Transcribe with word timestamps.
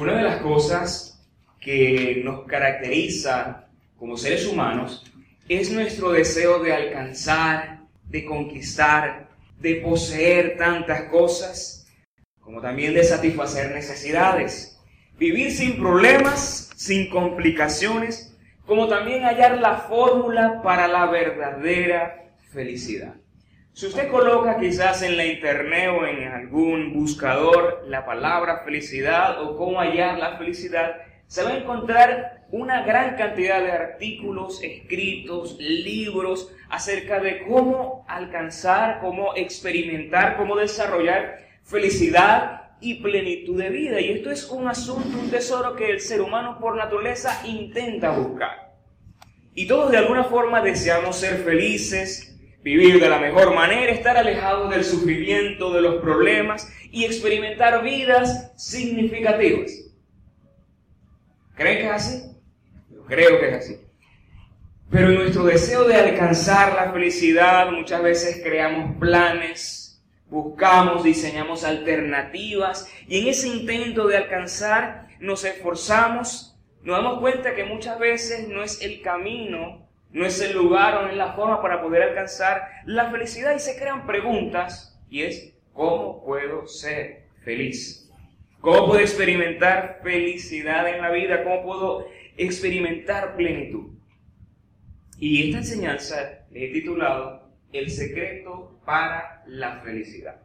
Una 0.00 0.14
de 0.14 0.22
las 0.22 0.40
cosas 0.40 1.22
que 1.60 2.22
nos 2.24 2.46
caracteriza 2.46 3.66
como 3.98 4.16
seres 4.16 4.46
humanos 4.46 5.04
es 5.46 5.70
nuestro 5.70 6.10
deseo 6.10 6.58
de 6.60 6.72
alcanzar, 6.72 7.80
de 8.08 8.24
conquistar, 8.24 9.28
de 9.58 9.74
poseer 9.74 10.56
tantas 10.56 11.02
cosas, 11.10 11.86
como 12.40 12.62
también 12.62 12.94
de 12.94 13.04
satisfacer 13.04 13.74
necesidades. 13.74 14.80
Vivir 15.18 15.52
sin 15.52 15.78
problemas, 15.78 16.70
sin 16.76 17.10
complicaciones, 17.10 18.34
como 18.64 18.88
también 18.88 19.24
hallar 19.24 19.58
la 19.58 19.80
fórmula 19.80 20.62
para 20.62 20.88
la 20.88 21.10
verdadera 21.10 22.32
felicidad. 22.50 23.16
Si 23.72 23.86
usted 23.86 24.10
coloca 24.10 24.58
quizás 24.58 25.02
en 25.02 25.16
la 25.16 25.24
internet 25.24 25.90
o 25.90 26.04
en 26.04 26.28
algún 26.28 26.92
buscador 26.92 27.84
la 27.86 28.04
palabra 28.04 28.62
felicidad 28.64 29.40
o 29.42 29.56
cómo 29.56 29.78
hallar 29.78 30.18
la 30.18 30.36
felicidad, 30.36 30.96
se 31.28 31.44
va 31.44 31.50
a 31.50 31.58
encontrar 31.58 32.46
una 32.50 32.82
gran 32.82 33.16
cantidad 33.16 33.62
de 33.62 33.70
artículos 33.70 34.60
escritos, 34.62 35.56
libros 35.60 36.52
acerca 36.68 37.20
de 37.20 37.44
cómo 37.46 38.04
alcanzar, 38.08 38.98
cómo 39.00 39.36
experimentar, 39.36 40.36
cómo 40.36 40.56
desarrollar 40.56 41.38
felicidad 41.62 42.72
y 42.80 42.94
plenitud 42.94 43.56
de 43.56 43.70
vida. 43.70 44.00
Y 44.00 44.10
esto 44.10 44.32
es 44.32 44.50
un 44.50 44.66
asunto, 44.66 45.16
un 45.16 45.30
tesoro 45.30 45.76
que 45.76 45.90
el 45.90 46.00
ser 46.00 46.20
humano 46.20 46.58
por 46.58 46.76
naturaleza 46.76 47.40
intenta 47.46 48.10
buscar. 48.10 48.74
Y 49.54 49.68
todos 49.68 49.92
de 49.92 49.98
alguna 49.98 50.24
forma 50.24 50.60
deseamos 50.60 51.16
ser 51.16 51.44
felices, 51.44 52.29
vivir 52.62 53.00
de 53.00 53.08
la 53.08 53.18
mejor 53.18 53.54
manera, 53.54 53.92
estar 53.92 54.16
alejados 54.16 54.70
del 54.70 54.84
sufrimiento, 54.84 55.72
de 55.72 55.82
los 55.82 55.96
problemas 55.96 56.70
y 56.90 57.04
experimentar 57.04 57.82
vidas 57.82 58.52
significativas. 58.56 59.72
¿Creen 61.54 61.78
que 61.78 61.86
es 61.86 61.92
así? 61.92 62.22
Yo 62.90 63.04
creo 63.04 63.40
que 63.40 63.48
es 63.48 63.54
así. 63.54 63.80
Pero 64.90 65.08
en 65.08 65.14
nuestro 65.14 65.44
deseo 65.44 65.84
de 65.84 65.94
alcanzar 65.94 66.74
la 66.74 66.92
felicidad 66.92 67.70
muchas 67.70 68.02
veces 68.02 68.40
creamos 68.42 68.96
planes, 68.98 70.02
buscamos, 70.28 71.04
diseñamos 71.04 71.64
alternativas 71.64 72.88
y 73.06 73.20
en 73.20 73.28
ese 73.28 73.48
intento 73.48 74.08
de 74.08 74.16
alcanzar 74.16 75.08
nos 75.20 75.44
esforzamos, 75.44 76.58
nos 76.82 76.96
damos 76.96 77.20
cuenta 77.20 77.54
que 77.54 77.64
muchas 77.64 77.98
veces 77.98 78.48
no 78.48 78.62
es 78.62 78.82
el 78.82 79.00
camino 79.00 79.89
no 80.12 80.26
es 80.26 80.40
el 80.40 80.56
lugar 80.56 80.96
o 80.96 81.02
no 81.02 81.08
es 81.08 81.16
la 81.16 81.34
forma 81.34 81.62
para 81.62 81.80
poder 81.80 82.02
alcanzar 82.02 82.68
la 82.84 83.10
felicidad 83.10 83.54
y 83.54 83.60
se 83.60 83.78
crean 83.78 84.06
preguntas 84.06 85.00
y 85.08 85.22
es, 85.22 85.54
¿cómo 85.72 86.24
puedo 86.24 86.66
ser 86.66 87.26
feliz? 87.44 88.10
¿Cómo 88.60 88.88
puedo 88.88 89.00
experimentar 89.00 90.00
felicidad 90.02 90.88
en 90.88 91.00
la 91.00 91.10
vida? 91.10 91.42
¿Cómo 91.44 91.62
puedo 91.62 92.08
experimentar 92.36 93.36
plenitud? 93.36 93.92
Y 95.18 95.46
esta 95.46 95.58
enseñanza 95.58 96.46
le 96.50 96.66
he 96.66 96.72
titulado 96.72 97.50
El 97.72 97.90
secreto 97.90 98.80
para 98.84 99.42
la 99.46 99.80
felicidad. 99.80 100.42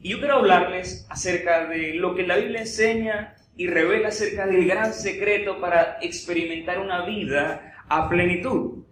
Y 0.00 0.10
yo 0.10 0.18
quiero 0.18 0.36
hablarles 0.36 1.06
acerca 1.10 1.66
de 1.66 1.94
lo 1.94 2.14
que 2.14 2.26
la 2.26 2.36
Biblia 2.36 2.60
enseña 2.60 3.36
y 3.56 3.66
revela 3.66 4.08
acerca 4.08 4.46
del 4.46 4.66
gran 4.66 4.92
secreto 4.92 5.60
para 5.60 5.98
experimentar 6.00 6.78
una 6.78 7.04
vida 7.04 7.67
a 7.88 8.08
plenitud. 8.08 8.84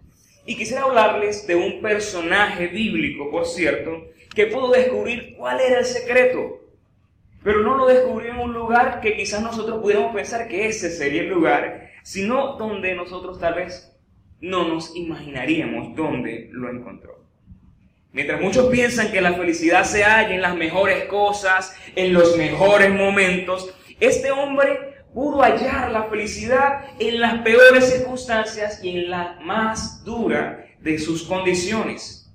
Y 0.45 0.55
quisiera 0.55 0.83
hablarles 0.83 1.45
de 1.45 1.55
un 1.55 1.81
personaje 1.81 2.67
bíblico, 2.67 3.29
por 3.29 3.45
cierto, 3.45 4.05
que 4.33 4.47
pudo 4.47 4.71
descubrir 4.71 5.35
cuál 5.37 5.59
era 5.59 5.79
el 5.79 5.85
secreto. 5.85 6.61
Pero 7.43 7.63
no 7.63 7.75
lo 7.75 7.85
descubrió 7.85 8.31
en 8.31 8.39
un 8.39 8.53
lugar 8.53 9.01
que 9.01 9.15
quizás 9.15 9.41
nosotros 9.41 9.81
pudiéramos 9.81 10.15
pensar 10.15 10.47
que 10.47 10.67
ese 10.67 10.89
sería 10.89 11.21
el 11.21 11.29
lugar, 11.29 11.91
sino 12.03 12.55
donde 12.57 12.95
nosotros 12.95 13.39
tal 13.39 13.55
vez 13.55 13.93
no 14.39 14.67
nos 14.67 14.95
imaginaríamos 14.95 15.95
dónde 15.95 16.49
lo 16.51 16.69
encontró. 16.69 17.25
Mientras 18.13 18.41
muchos 18.41 18.67
piensan 18.67 19.11
que 19.11 19.21
la 19.21 19.33
felicidad 19.33 19.83
se 19.83 20.03
halla 20.03 20.33
en 20.33 20.41
las 20.41 20.55
mejores 20.55 21.05
cosas, 21.05 21.75
en 21.95 22.13
los 22.13 22.37
mejores 22.37 22.91
momentos, 22.91 23.73
este 23.99 24.31
hombre 24.31 24.96
pudo 25.17 25.41
hallar 25.41 25.89
la 25.89 26.03
felicidad 26.03 26.91
en 26.99 27.19
las 27.19 27.39
peores 27.39 27.91
circunstancias 27.91 28.83
y 28.83 28.89
en 28.89 29.09
la 29.09 29.39
más 29.41 30.05
dura 30.05 30.67
de 30.79 30.99
sus 30.99 31.23
condiciones. 31.23 32.31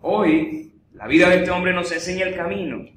Hoy, 0.00 0.72
la 0.92 1.06
vida 1.06 1.28
de 1.28 1.36
este 1.36 1.52
hombre 1.52 1.72
nos 1.72 1.92
enseña 1.92 2.26
el 2.26 2.34
camino. 2.34 2.88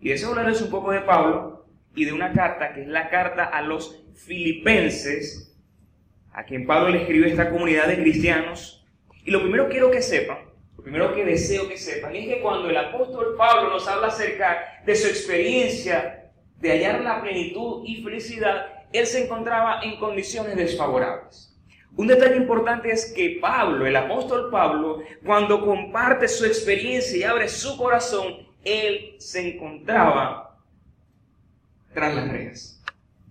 Y 0.00 0.08
deseo 0.08 0.30
hablarles 0.30 0.62
un 0.62 0.70
poco 0.70 0.90
de 0.90 1.00
Pablo 1.00 1.66
y 1.94 2.06
de 2.06 2.14
una 2.14 2.32
carta 2.32 2.72
que 2.72 2.80
es 2.80 2.88
la 2.88 3.10
carta 3.10 3.44
a 3.44 3.60
los 3.60 4.02
filipenses, 4.14 5.54
a 6.32 6.44
quien 6.44 6.66
Pablo 6.66 6.88
le 6.88 7.02
escribe 7.02 7.28
esta 7.28 7.50
comunidad 7.50 7.88
de 7.88 8.00
cristianos. 8.00 8.86
Y 9.22 9.30
lo 9.30 9.42
primero 9.42 9.68
quiero 9.68 9.90
que 9.90 10.00
sepan, 10.00 10.38
lo 10.78 10.82
primero 10.82 11.14
que 11.14 11.26
deseo 11.26 11.68
que 11.68 11.76
sepan, 11.76 12.16
es 12.16 12.26
que 12.26 12.40
cuando 12.40 12.70
el 12.70 12.76
apóstol 12.78 13.34
Pablo 13.36 13.68
nos 13.68 13.86
habla 13.86 14.06
acerca 14.06 14.80
de 14.86 14.96
su 14.96 15.08
experiencia 15.08 16.21
de 16.62 16.70
hallar 16.70 17.00
la 17.00 17.20
plenitud 17.20 17.82
y 17.84 18.02
felicidad, 18.02 18.66
él 18.92 19.04
se 19.04 19.24
encontraba 19.24 19.82
en 19.82 19.96
condiciones 19.96 20.54
desfavorables. 20.54 21.52
Un 21.96 22.06
detalle 22.06 22.36
importante 22.36 22.90
es 22.90 23.12
que 23.12 23.38
Pablo, 23.40 23.84
el 23.84 23.96
apóstol 23.96 24.48
Pablo, 24.48 25.02
cuando 25.24 25.66
comparte 25.66 26.28
su 26.28 26.46
experiencia 26.46 27.18
y 27.18 27.24
abre 27.24 27.48
su 27.48 27.76
corazón, 27.76 28.46
él 28.64 29.16
se 29.18 29.54
encontraba 29.54 30.56
tras 31.92 32.14
las 32.14 32.28
rejas. 32.30 32.80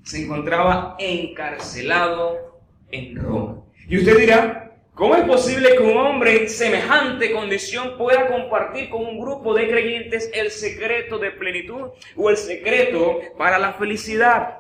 Se 0.04 0.26
encontraba 0.26 0.98
encarcelado 1.00 2.60
en 2.92 3.16
Roma. 3.16 3.64
Y 3.88 3.98
usted 3.98 4.18
dirá, 4.18 4.61
¿Cómo 4.94 5.16
es 5.16 5.24
posible 5.24 5.78
que 5.78 5.84
un 5.84 5.98
hombre 5.98 6.42
en 6.42 6.50
semejante 6.50 7.32
condición 7.32 7.98
pueda 7.98 8.28
compartir 8.28 8.90
con 8.90 9.06
un 9.06 9.20
grupo 9.20 9.54
de 9.54 9.70
creyentes 9.70 10.30
el 10.34 10.52
secreto 10.52 11.18
de 11.18 11.32
plenitud 11.32 11.92
o 12.18 12.30
el 12.30 12.36
secreto 12.36 13.22
para 13.38 13.58
la 13.58 13.74
felicidad? 13.74 14.60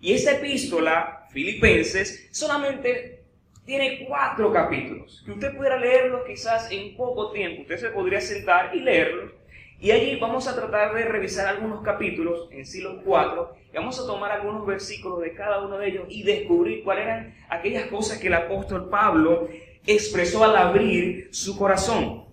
Y 0.00 0.14
esa 0.14 0.32
epístola, 0.32 1.26
Filipenses, 1.30 2.28
solamente 2.32 3.24
tiene 3.66 4.06
cuatro 4.08 4.50
capítulos, 4.50 5.22
que 5.26 5.32
usted 5.32 5.54
pudiera 5.54 5.78
leerlos 5.78 6.22
quizás 6.26 6.72
en 6.72 6.96
poco 6.96 7.30
tiempo. 7.30 7.62
Usted 7.62 7.76
se 7.76 7.90
podría 7.90 8.22
sentar 8.22 8.74
y 8.74 8.80
leerlos 8.80 9.32
y 9.80 9.92
allí 9.92 10.16
vamos 10.16 10.48
a 10.48 10.56
tratar 10.56 10.94
de 10.94 11.04
revisar 11.04 11.46
algunos 11.46 11.82
capítulos, 11.82 12.48
en 12.50 12.66
sí 12.66 12.80
los 12.80 13.02
cuatro, 13.04 13.54
y 13.72 13.76
vamos 13.76 13.98
a 14.00 14.06
tomar 14.06 14.32
algunos 14.32 14.66
versículos 14.66 15.20
de 15.20 15.34
cada 15.34 15.64
uno 15.64 15.78
de 15.78 15.88
ellos 15.88 16.06
y 16.08 16.24
descubrir 16.24 16.82
cuáles 16.82 17.04
eran 17.04 17.34
aquellas 17.48 17.86
cosas 17.86 18.18
que 18.18 18.26
el 18.26 18.34
apóstol 18.34 18.88
Pablo 18.88 19.48
expresó 19.86 20.42
al 20.44 20.56
abrir 20.56 21.28
su 21.32 21.56
corazón. 21.56 22.26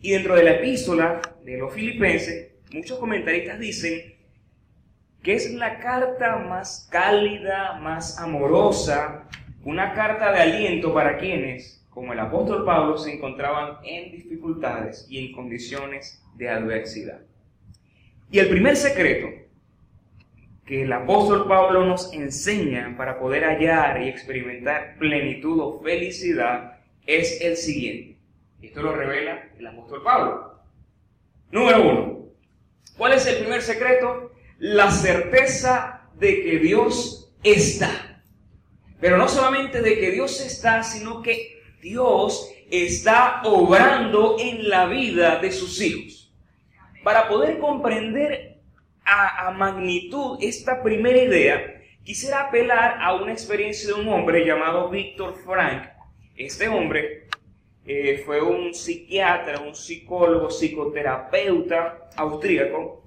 Y 0.00 0.12
dentro 0.12 0.36
de 0.36 0.44
la 0.44 0.52
epístola 0.52 1.20
de 1.42 1.58
los 1.58 1.72
filipenses, 1.72 2.52
muchos 2.72 2.98
comentaristas 2.98 3.58
dicen 3.58 4.14
que 5.22 5.34
es 5.34 5.52
la 5.54 5.78
carta 5.78 6.36
más 6.36 6.86
cálida, 6.92 7.78
más 7.80 8.18
amorosa, 8.18 9.28
una 9.64 9.94
carta 9.94 10.30
de 10.30 10.40
aliento 10.40 10.92
para 10.92 11.16
quienes, 11.16 11.83
como 11.94 12.12
el 12.12 12.18
apóstol 12.18 12.64
Pablo, 12.64 12.98
se 12.98 13.14
encontraban 13.14 13.78
en 13.84 14.10
dificultades 14.10 15.06
y 15.08 15.24
en 15.24 15.32
condiciones 15.32 16.20
de 16.34 16.50
adversidad. 16.50 17.20
Y 18.30 18.40
el 18.40 18.48
primer 18.48 18.76
secreto 18.76 19.28
que 20.66 20.82
el 20.82 20.92
apóstol 20.92 21.46
Pablo 21.46 21.84
nos 21.84 22.12
enseña 22.12 22.96
para 22.96 23.18
poder 23.18 23.44
hallar 23.44 24.02
y 24.02 24.08
experimentar 24.08 24.96
plenitud 24.98 25.60
o 25.60 25.80
felicidad 25.82 26.80
es 27.06 27.40
el 27.40 27.56
siguiente. 27.56 28.16
Esto 28.60 28.82
lo 28.82 28.96
revela 28.96 29.50
el 29.56 29.66
apóstol 29.66 30.02
Pablo. 30.02 30.54
Número 31.52 31.88
uno. 31.88 32.24
¿Cuál 32.96 33.12
es 33.12 33.26
el 33.26 33.36
primer 33.36 33.62
secreto? 33.62 34.32
La 34.58 34.90
certeza 34.90 36.08
de 36.14 36.42
que 36.42 36.58
Dios 36.58 37.32
está. 37.44 38.22
Pero 39.00 39.18
no 39.18 39.28
solamente 39.28 39.82
de 39.82 39.98
que 39.98 40.10
Dios 40.10 40.40
está, 40.40 40.82
sino 40.82 41.20
que 41.20 41.53
Dios 41.84 42.50
está 42.70 43.42
obrando 43.44 44.36
en 44.40 44.70
la 44.70 44.86
vida 44.86 45.38
de 45.38 45.52
sus 45.52 45.82
hijos. 45.82 46.34
Para 47.02 47.28
poder 47.28 47.58
comprender 47.58 48.56
a, 49.04 49.50
magnitud 49.50 50.38
esta 50.40 50.82
primera 50.82 51.18
idea, 51.18 51.82
quisiera 52.02 52.48
apelar 52.48 52.96
a 53.02 53.14
una 53.14 53.32
experiencia 53.32 53.88
de 53.88 54.00
un 54.00 54.08
hombre 54.08 54.46
llamado 54.46 54.88
Víctor 54.88 55.34
Frank. 55.44 55.90
Este 56.34 56.68
hombre 56.68 57.28
eh, 57.84 58.22
fue 58.24 58.40
un 58.40 58.72
psiquiatra, 58.72 59.60
un 59.60 59.74
psicólogo, 59.74 60.48
psicoterapeuta 60.50 62.08
austríaco, 62.16 63.04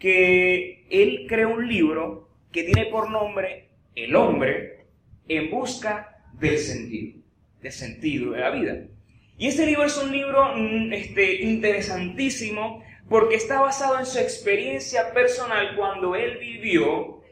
que 0.00 0.84
él 0.90 1.26
creó 1.28 1.50
un 1.50 1.68
libro 1.68 2.28
que 2.50 2.64
tiene 2.64 2.86
por 2.86 3.08
nombre 3.08 3.68
El 3.94 4.16
hombre 4.16 4.86
en 5.28 5.48
busca 5.48 6.24
del 6.32 6.58
sentido, 6.58 7.23
del 7.64 7.72
sentido 7.72 8.32
de 8.32 8.40
la 8.40 8.50
vida. 8.50 8.76
Y 9.38 9.48
este 9.48 9.64
libro 9.64 9.84
es 9.84 9.96
un 9.96 10.12
libro 10.12 10.54
mm, 10.54 10.92
este, 10.92 11.42
interesantísimo 11.42 12.84
porque 13.08 13.36
está 13.36 13.60
basado 13.60 13.98
en 13.98 14.06
su 14.06 14.18
experiencia 14.18 15.12
personal 15.14 15.74
cuando 15.74 16.14
él 16.14 16.36
vivió 16.38 17.22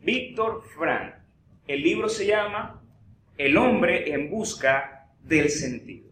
Víctor 0.00 0.62
Frank. 0.76 1.14
El 1.66 1.82
libro 1.82 2.08
se 2.08 2.26
llama 2.26 2.80
El 3.36 3.56
hombre 3.56 4.12
en 4.12 4.30
busca 4.30 5.10
del 5.24 5.50
sentido. 5.50 6.08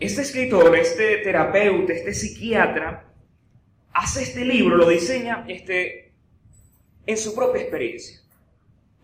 Este 0.00 0.22
escritor, 0.22 0.76
este 0.76 1.18
terapeuta, 1.18 1.92
este 1.92 2.14
psiquiatra, 2.14 3.06
hace 3.92 4.22
este 4.24 4.44
libro, 4.44 4.76
lo 4.76 4.88
diseña 4.88 5.44
este, 5.46 6.12
en 7.06 7.16
su 7.16 7.34
propia 7.34 7.62
experiencia, 7.62 8.20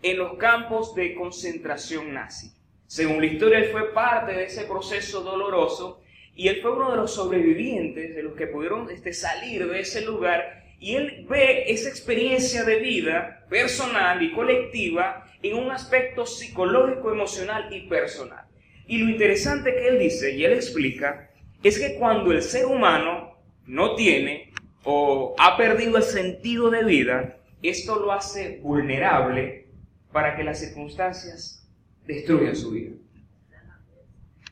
en 0.01 0.17
los 0.17 0.37
campos 0.37 0.95
de 0.95 1.15
concentración 1.15 2.13
nazi. 2.13 2.51
Según 2.85 3.19
la 3.19 3.27
historia, 3.27 3.59
él 3.59 3.69
fue 3.71 3.93
parte 3.93 4.33
de 4.33 4.45
ese 4.45 4.63
proceso 4.65 5.21
doloroso 5.21 6.01
y 6.35 6.47
él 6.47 6.61
fue 6.61 6.71
uno 6.71 6.91
de 6.91 6.97
los 6.97 7.13
sobrevivientes, 7.13 8.15
de 8.15 8.23
los 8.23 8.35
que 8.35 8.47
pudieron 8.47 8.89
este, 8.89 9.13
salir 9.13 9.67
de 9.67 9.79
ese 9.79 10.01
lugar. 10.01 10.63
Y 10.79 10.95
él 10.95 11.25
ve 11.27 11.63
esa 11.67 11.89
experiencia 11.89 12.63
de 12.63 12.77
vida 12.77 13.45
personal 13.49 14.21
y 14.21 14.31
colectiva 14.31 15.25
en 15.41 15.57
un 15.57 15.71
aspecto 15.71 16.25
psicológico, 16.25 17.11
emocional 17.11 17.73
y 17.73 17.87
personal. 17.87 18.45
Y 18.87 18.99
lo 18.99 19.09
interesante 19.09 19.73
que 19.73 19.87
él 19.87 19.99
dice, 19.99 20.35
y 20.35 20.45
él 20.45 20.53
explica, 20.53 21.29
es 21.63 21.79
que 21.79 21.95
cuando 21.95 22.31
el 22.31 22.41
ser 22.41 22.67
humano 22.67 23.35
no 23.65 23.95
tiene 23.95 24.53
o 24.83 25.35
ha 25.37 25.57
perdido 25.57 25.97
el 25.97 26.03
sentido 26.03 26.69
de 26.69 26.83
vida, 26.85 27.37
esto 27.61 27.99
lo 27.99 28.13
hace 28.13 28.59
vulnerable 28.61 29.66
para 30.11 30.35
que 30.35 30.43
las 30.43 30.59
circunstancias 30.59 31.67
destruyan 32.05 32.55
su 32.55 32.71
vida. 32.71 32.95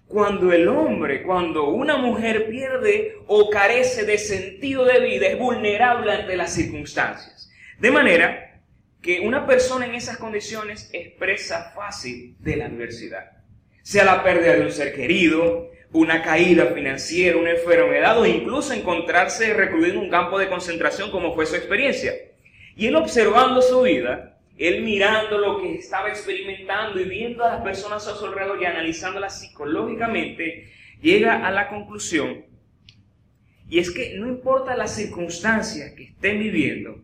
Cuando 0.07 0.53
el 0.53 0.67
hombre, 0.67 1.23
cuando 1.23 1.69
una 1.69 1.97
mujer 1.97 2.47
pierde 2.49 3.17
o 3.27 3.49
carece 3.49 4.05
de 4.05 4.17
sentido 4.17 4.85
de 4.85 4.99
vida, 4.99 5.27
es 5.27 5.39
vulnerable 5.39 6.11
ante 6.11 6.37
las 6.37 6.53
circunstancias. 6.53 7.49
De 7.79 7.91
manera 7.91 8.61
que 9.01 9.19
una 9.19 9.45
persona 9.45 9.85
en 9.85 9.95
esas 9.95 10.17
condiciones 10.17 10.89
expresa 10.93 11.71
fácil 11.75 12.35
de 12.39 12.55
la 12.55 12.65
adversidad. 12.65 13.31
Sea 13.81 14.03
la 14.03 14.23
pérdida 14.23 14.55
de 14.55 14.61
un 14.61 14.71
ser 14.71 14.95
querido, 14.95 15.69
una 15.91 16.21
caída 16.21 16.67
financiera, 16.67 17.37
una 17.37 17.51
enfermedad 17.51 18.19
o 18.19 18.25
incluso 18.25 18.73
encontrarse 18.73 19.53
recluido 19.53 19.93
en 19.93 19.99
un 19.99 20.09
campo 20.09 20.37
de 20.37 20.49
concentración 20.49 21.11
como 21.11 21.33
fue 21.33 21.45
su 21.45 21.55
experiencia. 21.55 22.13
Y 22.75 22.87
él 22.87 22.95
observando 22.95 23.61
su 23.61 23.81
vida, 23.83 24.34
él 24.57 24.83
mirando 24.83 25.37
lo 25.37 25.61
que 25.61 25.75
estaba 25.75 26.09
experimentando 26.09 26.99
y 26.99 27.05
viendo 27.05 27.43
a 27.43 27.53
las 27.53 27.61
personas 27.61 28.07
a 28.07 28.15
su 28.15 28.25
alrededor 28.25 28.61
y 28.61 28.65
analizándolas 28.65 29.39
psicológicamente, 29.39 30.71
llega 31.01 31.45
a 31.45 31.51
la 31.51 31.67
conclusión, 31.67 32.45
y 33.67 33.79
es 33.79 33.91
que 33.91 34.15
no 34.17 34.27
importa 34.27 34.77
las 34.77 34.95
circunstancias 34.95 35.93
que 35.93 36.03
estén 36.03 36.39
viviendo, 36.39 37.01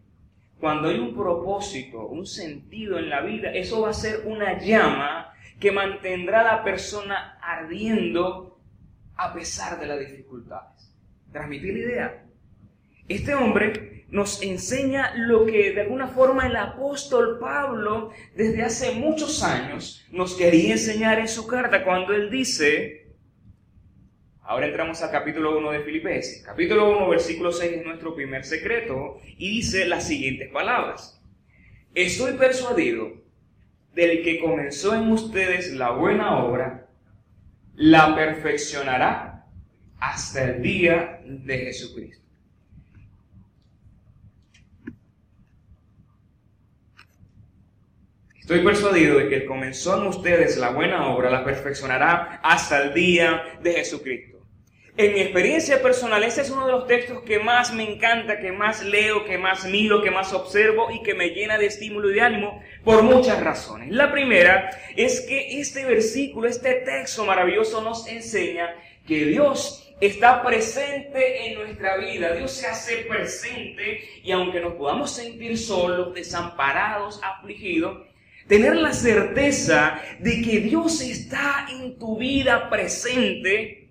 cuando 0.60 0.90
hay 0.90 1.00
un 1.00 1.16
propósito, 1.16 2.06
un 2.06 2.28
sentido 2.28 3.00
en 3.00 3.10
la 3.10 3.22
vida, 3.22 3.52
eso 3.52 3.82
va 3.82 3.90
a 3.90 3.94
ser 3.94 4.22
una 4.26 4.60
llama 4.60 5.34
que 5.60 5.72
mantendrá 5.72 6.42
a 6.42 6.58
la 6.58 6.64
persona 6.64 7.40
ardiendo 7.42 8.60
a 9.16 9.34
pesar 9.34 9.80
de 9.80 9.88
las 9.88 10.00
dificultades. 10.00 10.94
¿Transmitir 11.32 11.74
la 11.74 11.80
idea? 11.80 12.26
Este 13.08 13.34
hombre 13.34 13.91
nos 14.12 14.42
enseña 14.44 15.14
lo 15.16 15.46
que 15.46 15.72
de 15.72 15.82
alguna 15.82 16.08
forma 16.08 16.46
el 16.46 16.56
apóstol 16.58 17.40
Pablo 17.40 18.12
desde 18.36 18.62
hace 18.62 18.92
muchos 18.92 19.42
años 19.42 20.06
nos 20.12 20.36
quería 20.36 20.74
enseñar 20.74 21.18
en 21.18 21.30
su 21.30 21.48
carta 21.48 21.86
cuando 21.86 22.14
él 22.14 22.30
dice, 22.30 23.08
ahora 24.42 24.68
entramos 24.68 25.02
al 25.02 25.12
capítulo 25.12 25.58
1 25.58 25.72
de 25.72 25.80
Filipenses, 25.80 26.44
capítulo 26.46 26.92
1 26.92 27.10
versículo 27.10 27.54
6 27.54 27.72
es 27.72 27.86
nuestro 27.86 28.14
primer 28.14 28.44
secreto 28.44 29.22
y 29.38 29.50
dice 29.50 29.86
las 29.86 30.06
siguientes 30.06 30.52
palabras, 30.52 31.22
estoy 31.96 32.34
persuadido 32.34 33.14
del 33.96 34.24
que 34.24 34.40
comenzó 34.40 34.94
en 34.94 35.10
ustedes 35.10 35.72
la 35.72 35.92
buena 35.92 36.44
obra, 36.44 36.90
la 37.76 38.14
perfeccionará 38.14 39.46
hasta 40.00 40.44
el 40.44 40.62
día 40.62 41.22
de 41.26 41.58
Jesucristo. 41.60 42.21
Estoy 48.52 48.66
persuadido 48.66 49.18
de 49.18 49.30
que 49.30 49.46
comenzó 49.46 49.96
en 49.96 50.08
ustedes 50.08 50.58
la 50.58 50.72
buena 50.72 51.08
obra, 51.08 51.30
la 51.30 51.46
perfeccionará 51.46 52.42
hasta 52.44 52.84
el 52.84 52.94
día 52.94 53.58
de 53.64 53.72
Jesucristo. 53.76 54.40
En 54.98 55.14
mi 55.14 55.22
experiencia 55.22 55.82
personal, 55.82 56.22
ese 56.22 56.42
es 56.42 56.50
uno 56.50 56.66
de 56.66 56.74
los 56.74 56.86
textos 56.86 57.22
que 57.22 57.40
más 57.40 57.74
me 57.74 57.90
encanta, 57.90 58.42
que 58.42 58.52
más 58.52 58.84
leo, 58.84 59.24
que 59.24 59.38
más 59.38 59.64
miro, 59.64 60.04
que 60.04 60.12
más 60.12 60.34
observo 60.34 60.92
y 60.92 61.02
que 61.02 61.14
me 61.14 61.30
llena 61.30 61.58
de 61.58 61.68
estímulo 61.68 62.12
y 62.12 62.16
de 62.16 62.22
ánimo 62.24 62.62
por 62.84 63.04
muchas 63.04 63.42
razones. 63.42 63.90
La 63.90 64.12
primera 64.12 64.70
es 64.98 65.22
que 65.22 65.62
este 65.62 65.86
versículo, 65.86 66.50
este 66.50 66.74
texto 66.74 67.24
maravilloso 67.24 67.82
nos 67.82 68.06
enseña 68.10 68.76
que 69.08 69.28
Dios 69.28 69.94
está 70.02 70.44
presente 70.44 71.48
en 71.48 71.58
nuestra 71.58 71.96
vida, 71.96 72.34
Dios 72.34 72.52
se 72.52 72.68
hace 72.68 72.98
presente 73.06 74.02
y 74.22 74.34
aunque 74.34 74.60
nos 74.60 74.74
podamos 74.74 75.10
sentir 75.10 75.58
solos, 75.58 76.14
desamparados, 76.14 77.22
afligidos, 77.24 78.11
tener 78.48 78.76
la 78.76 78.94
certeza 78.94 80.02
de 80.20 80.42
que 80.42 80.60
Dios 80.60 81.02
está 81.02 81.68
en 81.70 81.98
tu 81.98 82.18
vida 82.18 82.70
presente 82.70 83.82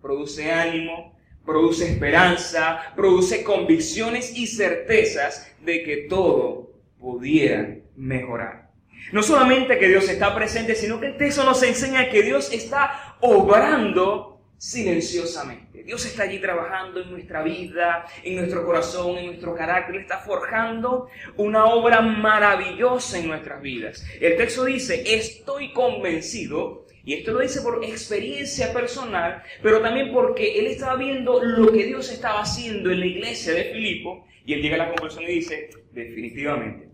produce 0.00 0.50
ánimo, 0.50 1.14
produce 1.44 1.90
esperanza, 1.90 2.92
produce 2.96 3.42
convicciones 3.42 4.36
y 4.36 4.46
certezas 4.46 5.50
de 5.64 5.82
que 5.82 5.96
todo 6.08 6.72
pudiera 6.98 7.76
mejorar. 7.96 8.70
No 9.12 9.22
solamente 9.22 9.78
que 9.78 9.88
Dios 9.88 10.08
está 10.08 10.34
presente, 10.34 10.74
sino 10.74 11.00
que 11.00 11.06
el 11.06 11.16
texto 11.16 11.44
nos 11.44 11.62
enseña 11.62 12.10
que 12.10 12.22
Dios 12.22 12.52
está 12.52 13.16
obrando 13.20 14.39
silenciosamente. 14.60 15.82
Dios 15.84 16.04
está 16.04 16.24
allí 16.24 16.38
trabajando 16.38 17.00
en 17.00 17.10
nuestra 17.10 17.42
vida, 17.42 18.04
en 18.22 18.36
nuestro 18.36 18.66
corazón, 18.66 19.16
en 19.16 19.26
nuestro 19.26 19.54
carácter. 19.54 19.96
está 19.96 20.18
forjando 20.18 21.08
una 21.38 21.64
obra 21.64 22.02
maravillosa 22.02 23.18
en 23.18 23.28
nuestras 23.28 23.62
vidas. 23.62 24.04
El 24.20 24.36
texto 24.36 24.66
dice, 24.66 25.02
estoy 25.06 25.72
convencido 25.72 26.84
y 27.04 27.14
esto 27.14 27.32
lo 27.32 27.40
dice 27.40 27.62
por 27.62 27.82
experiencia 27.82 28.70
personal, 28.74 29.42
pero 29.62 29.80
también 29.80 30.12
porque 30.12 30.58
él 30.58 30.66
estaba 30.66 30.96
viendo 30.96 31.42
lo 31.42 31.72
que 31.72 31.86
Dios 31.86 32.12
estaba 32.12 32.42
haciendo 32.42 32.90
en 32.90 33.00
la 33.00 33.06
iglesia 33.06 33.54
de 33.54 33.72
Filipo 33.72 34.26
y 34.44 34.52
él 34.52 34.60
llega 34.60 34.74
a 34.74 34.88
la 34.88 34.94
conversión 34.94 35.24
y 35.24 35.36
dice, 35.36 35.70
definitivamente, 35.90 36.89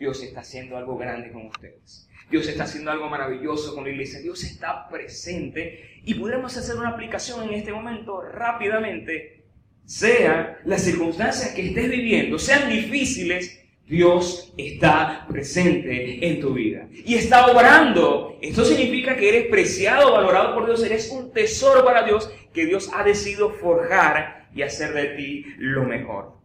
Dios 0.00 0.22
está 0.22 0.40
haciendo 0.40 0.78
algo 0.78 0.96
grande 0.96 1.30
con 1.30 1.46
ustedes. 1.46 2.08
Dios 2.30 2.48
está 2.48 2.64
haciendo 2.64 2.90
algo 2.90 3.10
maravilloso 3.10 3.74
con 3.74 3.84
la 3.84 3.90
iglesia. 3.90 4.18
Dios 4.20 4.42
está 4.42 4.88
presente 4.88 6.00
y 6.04 6.14
podemos 6.14 6.56
hacer 6.56 6.76
una 6.76 6.88
aplicación 6.88 7.46
en 7.46 7.54
este 7.54 7.70
momento 7.70 8.22
rápidamente. 8.22 9.44
Sean 9.84 10.56
las 10.64 10.84
circunstancias 10.84 11.50
que 11.50 11.66
estés 11.66 11.90
viviendo, 11.90 12.38
sean 12.38 12.70
difíciles, 12.70 13.60
Dios 13.86 14.54
está 14.56 15.26
presente 15.28 16.26
en 16.26 16.40
tu 16.40 16.54
vida 16.54 16.88
y 16.92 17.16
está 17.16 17.48
obrando. 17.48 18.38
Esto 18.40 18.64
significa 18.64 19.16
que 19.16 19.28
eres 19.28 19.46
preciado, 19.48 20.12
valorado 20.12 20.54
por 20.54 20.64
Dios, 20.64 20.82
eres 20.82 21.10
un 21.10 21.30
tesoro 21.30 21.84
para 21.84 22.04
Dios 22.04 22.32
que 22.54 22.64
Dios 22.64 22.88
ha 22.94 23.04
decidido 23.04 23.50
forjar 23.50 24.48
y 24.54 24.62
hacer 24.62 24.94
de 24.94 25.16
ti 25.16 25.44
lo 25.58 25.84
mejor. 25.84 26.38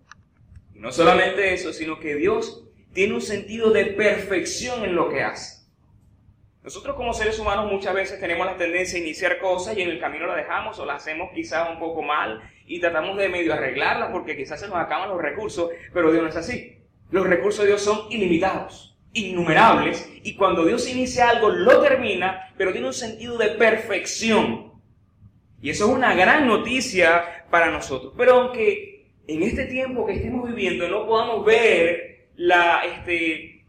Y 0.74 0.80
no 0.80 0.92
solamente 0.92 1.54
eso, 1.54 1.72
sino 1.72 2.00
que 2.00 2.16
Dios 2.16 2.65
tiene 2.96 3.14
un 3.14 3.22
sentido 3.22 3.72
de 3.72 3.88
perfección 3.88 4.86
en 4.86 4.96
lo 4.96 5.10
que 5.10 5.22
hace. 5.22 5.66
Nosotros 6.64 6.96
como 6.96 7.14
seres 7.14 7.38
humanos 7.38 7.70
muchas 7.70 7.94
veces 7.94 8.22
tenemos 8.22 8.46
la 8.46 8.56
tendencia 8.56 8.98
a 8.98 9.02
iniciar 9.02 9.38
cosas 9.38 9.78
y 9.78 9.82
en 9.82 9.90
el 9.90 10.00
camino 10.00 10.26
la 10.26 10.36
dejamos 10.36 10.80
o 10.80 10.86
la 10.86 10.96
hacemos 10.96 11.30
quizás 11.36 11.70
un 11.70 11.78
poco 11.78 12.02
mal 12.02 12.42
y 12.66 12.80
tratamos 12.80 13.18
de 13.18 13.28
medio 13.28 13.54
arreglarla 13.54 14.14
porque 14.14 14.38
quizás 14.38 14.62
se 14.62 14.70
nos 14.70 14.78
acaban 14.78 15.10
los 15.10 15.22
recursos, 15.22 15.72
pero 15.94 16.10
Dios 16.10 16.24
no 16.24 16.30
es 16.30 16.38
así. 16.38 16.80
Los 17.12 17.28
recursos 17.28 17.66
de 17.66 17.72
Dios 17.72 17.82
son 17.82 18.10
ilimitados, 18.10 18.98
innumerables, 19.12 20.10
y 20.24 20.36
cuando 20.36 20.66
Dios 20.66 20.90
inicia 20.90 21.30
algo, 21.30 21.50
lo 21.50 21.82
termina, 21.82 22.54
pero 22.58 22.72
tiene 22.72 22.88
un 22.88 22.94
sentido 22.94 23.38
de 23.38 23.50
perfección. 23.50 24.72
Y 25.62 25.70
eso 25.70 25.86
es 25.86 25.92
una 25.92 26.16
gran 26.16 26.48
noticia 26.48 27.46
para 27.52 27.70
nosotros. 27.70 28.14
Pero 28.18 28.36
aunque 28.36 29.10
en 29.28 29.44
este 29.44 29.66
tiempo 29.66 30.06
que 30.06 30.14
estemos 30.14 30.48
viviendo 30.48 30.88
no 30.88 31.06
podamos 31.06 31.46
ver 31.46 32.15
la, 32.38 32.84
este, 32.86 33.66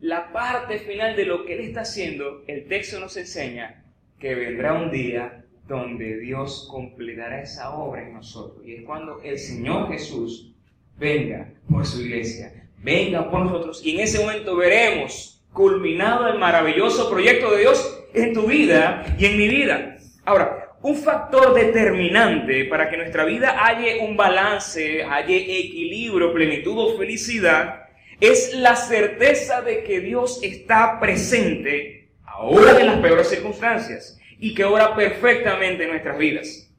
la 0.00 0.32
parte 0.32 0.78
final 0.78 1.16
de 1.16 1.26
lo 1.26 1.44
que 1.44 1.54
Él 1.54 1.60
está 1.60 1.80
haciendo, 1.82 2.44
el 2.46 2.66
texto 2.66 3.00
nos 3.00 3.16
enseña 3.16 3.84
que 4.18 4.34
vendrá 4.34 4.74
un 4.74 4.90
día 4.90 5.44
donde 5.66 6.18
Dios 6.18 6.66
completará 6.70 7.42
esa 7.42 7.70
obra 7.74 8.02
en 8.02 8.14
nosotros. 8.14 8.66
Y 8.66 8.74
es 8.74 8.82
cuando 8.84 9.20
el 9.22 9.38
Señor 9.38 9.88
Jesús 9.88 10.54
venga 10.98 11.48
por 11.70 11.86
su 11.86 12.00
iglesia, 12.02 12.68
venga 12.78 13.30
por 13.30 13.40
nosotros 13.40 13.84
y 13.84 13.94
en 13.94 14.00
ese 14.00 14.18
momento 14.18 14.56
veremos 14.56 15.44
culminado 15.52 16.28
el 16.28 16.38
maravilloso 16.38 17.10
proyecto 17.10 17.52
de 17.52 17.60
Dios 17.60 18.04
en 18.14 18.32
tu 18.32 18.46
vida 18.46 19.04
y 19.18 19.26
en 19.26 19.36
mi 19.36 19.48
vida. 19.48 19.96
Ahora, 20.24 20.68
un 20.82 20.96
factor 20.96 21.54
determinante 21.54 22.64
para 22.66 22.88
que 22.88 22.96
nuestra 22.96 23.24
vida 23.24 23.66
haya 23.66 24.02
un 24.04 24.16
balance, 24.16 25.02
haya 25.02 25.36
equilibrio, 25.36 26.32
plenitud 26.32 26.78
o 26.78 26.96
felicidad, 26.96 27.87
es 28.20 28.54
la 28.54 28.74
certeza 28.74 29.62
de 29.62 29.84
que 29.84 30.00
Dios 30.00 30.40
está 30.42 30.98
presente 30.98 32.10
ahora 32.24 32.80
en 32.80 32.86
las 32.86 33.00
peores 33.00 33.28
circunstancias 33.28 34.18
y 34.38 34.54
que 34.54 34.64
obra 34.64 34.94
perfectamente 34.94 35.84
en 35.84 35.90
nuestras 35.90 36.18
vidas. 36.18 36.70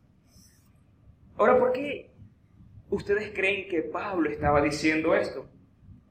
Ahora, 1.38 1.58
¿por 1.58 1.72
qué 1.72 2.12
ustedes 2.90 3.32
creen 3.34 3.70
que 3.70 3.82
Pablo 3.82 4.30
estaba 4.30 4.62
diciendo 4.62 5.16
esto? 5.16 5.48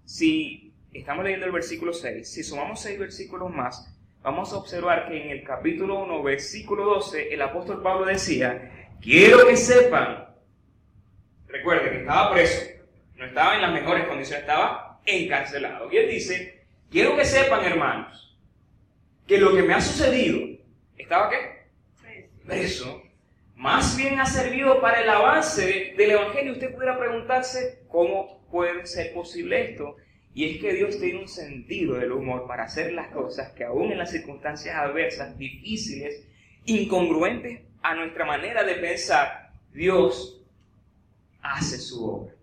Si 0.05 0.73
estamos 0.93 1.25
leyendo 1.25 1.47
el 1.47 1.53
versículo 1.53 1.93
6, 1.93 2.27
si 2.27 2.43
sumamos 2.43 2.81
6 2.81 2.99
versículos 2.99 3.51
más, 3.51 3.95
vamos 4.23 4.53
a 4.53 4.57
observar 4.57 5.09
que 5.09 5.23
en 5.23 5.31
el 5.31 5.45
capítulo 5.45 6.03
1, 6.05 6.23
versículo 6.23 6.85
12, 6.87 7.35
el 7.35 7.43
apóstol 7.43 7.83
Pablo 7.83 8.07
decía, 8.07 8.89
quiero 9.01 9.47
que 9.47 9.57
sepan, 9.57 10.29
recuerden 11.47 11.91
que 11.91 11.99
estaba 12.01 12.33
preso, 12.33 12.67
no 13.17 13.27
estaba 13.27 13.57
en 13.57 13.63
las 13.63 13.73
mejores 13.73 14.07
condiciones, 14.07 14.43
estaba 14.43 14.88
encarcelado. 15.09 15.93
Y 15.93 15.97
él 15.97 16.09
dice, 16.11 16.65
quiero 16.91 17.17
que 17.17 17.25
sepan, 17.25 17.65
hermanos, 17.65 18.37
que 19.27 19.39
lo 19.39 19.55
que 19.55 19.63
me 19.63 19.75
ha 19.75 19.81
sucedido, 19.81 20.41
¿estaba 20.97 21.31
qué? 21.31 21.59
Preso. 22.47 23.03
Más 23.55 23.97
bien 23.97 24.21
ha 24.21 24.27
servido 24.27 24.81
para 24.81 25.03
el 25.03 25.11
avance 25.11 25.95
del 25.97 26.13
Evangelio. 26.13 26.53
Usted 26.53 26.73
pudiera 26.73 26.99
preguntarse 26.99 27.83
cómo 27.89 28.47
puede 28.51 28.87
ser 28.87 29.13
posible 29.13 29.73
esto. 29.73 29.97
Y 30.33 30.45
es 30.45 30.61
que 30.61 30.73
Dios 30.73 30.99
tiene 31.01 31.21
un 31.21 31.29
sentido 31.29 31.97
del 31.97 32.13
humor 32.13 32.47
para 32.47 32.65
hacer 32.65 32.93
las 32.93 33.09
cosas 33.09 33.51
que 33.53 33.65
aún 33.65 33.91
en 33.91 33.99
las 33.99 34.13
circunstancias 34.13 34.77
adversas, 34.77 35.37
difíciles, 35.37 36.25
incongruentes 36.65 37.63
a 37.83 37.95
nuestra 37.95 38.25
manera 38.25 38.63
de 38.63 38.75
pensar, 38.75 39.51
Dios 39.73 40.41
hace 41.43 41.79
su 41.79 42.09
obra. 42.09 42.38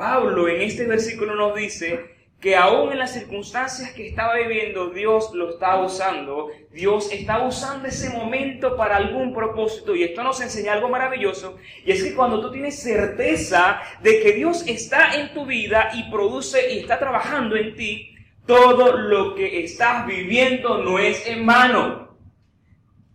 Pablo 0.00 0.48
en 0.48 0.62
este 0.62 0.86
versículo 0.86 1.34
nos 1.34 1.54
dice 1.54 2.16
que 2.40 2.56
aún 2.56 2.90
en 2.90 3.00
las 3.00 3.12
circunstancias 3.12 3.92
que 3.92 4.08
estaba 4.08 4.34
viviendo, 4.36 4.88
Dios 4.88 5.30
lo 5.34 5.50
está 5.50 5.78
usando. 5.78 6.48
Dios 6.72 7.12
está 7.12 7.46
usando 7.46 7.86
ese 7.86 8.08
momento 8.08 8.78
para 8.78 8.96
algún 8.96 9.34
propósito. 9.34 9.94
Y 9.94 10.04
esto 10.04 10.22
nos 10.22 10.40
enseña 10.40 10.72
algo 10.72 10.88
maravilloso. 10.88 11.58
Y 11.84 11.92
es 11.92 12.02
que 12.02 12.14
cuando 12.14 12.40
tú 12.40 12.50
tienes 12.50 12.80
certeza 12.80 13.82
de 14.02 14.22
que 14.22 14.32
Dios 14.32 14.64
está 14.66 15.16
en 15.16 15.34
tu 15.34 15.44
vida 15.44 15.90
y 15.92 16.10
produce 16.10 16.72
y 16.72 16.78
está 16.78 16.98
trabajando 16.98 17.54
en 17.54 17.76
ti, 17.76 18.14
todo 18.46 18.96
lo 18.96 19.34
que 19.34 19.62
estás 19.62 20.06
viviendo 20.06 20.82
no 20.82 20.98
es 20.98 21.26
en 21.26 21.44
vano. 21.44 22.16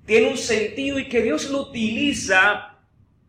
Tiene 0.06 0.30
un 0.30 0.38
sentido 0.38 1.00
y 1.00 1.10
que 1.10 1.24
Dios 1.24 1.50
lo 1.50 1.62
utiliza 1.62 2.75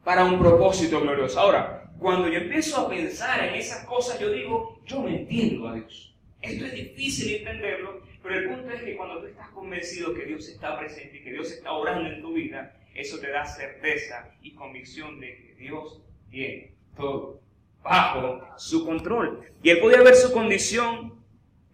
para 0.06 0.24
un 0.24 0.38
propósito 0.38 1.00
glorioso. 1.00 1.40
Ahora, 1.40 1.90
cuando 1.98 2.28
yo 2.28 2.38
empiezo 2.38 2.76
a 2.76 2.88
pensar 2.88 3.42
en 3.42 3.56
esas 3.56 3.84
cosas, 3.86 4.20
yo 4.20 4.30
digo, 4.30 4.80
yo 4.86 5.00
me 5.00 5.22
entiendo 5.22 5.66
a 5.66 5.74
Dios. 5.74 6.16
Esto 6.40 6.64
es 6.64 6.74
difícil 6.74 7.38
entenderlo, 7.38 8.02
pero 8.22 8.38
el 8.38 8.48
punto 8.50 8.70
es 8.70 8.82
que 8.82 8.96
cuando 8.96 9.18
tú 9.18 9.26
estás 9.26 9.48
convencido 9.48 10.14
que 10.14 10.24
Dios 10.24 10.48
está 10.48 10.78
presente 10.78 11.16
y 11.16 11.24
que 11.24 11.32
Dios 11.32 11.50
está 11.50 11.72
orando 11.72 12.08
en 12.08 12.22
tu 12.22 12.34
vida, 12.34 12.76
eso 12.94 13.18
te 13.18 13.32
da 13.32 13.44
certeza 13.46 14.30
y 14.42 14.54
convicción 14.54 15.18
de 15.18 15.38
que 15.38 15.54
Dios 15.58 16.00
tiene 16.30 16.70
todo 16.96 17.40
bajo 17.82 18.46
su 18.58 18.86
control. 18.86 19.40
Y 19.60 19.70
él 19.70 19.80
podía 19.80 20.02
ver 20.02 20.14
su 20.14 20.32
condición 20.32 21.20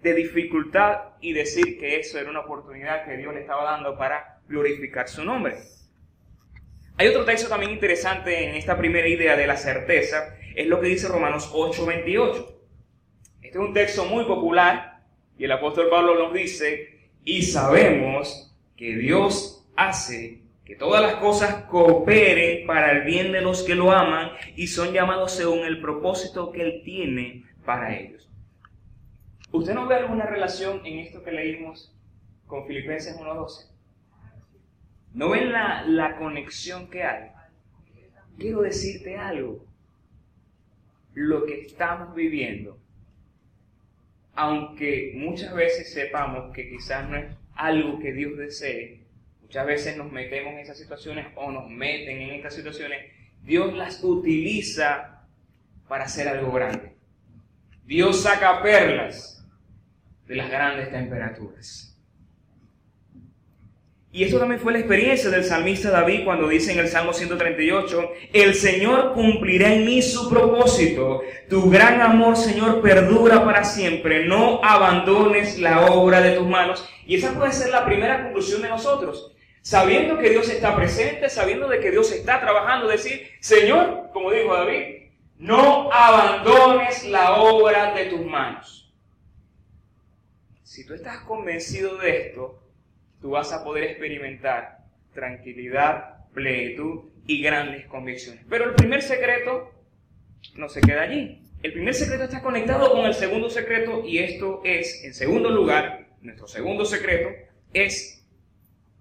de 0.01 0.15
dificultad 0.15 1.01
y 1.21 1.35
decir 1.35 1.79
que 1.79 2.01
eso 2.01 2.19
era 2.19 2.31
una 2.31 2.41
oportunidad 2.41 3.05
que 3.05 3.19
Dios 3.19 3.35
le 3.35 3.43
estaba 3.43 3.65
dando 3.65 3.99
para 3.99 4.41
glorificar 4.49 5.07
su 5.07 5.23
nombre. 5.23 5.82
Hay 6.99 7.08
otro 7.08 7.25
texto 7.25 7.49
también 7.49 7.72
interesante 7.72 8.49
en 8.49 8.54
esta 8.54 8.76
primera 8.76 9.08
idea 9.08 9.37
de 9.37 9.46
la 9.46 9.56
certeza, 9.56 10.37
es 10.54 10.66
lo 10.66 10.80
que 10.80 10.88
dice 10.88 11.08
Romanos 11.08 11.50
8:28. 11.52 12.54
Este 13.40 13.58
es 13.58 13.64
un 13.64 13.72
texto 13.72 14.04
muy 14.04 14.25
popular 14.25 15.02
y 15.38 15.44
el 15.44 15.52
apóstol 15.52 15.88
Pablo 15.90 16.18
nos 16.18 16.32
dice, 16.32 17.11
y 17.25 17.42
sabemos 17.42 18.54
que 18.76 18.96
Dios 18.96 19.66
hace 19.76 20.42
que 20.64 20.76
todas 20.76 21.02
las 21.02 21.16
cosas 21.16 21.64
cooperen 21.64 22.66
para 22.66 22.92
el 22.92 23.02
bien 23.02 23.32
de 23.32 23.40
los 23.40 23.62
que 23.62 23.75
lo 23.75 23.90
aman 23.90 24.30
y 24.54 24.68
son 24.68 24.92
llamados 24.92 25.32
según 25.32 25.61
el 25.61 25.80
propósito 25.80 26.52
que 26.52 26.62
Él 26.62 26.82
tiene 26.84 27.44
para 27.64 27.96
ellos. 27.96 28.28
¿Usted 29.50 29.75
no 29.75 29.87
ve 29.87 29.96
alguna 29.96 30.26
relación 30.26 30.84
en 30.87 31.00
esto 31.00 31.22
que 31.22 31.32
leímos 31.32 31.94
con 32.46 32.66
Filipenses 32.66 33.18
1.12? 33.18 33.72
¿No 35.14 35.31
ven 35.31 35.52
la, 35.52 36.16
conexión 36.19 36.88
que 36.88 37.02
hay? 37.02 37.31
Quiero 38.38 38.62
decirte 38.62 39.16
algo. 39.16 39.66
Lo 41.14 41.45
que 41.45 41.61
estamos 41.61 42.14
viviendo, 42.14 42.78
aunque 44.35 45.12
muchas 45.14 45.54
veces 45.54 45.92
sepamos 45.92 46.54
que 46.54 46.71
quizás 46.71 47.09
no 47.11 47.16
es 47.16 47.26
algo 47.54 47.99
que 47.99 48.14
Dios 48.14 48.38
desee, 48.38 49.02
muchas 49.42 49.66
veces 49.66 49.97
nos 49.99 50.11
metemos 50.11 50.54
en 50.54 50.61
esas 50.61 50.78
situaciones 50.78 51.26
o 51.35 51.50
nos 51.50 51.69
meten 51.69 52.23
en 52.23 52.31
estas 52.31 52.54
situaciones, 52.54 53.12
Dios 53.42 53.75
las 53.75 54.02
utiliza 54.02 55.26
para 55.87 56.04
hacer 56.04 56.28
algo 56.28 56.50
grande. 56.50 56.95
Dios 57.85 58.23
saca 58.23 58.62
perlas 58.62 59.47
de 60.26 60.37
las 60.37 60.50
grandes 60.50 60.90
temperaturas. 60.90 61.91
Y 64.14 64.25
eso 64.25 64.38
también 64.38 64.61
fue 64.61 64.75
la 64.75 64.81
experiencia 64.81 65.31
del 65.31 65.42
salmista 65.42 65.90
David 65.90 66.25
cuando 66.26 66.47
dice 66.47 66.73
en 66.73 66.81
el 66.81 66.88
Salmo 66.88 67.14
138, 67.14 68.12
el 68.35 68.54
Señor 68.54 69.14
cumplirá 69.14 69.73
en 69.73 69.87
mí 69.87 70.02
su 70.02 70.28
propósito. 70.28 71.23
Tu 71.49 71.71
gran 71.71 71.99
amor, 72.02 72.37
Señor, 72.37 72.83
perdura 72.83 73.42
para 73.42 73.64
siempre. 73.64 74.26
No 74.26 74.62
abandones 74.62 75.59
la 75.59 75.87
obra 75.87 76.21
de 76.21 76.33
tus 76.33 76.47
manos. 76.47 76.87
Y 77.07 77.16
esa 77.16 77.33
puede 77.33 77.52
ser 77.52 77.71
la 77.71 77.87
primera 77.87 78.25
conclusión 78.25 78.61
de 78.61 78.69
nosotros. 78.69 79.33
Sabiendo 79.62 80.19
que 80.19 80.28
Dios 80.28 80.50
está 80.50 80.76
presente, 80.76 81.31
sabiendo 81.31 81.66
de 81.66 81.81
que 81.81 81.90
Dios 81.90 82.12
está 82.12 82.38
trabajando, 82.38 82.88
decir, 82.88 83.31
Señor, 83.40 84.11
como 84.12 84.31
dijo 84.31 84.54
David, 84.54 85.09
no 85.38 85.90
abandones 85.90 87.04
la 87.04 87.37
obra 87.37 87.95
de 87.95 88.07
tus 88.07 88.26
manos. 88.26 88.92
Si 90.62 90.87
tú 90.87 90.92
estás 90.92 91.21
convencido 91.21 91.97
de 91.97 92.26
esto, 92.26 92.62
tú 93.23 93.31
vas 93.31 93.52
a 93.52 93.64
poder 93.64 93.85
experimentar 93.85 94.79
tranquilidad, 95.14 96.26
plenitud 96.35 97.05
y 97.26 97.41
grandes 97.41 97.87
convicciones. 97.87 98.45
Pero 98.50 98.64
el 98.64 98.75
primer 98.75 99.00
secreto 99.00 99.73
no 100.57 100.69
se 100.69 100.81
queda 100.81 101.02
allí. 101.02 101.41
El 101.62 101.73
primer 101.73 101.95
secreto 101.95 102.25
está 102.25 102.43
conectado 102.43 102.91
con 102.91 103.07
el 103.07 103.14
segundo 103.14 103.49
secreto 103.49 104.02
y 104.05 104.19
esto 104.19 104.61
es, 104.64 105.05
en 105.05 105.14
segundo 105.14 105.49
lugar, 105.49 106.09
nuestro 106.21 106.49
segundo 106.49 106.85
secreto 106.85 107.29
es 107.73 108.26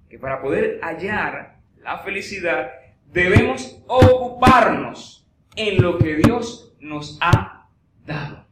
que 0.10 0.20
para 0.20 0.42
poder 0.42 0.80
hallar 0.84 1.58
la 1.78 2.00
felicidad 2.00 2.72
debemos 3.12 3.82
ocuparnos 3.88 5.28
en 5.56 5.82
lo 5.82 5.98
que 5.98 6.18
Dios 6.18 6.76
nos 6.80 7.18
ha 7.22 7.68
dado. 8.06 8.46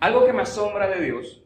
Algo 0.00 0.26
que 0.26 0.32
me 0.32 0.42
asombra 0.42 0.88
de 0.88 1.04
Dios, 1.04 1.45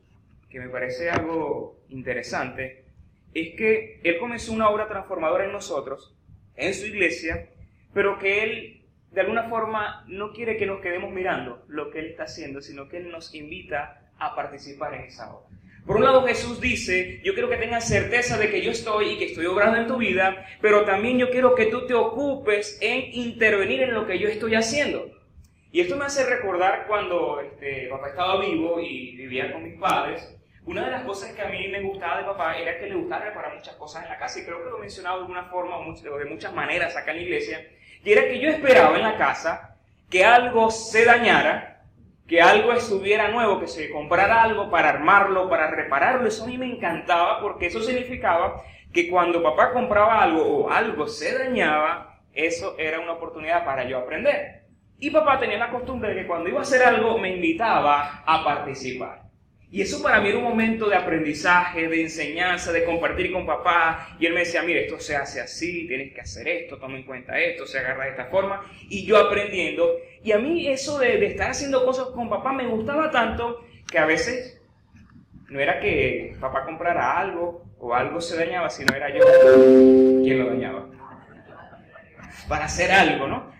que 0.50 0.60
me 0.60 0.68
parece 0.68 1.10
algo 1.10 1.80
interesante 1.88 2.84
es 3.32 3.54
que 3.56 4.00
Él 4.02 4.18
comenzó 4.18 4.52
una 4.52 4.68
obra 4.68 4.88
transformadora 4.88 5.44
en 5.44 5.52
nosotros, 5.52 6.16
en 6.56 6.74
su 6.74 6.86
iglesia, 6.86 7.48
pero 7.94 8.18
que 8.18 8.42
Él 8.42 8.76
de 9.12 9.20
alguna 9.20 9.48
forma 9.48 10.04
no 10.08 10.32
quiere 10.32 10.56
que 10.56 10.66
nos 10.66 10.80
quedemos 10.80 11.12
mirando 11.12 11.64
lo 11.68 11.90
que 11.90 12.00
Él 12.00 12.06
está 12.06 12.24
haciendo, 12.24 12.60
sino 12.60 12.88
que 12.88 12.98
Él 12.98 13.10
nos 13.10 13.34
invita 13.34 14.10
a 14.18 14.34
participar 14.34 14.94
en 14.94 15.02
esa 15.02 15.34
obra. 15.34 15.48
Por 15.86 15.96
un 15.96 16.04
lado 16.04 16.26
Jesús 16.26 16.60
dice, 16.60 17.20
yo 17.24 17.32
quiero 17.32 17.48
que 17.48 17.56
tengas 17.56 17.88
certeza 17.88 18.36
de 18.38 18.50
que 18.50 18.60
yo 18.60 18.70
estoy 18.70 19.12
y 19.12 19.18
que 19.18 19.26
estoy 19.26 19.46
obrando 19.46 19.78
en 19.78 19.86
tu 19.86 19.96
vida, 19.96 20.46
pero 20.60 20.84
también 20.84 21.18
yo 21.18 21.30
quiero 21.30 21.54
que 21.54 21.66
tú 21.66 21.86
te 21.86 21.94
ocupes 21.94 22.78
en 22.80 23.12
intervenir 23.14 23.82
en 23.82 23.94
lo 23.94 24.06
que 24.06 24.18
yo 24.18 24.28
estoy 24.28 24.54
haciendo. 24.54 25.10
Y 25.72 25.80
esto 25.80 25.96
me 25.96 26.04
hace 26.04 26.28
recordar 26.28 26.86
cuando 26.86 27.40
este, 27.40 27.88
papá 27.88 28.08
estaba 28.08 28.40
vivo 28.40 28.80
y 28.80 29.16
vivía 29.16 29.52
con 29.52 29.62
mis 29.62 29.78
padres, 29.78 30.36
una 30.66 30.84
de 30.84 30.90
las 30.90 31.02
cosas 31.04 31.32
que 31.32 31.42
a 31.42 31.48
mí 31.48 31.68
me 31.68 31.80
gustaba 31.80 32.18
de 32.18 32.24
papá 32.24 32.56
era 32.58 32.78
que 32.78 32.86
le 32.86 32.94
gustaba 32.94 33.24
reparar 33.24 33.54
muchas 33.54 33.74
cosas 33.76 34.04
en 34.04 34.10
la 34.10 34.18
casa 34.18 34.38
y 34.38 34.44
creo 34.44 34.62
que 34.62 34.70
lo 34.70 34.78
he 34.78 34.80
mencionado 34.80 35.16
de 35.16 35.22
alguna 35.22 35.44
forma 35.44 35.78
o 35.78 36.18
de 36.18 36.24
muchas 36.26 36.52
maneras 36.52 36.96
acá 36.96 37.12
en 37.12 37.16
la 37.16 37.22
iglesia. 37.22 37.66
Y 38.04 38.12
era 38.12 38.22
que 38.22 38.38
yo 38.38 38.50
esperaba 38.50 38.96
en 38.96 39.02
la 39.02 39.16
casa 39.16 39.76
que 40.10 40.24
algo 40.24 40.70
se 40.70 41.04
dañara, 41.04 41.82
que 42.26 42.42
algo 42.42 42.72
estuviera 42.72 43.28
nuevo, 43.28 43.58
que 43.58 43.68
se 43.68 43.90
comprara 43.90 44.42
algo 44.42 44.70
para 44.70 44.90
armarlo, 44.90 45.48
para 45.48 45.70
repararlo. 45.70 46.28
Eso 46.28 46.44
a 46.44 46.46
mí 46.46 46.58
me 46.58 46.66
encantaba 46.66 47.40
porque 47.40 47.66
eso 47.66 47.80
significaba 47.80 48.62
que 48.92 49.08
cuando 49.08 49.42
papá 49.42 49.72
compraba 49.72 50.22
algo 50.22 50.42
o 50.42 50.70
algo 50.70 51.06
se 51.06 51.36
dañaba, 51.38 52.20
eso 52.32 52.74
era 52.78 53.00
una 53.00 53.12
oportunidad 53.12 53.64
para 53.64 53.84
yo 53.84 53.98
aprender. 53.98 54.64
Y 54.98 55.10
papá 55.10 55.38
tenía 55.38 55.58
la 55.58 55.70
costumbre 55.70 56.10
de 56.10 56.22
que 56.22 56.26
cuando 56.26 56.48
iba 56.50 56.58
a 56.58 56.62
hacer 56.62 56.82
algo 56.82 57.16
me 57.18 57.34
invitaba 57.34 58.22
a 58.26 58.44
participar. 58.44 59.29
Y 59.72 59.82
eso 59.82 60.02
para 60.02 60.20
mí 60.20 60.30
era 60.30 60.38
un 60.38 60.44
momento 60.44 60.88
de 60.88 60.96
aprendizaje, 60.96 61.86
de 61.86 62.02
enseñanza, 62.02 62.72
de 62.72 62.84
compartir 62.84 63.32
con 63.32 63.46
papá. 63.46 64.16
Y 64.18 64.26
él 64.26 64.34
me 64.34 64.40
decía, 64.40 64.62
mire, 64.62 64.86
esto 64.86 64.98
se 64.98 65.14
hace 65.14 65.40
así, 65.40 65.86
tienes 65.86 66.12
que 66.12 66.20
hacer 66.20 66.48
esto, 66.48 66.76
toma 66.76 66.96
en 66.96 67.04
cuenta 67.04 67.38
esto, 67.38 67.66
se 67.66 67.78
agarra 67.78 68.04
de 68.04 68.10
esta 68.10 68.26
forma. 68.26 68.64
Y 68.88 69.06
yo 69.06 69.16
aprendiendo. 69.16 69.98
Y 70.24 70.32
a 70.32 70.38
mí 70.38 70.66
eso 70.66 70.98
de 70.98 71.24
estar 71.24 71.50
haciendo 71.50 71.84
cosas 71.84 72.06
con 72.08 72.28
papá 72.28 72.52
me 72.52 72.66
gustaba 72.66 73.12
tanto 73.12 73.64
que 73.88 73.98
a 73.98 74.06
veces 74.06 74.60
no 75.48 75.60
era 75.60 75.78
que 75.78 76.36
papá 76.40 76.64
comprara 76.64 77.18
algo 77.18 77.64
o 77.78 77.94
algo 77.94 78.20
se 78.20 78.36
dañaba, 78.36 78.70
sino 78.70 78.94
era 78.94 79.08
yo 79.12 79.24
quien 80.22 80.38
lo 80.38 80.50
dañaba. 80.50 80.86
Para 82.48 82.64
hacer 82.64 82.90
algo, 82.90 83.28
¿no? 83.28 83.52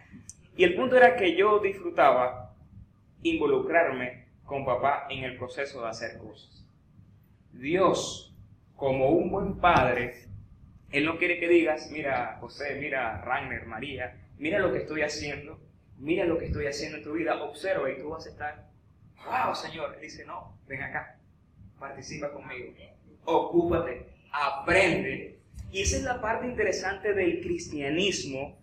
Y 0.57 0.64
el 0.64 0.75
punto 0.75 0.97
era 0.97 1.17
que 1.17 1.37
yo 1.37 1.61
disfrutaba 1.61 2.55
involucrarme 3.23 4.30
con 4.50 4.64
papá 4.64 5.07
en 5.09 5.23
el 5.23 5.37
proceso 5.38 5.80
de 5.80 5.90
hacer 5.90 6.19
cosas. 6.19 6.66
Dios, 7.52 8.35
como 8.75 9.11
un 9.11 9.30
buen 9.30 9.61
padre, 9.61 10.26
Él 10.90 11.04
no 11.04 11.19
quiere 11.19 11.38
que 11.38 11.47
digas, 11.47 11.88
mira 11.92 12.37
José, 12.40 12.75
mira 12.80 13.21
Ragnar, 13.21 13.64
María, 13.66 14.21
mira 14.38 14.59
lo 14.59 14.73
que 14.73 14.78
estoy 14.78 15.02
haciendo, 15.02 15.61
mira 15.99 16.25
lo 16.25 16.37
que 16.37 16.47
estoy 16.47 16.66
haciendo 16.66 16.99
en 16.99 17.04
tu 17.04 17.12
vida, 17.12 17.40
observa 17.45 17.88
y 17.92 17.99
tú 18.00 18.09
vas 18.09 18.26
a 18.26 18.30
estar, 18.30 18.71
wow 19.25 19.54
Señor, 19.54 19.95
Él 19.95 20.00
dice, 20.00 20.25
no, 20.25 20.59
ven 20.66 20.83
acá, 20.83 21.16
participa 21.78 22.33
conmigo, 22.33 22.75
ocúpate, 23.26 24.04
aprende. 24.33 25.38
Y 25.71 25.83
esa 25.83 25.97
es 25.97 26.02
la 26.02 26.21
parte 26.21 26.49
interesante 26.49 27.14
del 27.14 27.40
cristianismo 27.40 28.60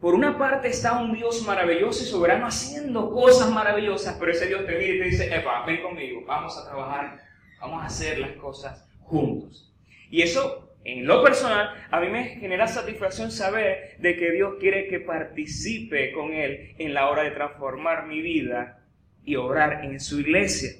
por 0.00 0.14
una 0.14 0.36
parte 0.36 0.68
está 0.68 1.00
un 1.00 1.14
Dios 1.14 1.42
maravilloso 1.46 2.02
y 2.02 2.06
soberano 2.06 2.46
haciendo 2.46 3.10
cosas 3.10 3.50
maravillosas, 3.50 4.16
pero 4.18 4.32
ese 4.32 4.46
Dios 4.46 4.66
te 4.66 4.78
mira 4.78 4.94
y 4.94 4.98
te 4.98 5.04
dice, 5.06 5.34
Epa, 5.34 5.64
ven 5.64 5.82
conmigo, 5.82 6.22
vamos 6.26 6.56
a 6.58 6.68
trabajar, 6.68 7.18
vamos 7.60 7.82
a 7.82 7.86
hacer 7.86 8.18
las 8.18 8.32
cosas 8.32 8.86
juntos. 9.00 9.72
Y 10.10 10.22
eso, 10.22 10.76
en 10.84 11.06
lo 11.06 11.22
personal, 11.22 11.86
a 11.90 12.00
mí 12.00 12.08
me 12.08 12.24
genera 12.24 12.66
satisfacción 12.68 13.30
saber 13.30 13.96
de 13.98 14.16
que 14.16 14.32
Dios 14.32 14.54
quiere 14.60 14.86
que 14.88 15.00
participe 15.00 16.12
con 16.12 16.32
Él 16.32 16.74
en 16.78 16.92
la 16.92 17.08
hora 17.08 17.22
de 17.22 17.30
transformar 17.30 18.06
mi 18.06 18.20
vida 18.20 18.84
y 19.24 19.36
obrar 19.36 19.84
en 19.84 19.98
su 19.98 20.20
iglesia. 20.20 20.70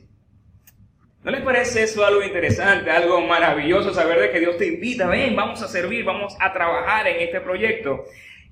¿No 1.25 1.32
les 1.32 1.40
parece 1.40 1.82
eso 1.82 2.06
algo 2.06 2.23
interesante, 2.23 2.88
algo 2.88 3.20
maravilloso, 3.23 3.92
saber 3.92 4.20
de 4.20 4.30
que 4.30 4.38
Dios 4.38 4.58
te 4.58 4.66
invita, 4.66 5.08
ven, 5.08 5.35
vamos 5.35 5.61
a 5.61 5.66
servir, 5.66 6.04
vamos 6.04 6.37
a 6.38 6.52
trabajar 6.52 7.08
en 7.08 7.20
este 7.20 7.40
proyecto? 7.40 8.04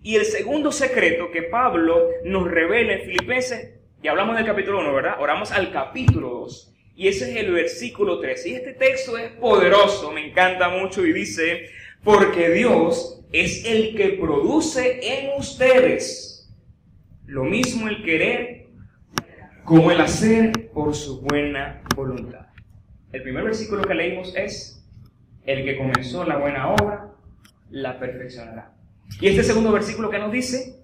Y 0.05 0.17
el 0.17 0.27
segundo 0.27 0.71
secreto 0.71 1.31
que 1.31 1.45
Pablo 1.45 2.11
nos 2.25 2.51
revela 2.51 2.93
en 2.93 3.07
Filipenses, 3.07 3.71
y 4.03 4.09
hablamos 4.09 4.37
del 4.37 4.45
capítulo 4.45 4.81
1, 4.81 4.93
¿verdad? 4.93 5.17
Oramos 5.19 5.51
al 5.51 5.73
capítulo 5.73 6.29
2. 6.29 6.75
Y 6.95 7.09
ese 7.09 7.31
es 7.31 7.37
el 7.39 7.51
versículo 7.51 8.21
3. 8.21 8.47
Y 8.47 8.55
este 8.55 8.75
texto 8.75 9.17
es 9.17 9.31
poderoso, 9.31 10.13
me 10.13 10.29
encanta 10.29 10.69
mucho 10.69 11.07
y 11.07 11.15
dice, 11.15 11.71
porque 12.03 12.51
Dios 12.51 13.25
es 13.33 13.65
el 13.65 13.97
que 13.97 14.11
produce 14.11 15.01
en 15.03 15.39
ustedes 15.39 16.55
lo 17.25 17.45
mismo 17.45 17.89
el 17.89 18.05
querer 18.05 18.67
como 19.65 19.91
el 19.91 20.03
hacer 20.03 20.71
por 20.75 20.95
su 20.95 21.23
buena 21.23 21.83
voluntad. 21.97 22.49
El 23.11 23.23
primer 23.23 23.45
versículo 23.45 23.83
que 23.85 23.95
leímos 23.95 24.37
es, 24.37 24.87
el 25.47 25.65
que 25.65 25.79
comenzó 25.79 26.27
la 26.27 26.37
buena 26.37 26.75
obra, 26.75 27.15
la 27.71 27.99
perfeccionará. 27.99 28.75
Y 29.21 29.29
este 29.29 29.45
segundo 29.45 29.73
versículo 29.73 30.11
que 30.11 30.19
nos 30.19 30.33
dice, 30.33 30.81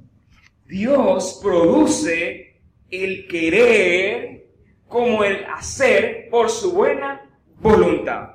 Dios 0.66 1.40
produce 1.42 2.60
el 2.90 3.26
querer 3.26 4.46
como 4.86 5.24
el 5.24 5.44
hacer 5.44 6.28
por 6.30 6.50
su 6.50 6.72
buena 6.72 7.28
voluntad. 7.56 8.30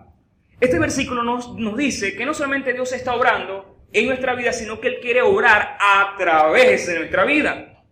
Este 0.60 0.80
versículo 0.80 1.24
nos, 1.24 1.54
nos 1.56 1.78
dice 1.78 2.16
que 2.16 2.26
no 2.26 2.34
solamente 2.34 2.74
Dios 2.74 2.92
está 2.94 3.16
obrando 3.16 3.86
en 3.92 4.08
nuestra 4.08 4.36
vida, 4.36 4.54
sino 4.54 4.80
que 4.80 4.88
Él 4.88 5.00
quiere 5.02 5.22
obrar 5.22 5.78
a 5.80 6.16
través 6.18 6.88
de 6.88 7.00
nuestra 7.00 7.26
vida. 7.26 7.84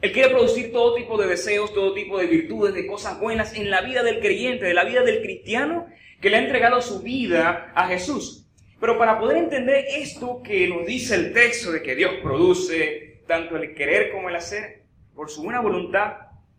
Él 0.00 0.10
quiere 0.10 0.30
producir 0.30 0.72
todo 0.72 0.96
tipo 0.96 1.16
de 1.16 1.28
deseos, 1.28 1.72
todo 1.72 1.94
tipo 1.94 2.18
de 2.18 2.26
virtudes, 2.26 2.74
de 2.74 2.86
cosas 2.88 3.20
buenas 3.20 3.54
en 3.54 3.70
la 3.70 3.82
vida 3.82 4.02
del 4.02 4.18
creyente, 4.18 4.64
de 4.64 4.74
la 4.74 4.84
vida 4.84 5.02
del 5.02 5.22
cristiano 5.22 5.86
que 6.20 6.28
le 6.28 6.36
ha 6.36 6.42
entregado 6.42 6.82
su 6.82 7.02
vida 7.02 7.72
a 7.74 7.86
Jesús. 7.86 8.41
Pero 8.82 8.98
para 8.98 9.16
poder 9.16 9.36
entender 9.36 9.84
esto 9.96 10.42
que 10.42 10.66
nos 10.66 10.84
dice 10.84 11.14
el 11.14 11.32
texto 11.32 11.70
de 11.70 11.84
que 11.84 11.94
Dios 11.94 12.14
produce 12.20 13.22
tanto 13.28 13.56
el 13.56 13.74
querer 13.74 14.10
como 14.10 14.28
el 14.28 14.34
hacer 14.34 14.82
por 15.14 15.30
su 15.30 15.44
buena 15.44 15.60
voluntad, 15.60 16.16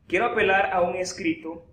quiero 0.08 0.28
apelar 0.28 0.70
a 0.72 0.80
un 0.84 0.96
escrito 0.96 1.66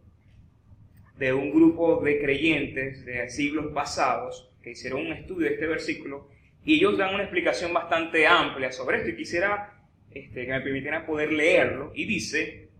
de 1.16 1.32
un 1.32 1.52
grupo 1.52 2.02
de 2.02 2.20
creyentes 2.20 3.04
de 3.04 3.30
siglos 3.30 3.66
pasados 3.72 4.50
que 4.60 4.72
hicieron 4.72 5.06
un 5.06 5.12
estudio 5.12 5.46
de 5.46 5.54
este 5.54 5.68
versículo 5.68 6.26
y 6.64 6.74
ellos 6.74 6.98
dan 6.98 7.14
una 7.14 7.22
explicación 7.22 7.72
bastante 7.72 8.26
amplia 8.26 8.72
sobre 8.72 8.96
esto. 8.96 9.10
Y 9.10 9.16
quisiera 9.16 9.80
este, 10.10 10.46
que 10.46 10.50
me 10.50 10.62
permitieran 10.62 11.06
poder 11.06 11.32
leerlo. 11.32 11.92
Y 11.94 12.06
dice 12.06 12.70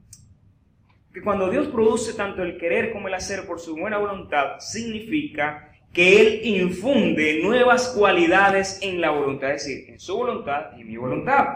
que 1.14 1.22
cuando 1.22 1.48
Dios 1.48 1.68
produce 1.68 2.14
tanto 2.14 2.42
el 2.42 2.59
querer 2.59 2.92
como 2.92 3.06
el 3.06 3.14
hacer 3.14 3.46
por 3.46 3.61
su 3.61 3.76
buena 3.76 3.98
voluntad 3.98 4.59
significa 4.59 5.69
que 5.92 6.20
Él 6.20 6.40
infunde 6.44 7.40
nuevas 7.42 7.88
cualidades 7.96 8.79
en 8.83 9.00
la 9.00 9.11
voluntad, 9.11 9.50
es 9.53 9.64
decir, 9.64 9.90
en 9.90 9.98
su 9.98 10.16
voluntad 10.16 10.66
y 10.76 10.83
en 10.83 10.88
mi 10.88 10.96
voluntad. 10.96 11.46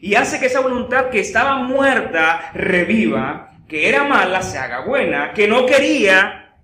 Y 0.00 0.16
hace 0.16 0.38
que 0.38 0.46
esa 0.46 0.60
voluntad 0.60 1.10
que 1.10 1.20
estaba 1.20 1.56
muerta 1.62 2.50
reviva, 2.54 3.56
que 3.68 3.88
era 3.88 4.04
mala 4.04 4.42
se 4.42 4.58
haga 4.58 4.84
buena, 4.84 5.32
que 5.32 5.48
no 5.48 5.64
quería, 5.64 6.56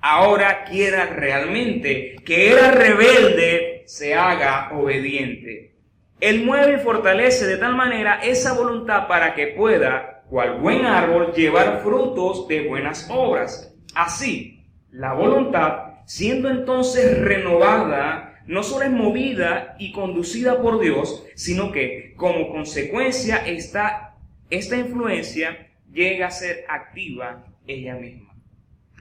ahora 0.00 0.64
quiera 0.64 1.06
realmente, 1.06 2.16
que 2.24 2.50
era 2.50 2.70
rebelde 2.70 3.82
se 3.86 4.14
haga 4.14 4.70
obediente. 4.72 5.74
Él 6.20 6.44
mueve 6.44 6.74
y 6.74 6.84
fortalece 6.84 7.46
de 7.46 7.58
tal 7.58 7.76
manera 7.76 8.20
esa 8.22 8.54
voluntad 8.54 9.06
para 9.06 9.34
que 9.34 9.48
pueda, 9.48 10.24
cual 10.28 10.58
buen 10.58 10.84
árbol, 10.84 11.32
llevar 11.32 11.80
frutos 11.82 12.48
de 12.48 12.66
buenas 12.66 13.08
obras. 13.10 13.74
Así, 13.94 14.66
la 14.90 15.12
voluntad 15.12 15.87
siendo 16.08 16.48
entonces 16.48 17.20
renovada, 17.20 18.42
no 18.46 18.62
solo 18.62 18.86
es 18.86 18.90
movida 18.90 19.76
y 19.78 19.92
conducida 19.92 20.62
por 20.62 20.80
Dios, 20.80 21.26
sino 21.34 21.70
que 21.70 22.14
como 22.16 22.50
consecuencia 22.50 23.46
esta, 23.46 24.16
esta 24.48 24.78
influencia 24.78 25.70
llega 25.92 26.28
a 26.28 26.30
ser 26.30 26.64
activa 26.66 27.44
ella 27.66 27.94
misma. 27.96 28.34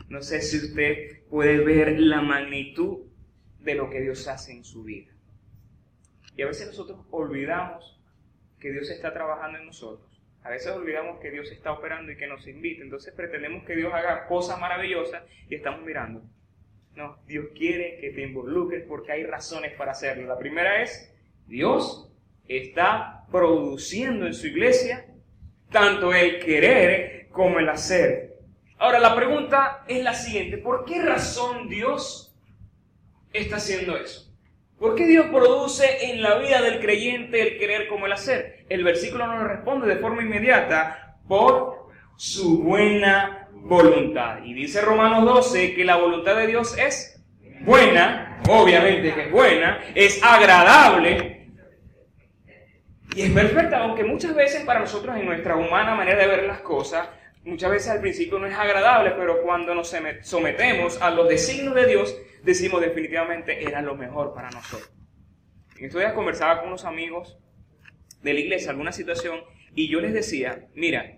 No 0.10 0.22
sé 0.22 0.42
si 0.42 0.58
usted 0.58 1.24
puede 1.30 1.60
ver 1.64 1.98
la 1.98 2.22
magnitud 2.22 3.06
de 3.62 3.76
lo 3.76 3.90
que 3.90 4.02
Dios 4.02 4.28
hace 4.28 4.52
en 4.52 4.66
su 4.66 4.84
vida. 4.84 5.14
Y 6.36 6.42
a 6.42 6.48
veces 6.48 6.68
nosotros 6.68 7.00
olvidamos 7.10 8.02
que 8.60 8.74
Dios 8.74 8.90
está 8.90 9.14
trabajando 9.14 9.60
en 9.60 9.66
nosotros. 9.66 10.10
A 10.44 10.50
veces 10.50 10.74
olvidamos 10.74 11.22
que 11.22 11.32
Dios 11.32 11.50
está 11.52 11.72
operando 11.72 12.12
y 12.12 12.18
que 12.18 12.28
nos 12.28 12.46
invita. 12.48 12.84
Entonces 12.84 13.14
pretendemos 13.14 13.64
que 13.64 13.78
Dios 13.78 13.94
haga 13.94 14.28
cosas 14.28 14.60
maravillosas 14.60 15.24
y 15.50 15.56
estamos 15.56 15.86
mirando 15.86 16.22
no, 16.98 17.20
Dios 17.28 17.46
quiere 17.56 18.00
que 18.02 18.10
te 18.10 18.24
involucres 18.24 18.84
porque 18.88 19.12
hay 19.12 19.24
razones 19.24 19.74
para 19.78 19.92
hacerlo. 19.92 20.28
La 20.28 20.40
primera 20.40 20.82
es, 20.82 21.14
Dios 21.46 22.12
está 22.48 23.26
produciendo 23.32 24.26
en 24.26 24.34
su 24.34 24.48
iglesia 24.48 25.06
tanto 25.70 26.12
el 26.12 26.40
querer 26.40 27.28
como 27.30 27.60
el 27.60 27.70
hacer. 27.70 28.38
Ahora, 28.80 29.00
la 29.00 29.16
pregunta 29.16 29.84
es 29.88 30.04
la 30.04 30.16
siguiente, 30.16 30.58
¿por 30.58 30.86
qué 30.86 31.00
razón 31.04 31.70
Dios 31.70 32.36
está 33.32 33.58
haciendo 33.58 33.96
eso? 33.96 34.34
¿Por 34.80 34.96
qué 34.96 35.06
Dios 35.06 35.28
produce 35.28 36.12
en 36.12 36.24
la 36.24 36.40
vida 36.40 36.64
del 36.64 36.80
creyente 36.80 37.42
el 37.44 37.60
querer 37.60 37.88
como 37.90 38.08
el 38.08 38.14
hacer? 38.14 38.66
El 38.70 38.84
versículo 38.84 39.28
nos 39.28 39.48
responde 39.48 39.88
de 39.88 39.98
forma 39.98 40.24
inmediata, 40.24 41.20
por 41.28 41.90
su 42.16 42.64
buena 42.64 43.47
voluntad. 43.68 44.44
Y 44.44 44.54
dice 44.54 44.82
Romanos 44.82 45.26
12 45.26 45.76
que 45.76 45.86
la 45.86 45.98
voluntad 45.98 46.36
de 46.36 46.48
Dios 46.48 46.78
es 46.78 47.24
buena, 47.62 48.42
obviamente 48.50 49.14
que 49.14 49.24
es 49.24 49.32
buena, 49.32 49.80
es 49.94 50.24
agradable 50.24 51.38
y 53.18 53.24
es 53.24 53.32
perfecta, 53.32 53.80
aunque 53.80 54.04
muchas 54.04 54.36
veces 54.36 54.64
para 54.64 54.80
nosotros 54.80 55.18
en 55.18 55.26
nuestra 55.26 55.56
humana 55.56 55.96
manera 55.96 56.20
de 56.20 56.28
ver 56.28 56.44
las 56.44 56.62
cosas, 56.62 57.10
muchas 57.44 57.72
veces 57.72 57.90
al 57.90 58.00
principio 58.00 58.38
no 58.38 58.46
es 58.46 58.56
agradable, 58.56 59.12
pero 59.18 59.42
cuando 59.42 59.74
nos 59.74 59.96
sometemos 60.22 61.02
a 61.02 61.10
los 61.10 61.28
designios 61.28 61.74
de 61.74 61.88
Dios, 61.88 62.16
decimos 62.44 62.80
definitivamente 62.80 63.64
era 63.64 63.82
lo 63.82 63.96
mejor 63.96 64.36
para 64.36 64.52
nosotros. 64.52 64.92
En 65.78 65.86
estos 65.86 66.00
días 66.00 66.14
conversaba 66.14 66.60
con 66.60 66.68
unos 66.68 66.86
amigos 66.86 67.40
de 68.22 68.34
la 68.34 68.40
iglesia 68.40 68.70
alguna 68.70 68.92
situación 68.92 69.40
y 69.74 69.88
yo 69.88 70.00
les 70.00 70.14
decía, 70.14 70.68
mira, 70.76 71.18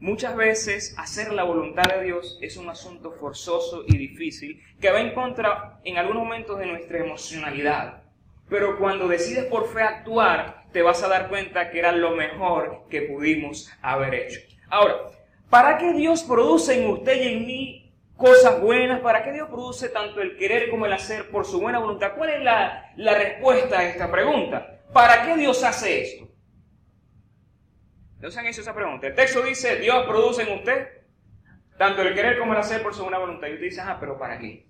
Muchas 0.00 0.34
veces 0.34 0.94
hacer 0.96 1.30
la 1.30 1.42
voluntad 1.44 1.82
de 1.82 2.02
Dios 2.02 2.38
es 2.40 2.56
un 2.56 2.70
asunto 2.70 3.12
forzoso 3.12 3.84
y 3.86 3.98
difícil 3.98 4.62
que 4.80 4.90
va 4.90 4.98
en 4.98 5.12
contra 5.12 5.78
en 5.84 5.98
algunos 5.98 6.22
momentos 6.22 6.58
de 6.58 6.64
nuestra 6.64 7.00
emocionalidad. 7.00 8.02
Pero 8.48 8.78
cuando 8.78 9.08
decides 9.08 9.44
por 9.44 9.70
fe 9.70 9.82
actuar, 9.82 10.64
te 10.72 10.80
vas 10.80 11.02
a 11.02 11.08
dar 11.08 11.28
cuenta 11.28 11.70
que 11.70 11.80
era 11.80 11.92
lo 11.92 12.12
mejor 12.12 12.86
que 12.88 13.02
pudimos 13.02 13.70
haber 13.82 14.14
hecho. 14.14 14.40
Ahora, 14.70 14.96
¿para 15.50 15.76
qué 15.76 15.92
Dios 15.92 16.22
produce 16.22 16.82
en 16.82 16.88
usted 16.88 17.22
y 17.22 17.28
en 17.34 17.46
mí 17.46 17.92
cosas 18.16 18.58
buenas? 18.58 19.00
¿Para 19.00 19.22
qué 19.22 19.32
Dios 19.32 19.50
produce 19.50 19.90
tanto 19.90 20.22
el 20.22 20.38
querer 20.38 20.70
como 20.70 20.86
el 20.86 20.94
hacer 20.94 21.30
por 21.30 21.44
su 21.44 21.60
buena 21.60 21.78
voluntad? 21.78 22.12
¿Cuál 22.16 22.30
es 22.30 22.42
la, 22.42 22.90
la 22.96 23.18
respuesta 23.18 23.80
a 23.80 23.84
esta 23.86 24.10
pregunta? 24.10 24.80
¿Para 24.94 25.26
qué 25.26 25.36
Dios 25.36 25.62
hace 25.62 26.00
esto? 26.00 26.29
¿No 28.20 28.30
se 28.30 28.38
han 28.38 28.46
hecho 28.46 28.60
esa 28.60 28.74
pregunta? 28.74 29.06
El 29.06 29.14
texto 29.14 29.42
dice, 29.42 29.78
Dios 29.80 30.06
produce 30.06 30.42
en 30.42 30.58
usted 30.58 30.88
tanto 31.78 32.02
el 32.02 32.14
querer 32.14 32.38
como 32.38 32.52
el 32.52 32.58
hacer 32.58 32.82
por 32.82 32.94
su 32.94 33.02
buena 33.02 33.18
voluntad. 33.18 33.48
Y 33.48 33.54
usted 33.54 33.64
dice, 33.64 33.80
ah, 33.80 33.96
pero 33.98 34.18
¿para 34.18 34.38
qué? 34.38 34.66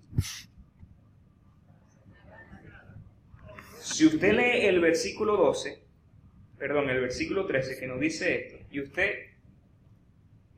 Si 3.79 4.05
usted 4.05 4.31
lee 4.31 4.65
el 4.67 4.79
versículo 4.79 5.35
12, 5.35 5.83
perdón, 6.57 6.89
el 6.89 7.01
versículo 7.01 7.45
13 7.45 7.77
que 7.77 7.87
nos 7.87 7.99
dice 7.99 8.35
esto, 8.35 8.65
y 8.71 8.79
usted 8.79 9.13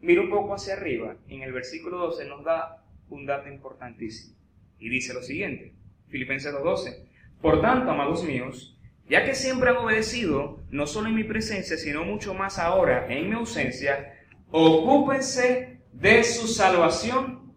mira 0.01 0.21
un 0.21 0.29
poco 0.29 0.53
hacia 0.53 0.73
arriba, 0.75 1.15
en 1.27 1.41
el 1.41 1.51
versículo 1.51 1.97
12 1.97 2.25
nos 2.25 2.43
da 2.43 2.85
un 3.09 3.25
dato 3.25 3.49
importantísimo. 3.49 4.35
Y 4.77 4.89
dice 4.89 5.13
lo 5.15 5.23
siguiente, 5.23 5.73
Filipenses 6.09 6.53
2.12, 6.53 7.07
por 7.41 7.61
tanto, 7.61 7.89
amados 7.89 8.23
míos, 8.23 8.72
ya 9.07 9.25
que 9.25 9.35
siempre 9.35 9.69
han 9.69 9.77
obedecido, 9.77 10.61
no 10.69 10.87
solo 10.87 11.09
en 11.09 11.15
mi 11.15 11.23
presencia, 11.23 11.77
sino 11.77 12.03
mucho 12.03 12.33
más 12.33 12.57
ahora 12.57 13.05
en 13.09 13.29
mi 13.29 13.35
ausencia, 13.35 14.13
ocúpense 14.51 15.79
de 15.91 16.23
su 16.23 16.47
salvación 16.47 17.53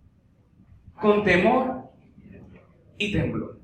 con 1.00 1.24
temor 1.24 1.90
y 2.98 3.12
temblor. 3.12 3.60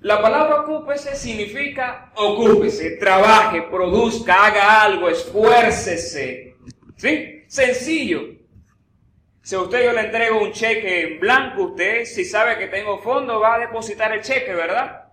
La 0.00 0.20
palabra 0.20 0.60
ocúpese 0.60 1.16
significa 1.16 2.12
ocúpese, 2.14 2.98
trabaje, 2.98 3.62
produzca, 3.62 4.46
haga 4.46 4.82
algo, 4.82 5.08
esfuércese. 5.08 6.56
¿Sí? 6.96 7.42
Sencillo. 7.48 8.20
Si 9.40 9.54
a 9.54 9.60
usted 9.60 9.84
yo 9.84 9.92
le 9.92 10.02
entrego 10.02 10.42
un 10.42 10.52
cheque 10.52 11.00
en 11.02 11.20
blanco, 11.20 11.64
usted 11.64 12.04
si 12.04 12.24
sabe 12.24 12.58
que 12.58 12.66
tengo 12.66 12.98
fondo 12.98 13.40
va 13.40 13.54
a 13.54 13.58
depositar 13.60 14.12
el 14.12 14.20
cheque, 14.20 14.54
¿verdad? 14.54 15.03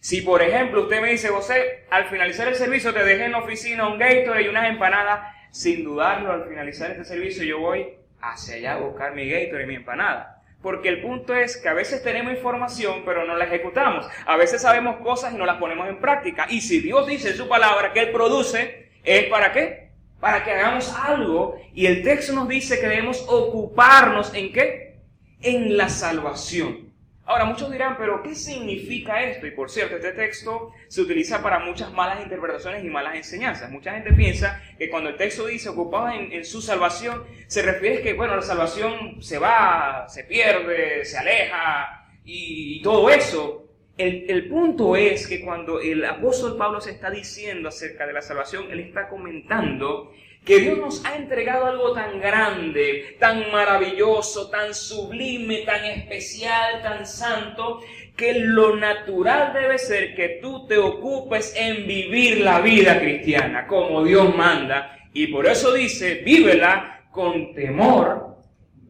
Si 0.00 0.20
por 0.20 0.42
ejemplo 0.42 0.82
usted 0.82 1.00
me 1.00 1.10
dice, 1.10 1.28
José, 1.28 1.84
al 1.90 2.06
finalizar 2.06 2.48
el 2.48 2.54
servicio 2.54 2.92
te 2.92 3.04
dejé 3.04 3.24
en 3.24 3.32
la 3.32 3.38
oficina 3.38 3.88
un 3.88 3.98
Gatorade 3.98 4.44
y 4.44 4.48
unas 4.48 4.68
empanadas, 4.68 5.34
sin 5.50 5.84
dudarlo, 5.84 6.32
al 6.32 6.48
finalizar 6.48 6.90
este 6.90 7.04
servicio 7.04 7.44
yo 7.44 7.58
voy 7.58 7.88
hacia 8.20 8.56
allá 8.56 8.74
a 8.74 8.78
buscar 8.78 9.14
mi 9.14 9.28
Gatorade 9.28 9.64
y 9.64 9.66
mi 9.66 9.74
empanada. 9.76 10.42
Porque 10.62 10.88
el 10.88 11.00
punto 11.00 11.34
es 11.34 11.56
que 11.58 11.68
a 11.68 11.74
veces 11.74 12.02
tenemos 12.02 12.32
información, 12.32 13.02
pero 13.04 13.24
no 13.24 13.36
la 13.36 13.44
ejecutamos. 13.44 14.06
A 14.26 14.36
veces 14.36 14.62
sabemos 14.62 14.96
cosas 14.96 15.32
y 15.32 15.36
no 15.36 15.46
las 15.46 15.58
ponemos 15.58 15.88
en 15.88 16.00
práctica. 16.00 16.46
Y 16.48 16.60
si 16.60 16.80
Dios 16.80 17.06
dice 17.06 17.30
en 17.30 17.36
su 17.36 17.48
palabra 17.48 17.92
que 17.92 18.00
Él 18.00 18.10
produce, 18.10 18.90
¿es 19.04 19.26
para 19.26 19.52
qué? 19.52 19.90
Para 20.18 20.42
que 20.42 20.50
hagamos 20.50 20.92
algo. 20.92 21.56
Y 21.72 21.86
el 21.86 22.02
texto 22.02 22.32
nos 22.32 22.48
dice 22.48 22.80
que 22.80 22.88
debemos 22.88 23.24
ocuparnos 23.28 24.34
en 24.34 24.52
qué? 24.52 24.96
En 25.40 25.76
la 25.76 25.88
salvación. 25.88 26.85
Ahora, 27.28 27.44
muchos 27.44 27.72
dirán, 27.72 27.96
pero 27.98 28.22
¿qué 28.22 28.36
significa 28.36 29.20
esto? 29.24 29.48
Y 29.48 29.50
por 29.50 29.68
cierto, 29.68 29.96
este 29.96 30.12
texto 30.12 30.72
se 30.86 31.00
utiliza 31.00 31.42
para 31.42 31.58
muchas 31.58 31.92
malas 31.92 32.22
interpretaciones 32.22 32.84
y 32.84 32.88
malas 32.88 33.16
enseñanzas. 33.16 33.68
Mucha 33.68 33.92
gente 33.94 34.12
piensa 34.12 34.62
que 34.78 34.88
cuando 34.88 35.10
el 35.10 35.16
texto 35.16 35.44
dice 35.46 35.68
ocupado 35.68 36.08
en, 36.10 36.44
su 36.44 36.62
salvación, 36.62 37.24
se 37.48 37.62
refiere 37.62 37.98
a 37.98 38.02
que, 38.02 38.12
bueno, 38.12 38.36
la 38.36 38.42
salvación 38.42 39.20
se 39.20 39.38
va, 39.38 40.06
se 40.08 40.22
pierde, 40.22 41.04
se 41.04 41.18
aleja 41.18 42.06
y, 42.24 42.80
todo 42.82 43.10
eso. 43.10 43.64
El, 43.98 44.30
el 44.30 44.48
punto 44.48 44.94
es 44.94 45.26
que 45.26 45.44
cuando 45.44 45.80
el 45.80 46.04
apóstol 46.04 46.56
Pablo 46.56 46.80
se 46.80 46.92
está 46.92 47.10
diciendo 47.10 47.70
acerca 47.70 48.06
de 48.06 48.12
la 48.12 48.22
salvación, 48.22 48.70
él 48.70 48.78
está 48.78 49.08
comentando 49.08 50.12
que 50.46 50.60
Dios 50.60 50.78
nos 50.78 51.04
ha 51.04 51.16
entregado 51.16 51.66
algo 51.66 51.92
tan 51.92 52.20
grande, 52.20 53.16
tan 53.18 53.50
maravilloso, 53.50 54.48
tan 54.48 54.72
sublime, 54.72 55.62
tan 55.62 55.84
especial, 55.84 56.80
tan 56.82 57.04
santo, 57.04 57.80
que 58.16 58.32
lo 58.34 58.76
natural 58.76 59.52
debe 59.52 59.76
ser 59.76 60.14
que 60.14 60.38
tú 60.40 60.64
te 60.68 60.78
ocupes 60.78 61.52
en 61.56 61.84
vivir 61.88 62.42
la 62.42 62.60
vida 62.60 63.00
cristiana 63.00 63.66
como 63.66 64.04
Dios 64.04 64.34
manda. 64.36 64.96
Y 65.12 65.26
por 65.26 65.46
eso 65.46 65.74
dice, 65.74 66.22
vívela 66.24 67.08
con 67.10 67.52
temor 67.52 68.36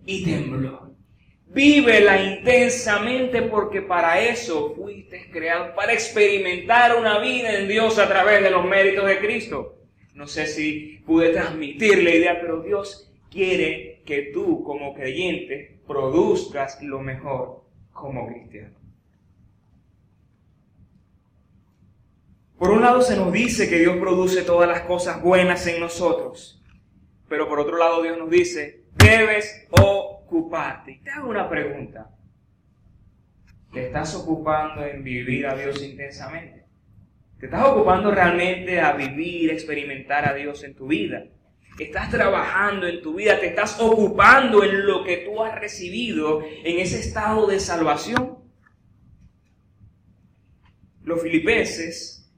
y 0.05 0.25
temblor. 0.27 0.93
Vívela 1.47 2.23
intensamente 2.23 3.41
porque 3.41 3.81
para 3.81 4.21
eso 4.21 4.75
fuiste 4.77 5.31
creado, 5.31 5.75
para 5.75 5.95
experimentar 5.95 6.97
una 6.97 7.19
vida 7.19 7.55
en 7.55 7.67
Dios 7.67 7.99
a 7.99 8.07
través 8.07 8.43
de 8.43 8.51
los 8.51 8.63
méritos 8.67 9.07
de 9.07 9.19
Cristo. 9.21 9.76
No 10.17 10.27
sé 10.27 10.47
si 10.47 11.03
pude 11.05 11.29
transmitir 11.29 12.03
la 12.03 12.11
idea, 12.11 12.41
pero 12.41 12.63
Dios 12.63 13.13
quiere 13.31 14.01
que 14.07 14.31
tú 14.33 14.65
como 14.65 14.95
creyente 14.95 15.79
produzcas 15.87 16.83
lo 16.83 17.01
mejor 17.01 17.65
como 17.93 18.27
cristiano. 18.27 18.75
Por 22.59 22.71
un 22.71 22.81
lado 22.81 23.03
se 23.03 23.15
nos 23.15 23.31
dice 23.31 23.69
que 23.69 23.79
Dios 23.79 23.99
produce 23.99 24.41
todas 24.41 24.67
las 24.67 24.81
cosas 24.83 25.21
buenas 25.21 25.67
en 25.67 25.81
nosotros, 25.81 26.65
pero 27.29 27.47
por 27.47 27.61
otro 27.61 27.77
lado 27.77 28.03
Dios 28.03 28.17
nos 28.17 28.31
dice, 28.31 28.85
debes 28.95 29.69
ocuparte. 29.71 30.99
Te 31.05 31.11
hago 31.11 31.29
una 31.29 31.47
pregunta. 31.47 32.11
¿Te 33.71 33.89
estás 33.89 34.15
ocupando 34.15 34.83
en 34.87 35.05
vivir 35.05 35.47
a 35.47 35.55
Dios 35.55 35.83
intensamente? 35.83 36.66
¿Te 37.39 37.47
estás 37.47 37.67
ocupando 37.67 38.11
realmente 38.11 38.81
a 38.81 38.95
vivir, 38.95 39.51
experimentar 39.51 40.27
a 40.27 40.35
Dios 40.35 40.65
en 40.65 40.75
tu 40.75 40.87
vida? 40.87 41.27
Estás 41.79 42.11
trabajando 42.11 42.87
en 42.87 43.03
tu 43.03 43.15
vida, 43.15 43.39
te 43.39 43.49
estás 43.49 43.79
ocupando 43.79 44.65
en 44.65 44.87
lo 44.87 45.05
que 45.05 45.19
tú 45.19 45.45
has 45.45 45.61
recibido, 45.61 46.43
en 46.65 46.79
ese 46.79 46.99
estado 47.01 47.47
de 47.47 47.61
salvación. 47.61 48.39
Los 51.05 51.23
filipenses 51.23 52.33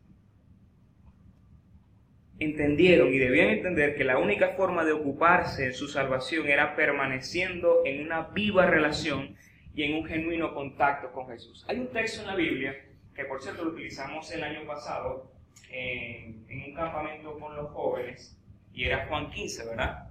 entendieron 2.41 3.15
y 3.15 3.19
debían 3.19 3.51
entender 3.51 3.97
que 3.97 4.05
la 4.05 4.19
única 4.19 4.55
forma 4.57 4.85
de 4.85 4.93
ocuparse 4.93 5.67
en 5.67 5.75
su 5.75 5.87
salvación 5.87 6.49
era 6.49 6.75
permaneciendo 6.75 7.83
en 7.85 8.03
una 8.05 8.23
viva 8.23 8.67
relación 8.67 9.37
y 9.75 9.85
en 9.85 9.95
un 9.95 10.05
genuino 10.07 10.53
contacto 10.55 11.13
con 11.13 11.29
Jesús. 11.29 11.65
Hay 11.69 11.79
un 11.79 11.93
texto 11.93 12.23
en 12.23 12.27
la 12.27 12.35
Biblia 12.35 12.88
que 13.19 13.25
por 13.25 13.43
cierto 13.43 13.65
lo 13.65 13.73
utilizamos 13.73 14.31
el 14.31 14.45
año 14.45 14.65
pasado 14.65 15.33
en, 15.73 16.47
un 16.49 16.73
campamento 16.73 17.37
con 17.37 17.57
los 17.57 17.69
jóvenes, 17.73 18.39
y 18.73 18.85
era 18.85 19.09
Juan 19.09 19.29
15, 19.29 19.67
¿verdad? 19.67 20.11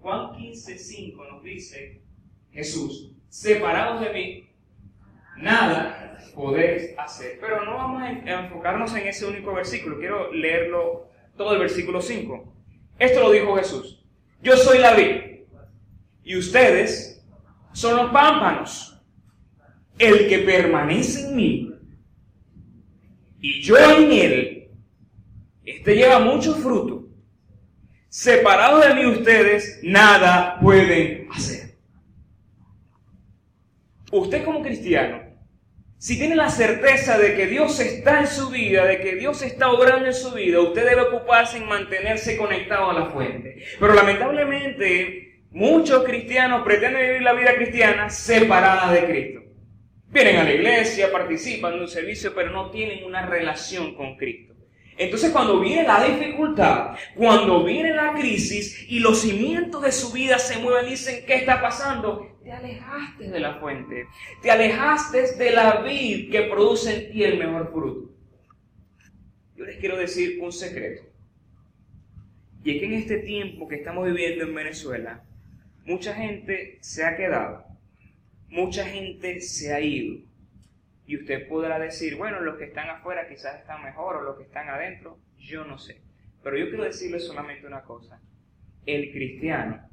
Juan 0.00 0.36
15, 0.36 0.78
5 0.78 1.24
nos 1.24 1.42
dice, 1.42 2.00
Jesús, 2.52 3.10
separados 3.28 4.02
de 4.02 4.12
mí, 4.12 4.50
nada 5.36 6.16
podéis 6.32 6.96
hacer. 6.96 7.40
Pero 7.40 7.64
no 7.64 7.74
vamos 7.74 8.02
a 8.04 8.10
enfocarnos 8.12 8.94
en 8.94 9.08
ese 9.08 9.26
único 9.26 9.52
versículo, 9.52 9.98
quiero 9.98 10.32
leerlo 10.32 11.08
todo 11.36 11.54
el 11.54 11.58
versículo 11.58 12.00
5. 12.00 12.54
Esto 13.00 13.20
lo 13.20 13.32
dijo 13.32 13.56
Jesús, 13.56 14.06
yo 14.40 14.56
soy 14.56 14.78
la 14.78 14.94
vid, 14.94 15.40
y 16.22 16.36
ustedes 16.36 17.20
son 17.72 17.96
los 17.96 18.12
pámpanos. 18.12 18.94
El 19.98 20.28
que 20.28 20.38
permanece 20.38 21.26
en 21.26 21.34
mí 21.34 21.67
y 23.40 23.62
yo 23.62 23.76
en 23.76 24.12
él, 24.12 24.70
este 25.64 25.94
lleva 25.94 26.18
mucho 26.18 26.54
fruto. 26.54 27.08
Separados 28.08 28.86
de 28.86 28.94
mí 28.94 29.06
ustedes, 29.06 29.80
nada 29.82 30.58
pueden 30.60 31.28
hacer. 31.30 31.76
Usted 34.10 34.44
como 34.44 34.62
cristiano, 34.62 35.28
si 35.98 36.16
tiene 36.16 36.36
la 36.36 36.48
certeza 36.48 37.18
de 37.18 37.34
que 37.34 37.46
Dios 37.46 37.78
está 37.80 38.20
en 38.20 38.26
su 38.26 38.50
vida, 38.50 38.86
de 38.86 39.00
que 39.00 39.16
Dios 39.16 39.42
está 39.42 39.70
obrando 39.70 40.06
en 40.06 40.14
su 40.14 40.32
vida, 40.32 40.60
usted 40.60 40.86
debe 40.86 41.02
ocuparse 41.02 41.58
en 41.58 41.68
mantenerse 41.68 42.36
conectado 42.36 42.90
a 42.90 42.94
la 42.94 43.06
fuente. 43.06 43.62
Pero 43.78 43.94
lamentablemente, 43.94 45.42
muchos 45.50 46.04
cristianos 46.04 46.62
pretenden 46.64 47.04
vivir 47.04 47.22
la 47.22 47.32
vida 47.34 47.54
cristiana 47.56 48.08
separada 48.08 48.92
de 48.92 49.04
Cristo. 49.04 49.47
Vienen 50.10 50.36
a 50.36 50.44
la 50.44 50.54
iglesia, 50.54 51.12
participan 51.12 51.74
en 51.74 51.80
un 51.80 51.88
servicio, 51.88 52.34
pero 52.34 52.50
no 52.50 52.70
tienen 52.70 53.04
una 53.04 53.26
relación 53.26 53.94
con 53.94 54.16
Cristo. 54.16 54.54
Entonces 54.96 55.30
cuando 55.30 55.60
viene 55.60 55.84
la 55.84 56.02
dificultad, 56.02 56.96
cuando 57.14 57.62
viene 57.62 57.94
la 57.94 58.14
crisis 58.14 58.84
y 58.88 58.98
los 58.98 59.20
cimientos 59.20 59.80
de 59.82 59.92
su 59.92 60.10
vida 60.12 60.38
se 60.40 60.58
mueven 60.58 60.90
dicen, 60.90 61.24
¿qué 61.24 61.36
está 61.36 61.60
pasando? 61.60 62.36
Te 62.42 62.50
alejaste 62.50 63.28
de 63.28 63.38
la 63.38 63.60
fuente, 63.60 64.06
te 64.42 64.50
alejaste 64.50 65.36
de 65.36 65.50
la 65.52 65.82
vid 65.82 66.32
que 66.32 66.42
produce 66.42 66.96
en 66.96 67.12
ti 67.12 67.22
el 67.22 67.38
mejor 67.38 67.70
fruto. 67.70 68.10
Yo 69.54 69.64
les 69.64 69.76
quiero 69.78 69.96
decir 69.96 70.40
un 70.42 70.50
secreto. 70.50 71.02
Y 72.64 72.72
es 72.72 72.80
que 72.80 72.86
en 72.86 72.94
este 72.94 73.18
tiempo 73.18 73.68
que 73.68 73.76
estamos 73.76 74.04
viviendo 74.04 74.44
en 74.44 74.54
Venezuela, 74.54 75.22
mucha 75.84 76.12
gente 76.14 76.78
se 76.80 77.04
ha 77.04 77.16
quedado 77.16 77.67
mucha 78.48 78.84
gente 78.86 79.40
se 79.40 79.72
ha 79.72 79.80
ido. 79.80 80.20
Y 81.06 81.16
usted 81.16 81.48
podrá 81.48 81.78
decir, 81.78 82.16
bueno, 82.16 82.40
los 82.40 82.56
que 82.56 82.64
están 82.64 82.90
afuera 82.90 83.28
quizás 83.28 83.60
están 83.60 83.82
mejor 83.82 84.16
o 84.16 84.22
los 84.22 84.36
que 84.36 84.44
están 84.44 84.68
adentro, 84.68 85.18
yo 85.38 85.64
no 85.64 85.78
sé. 85.78 86.00
Pero 86.42 86.58
yo 86.58 86.68
quiero 86.68 86.84
decirle 86.84 87.18
solamente 87.18 87.66
una 87.66 87.82
cosa. 87.82 88.20
El 88.84 89.10
cristiano 89.12 89.88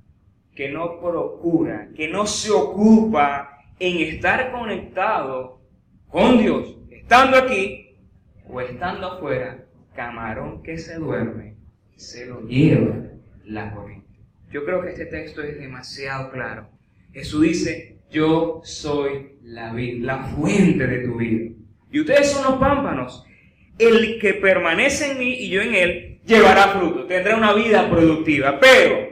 que 0.55 0.69
no 0.69 0.99
procura, 0.99 1.89
que 1.95 2.07
no 2.07 2.25
se 2.25 2.51
ocupa 2.51 3.59
en 3.79 3.97
estar 3.99 4.51
conectado 4.51 5.61
con 6.07 6.37
Dios, 6.37 6.77
estando 6.89 7.37
aquí 7.37 7.97
o 8.47 8.61
estando 8.61 9.07
afuera, 9.07 9.65
camarón 9.95 10.63
que 10.63 10.77
se 10.77 10.95
duerme, 10.95 11.55
se 11.95 12.25
lo 12.25 12.41
lleva 12.41 12.95
la 13.43 13.73
corriente. 13.73 14.07
Yo 14.51 14.63
creo 14.63 14.81
que 14.81 14.89
este 14.89 15.05
texto 15.05 15.41
es 15.41 15.57
demasiado 15.57 16.31
claro. 16.31 16.69
Jesús 17.11 17.41
dice, 17.41 17.94
yo 18.15 18.61
soy 18.63 19.39
la 19.43 19.73
vida, 19.73 20.05
la 20.05 20.23
fuente 20.23 20.87
de 20.87 20.99
tu 20.99 21.17
vida. 21.17 21.51
Y 21.91 21.99
ustedes 21.99 22.31
son 22.31 22.45
los 22.45 22.59
pámpanos. 22.59 23.25
El 23.77 24.19
que 24.19 24.35
permanece 24.35 25.11
en 25.11 25.19
mí 25.19 25.33
y 25.33 25.49
yo 25.49 25.61
en 25.61 25.75
él, 25.75 26.19
llevará 26.25 26.69
fruto, 26.69 27.05
tendrá 27.05 27.35
una 27.35 27.53
vida 27.53 27.89
productiva. 27.89 28.57
Pero, 28.57 29.09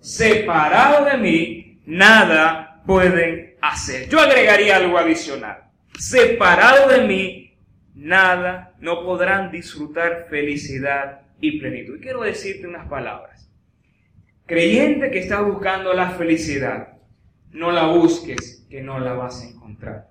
separado 0.00 1.04
de 1.04 1.16
mí, 1.18 1.80
nada 1.86 2.82
pueden 2.84 3.54
hacer. 3.62 4.08
Yo 4.08 4.18
agregaría 4.18 4.76
algo 4.76 4.98
adicional. 4.98 5.70
Separado 5.96 6.88
de 6.88 7.06
mí, 7.06 7.54
nada, 7.94 8.74
no 8.80 9.04
podrán 9.04 9.52
disfrutar 9.52 10.26
felicidad 10.28 11.20
y 11.40 11.60
plenitud. 11.60 11.98
Y 11.98 12.00
quiero 12.00 12.22
decirte 12.22 12.66
unas 12.66 12.88
palabras. 12.88 13.48
Creyente 14.46 15.12
que 15.12 15.20
está 15.20 15.42
buscando 15.42 15.94
la 15.94 16.10
felicidad, 16.10 16.99
no 17.52 17.70
la 17.70 17.86
busques, 17.86 18.66
que 18.70 18.82
no 18.82 18.98
la 18.98 19.12
vas 19.12 19.42
a 19.42 19.48
encontrar. 19.48 20.10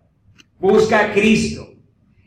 Busca 0.57 1.05
a 1.05 1.13
Cristo, 1.13 1.73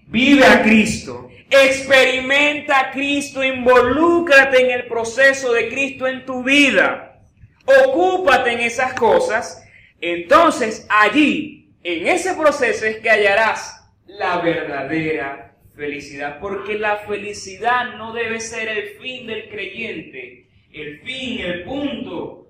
vive 0.06 0.44
a 0.44 0.62
Cristo, 0.62 1.28
experimenta 1.50 2.80
a 2.80 2.90
Cristo, 2.90 3.44
involúcrate 3.44 4.62
en 4.62 4.70
el 4.70 4.86
proceso 4.86 5.52
de 5.52 5.68
Cristo 5.68 6.06
en 6.06 6.24
tu 6.24 6.42
vida, 6.42 7.20
ocúpate 7.64 8.52
en 8.52 8.60
esas 8.60 8.94
cosas, 8.94 9.62
entonces 10.00 10.86
allí, 10.88 11.70
en 11.82 12.06
ese 12.06 12.34
proceso 12.34 12.86
es 12.86 12.98
que 12.98 13.10
hallarás 13.10 13.86
la 14.06 14.38
verdadera 14.38 15.56
felicidad, 15.74 16.38
porque 16.40 16.78
la 16.78 16.98
felicidad 16.98 17.96
no 17.96 18.12
debe 18.12 18.40
ser 18.40 18.68
el 18.68 18.88
fin 19.00 19.26
del 19.26 19.48
creyente, 19.48 20.48
el 20.72 21.00
fin, 21.00 21.40
el 21.40 21.64
punto, 21.64 22.41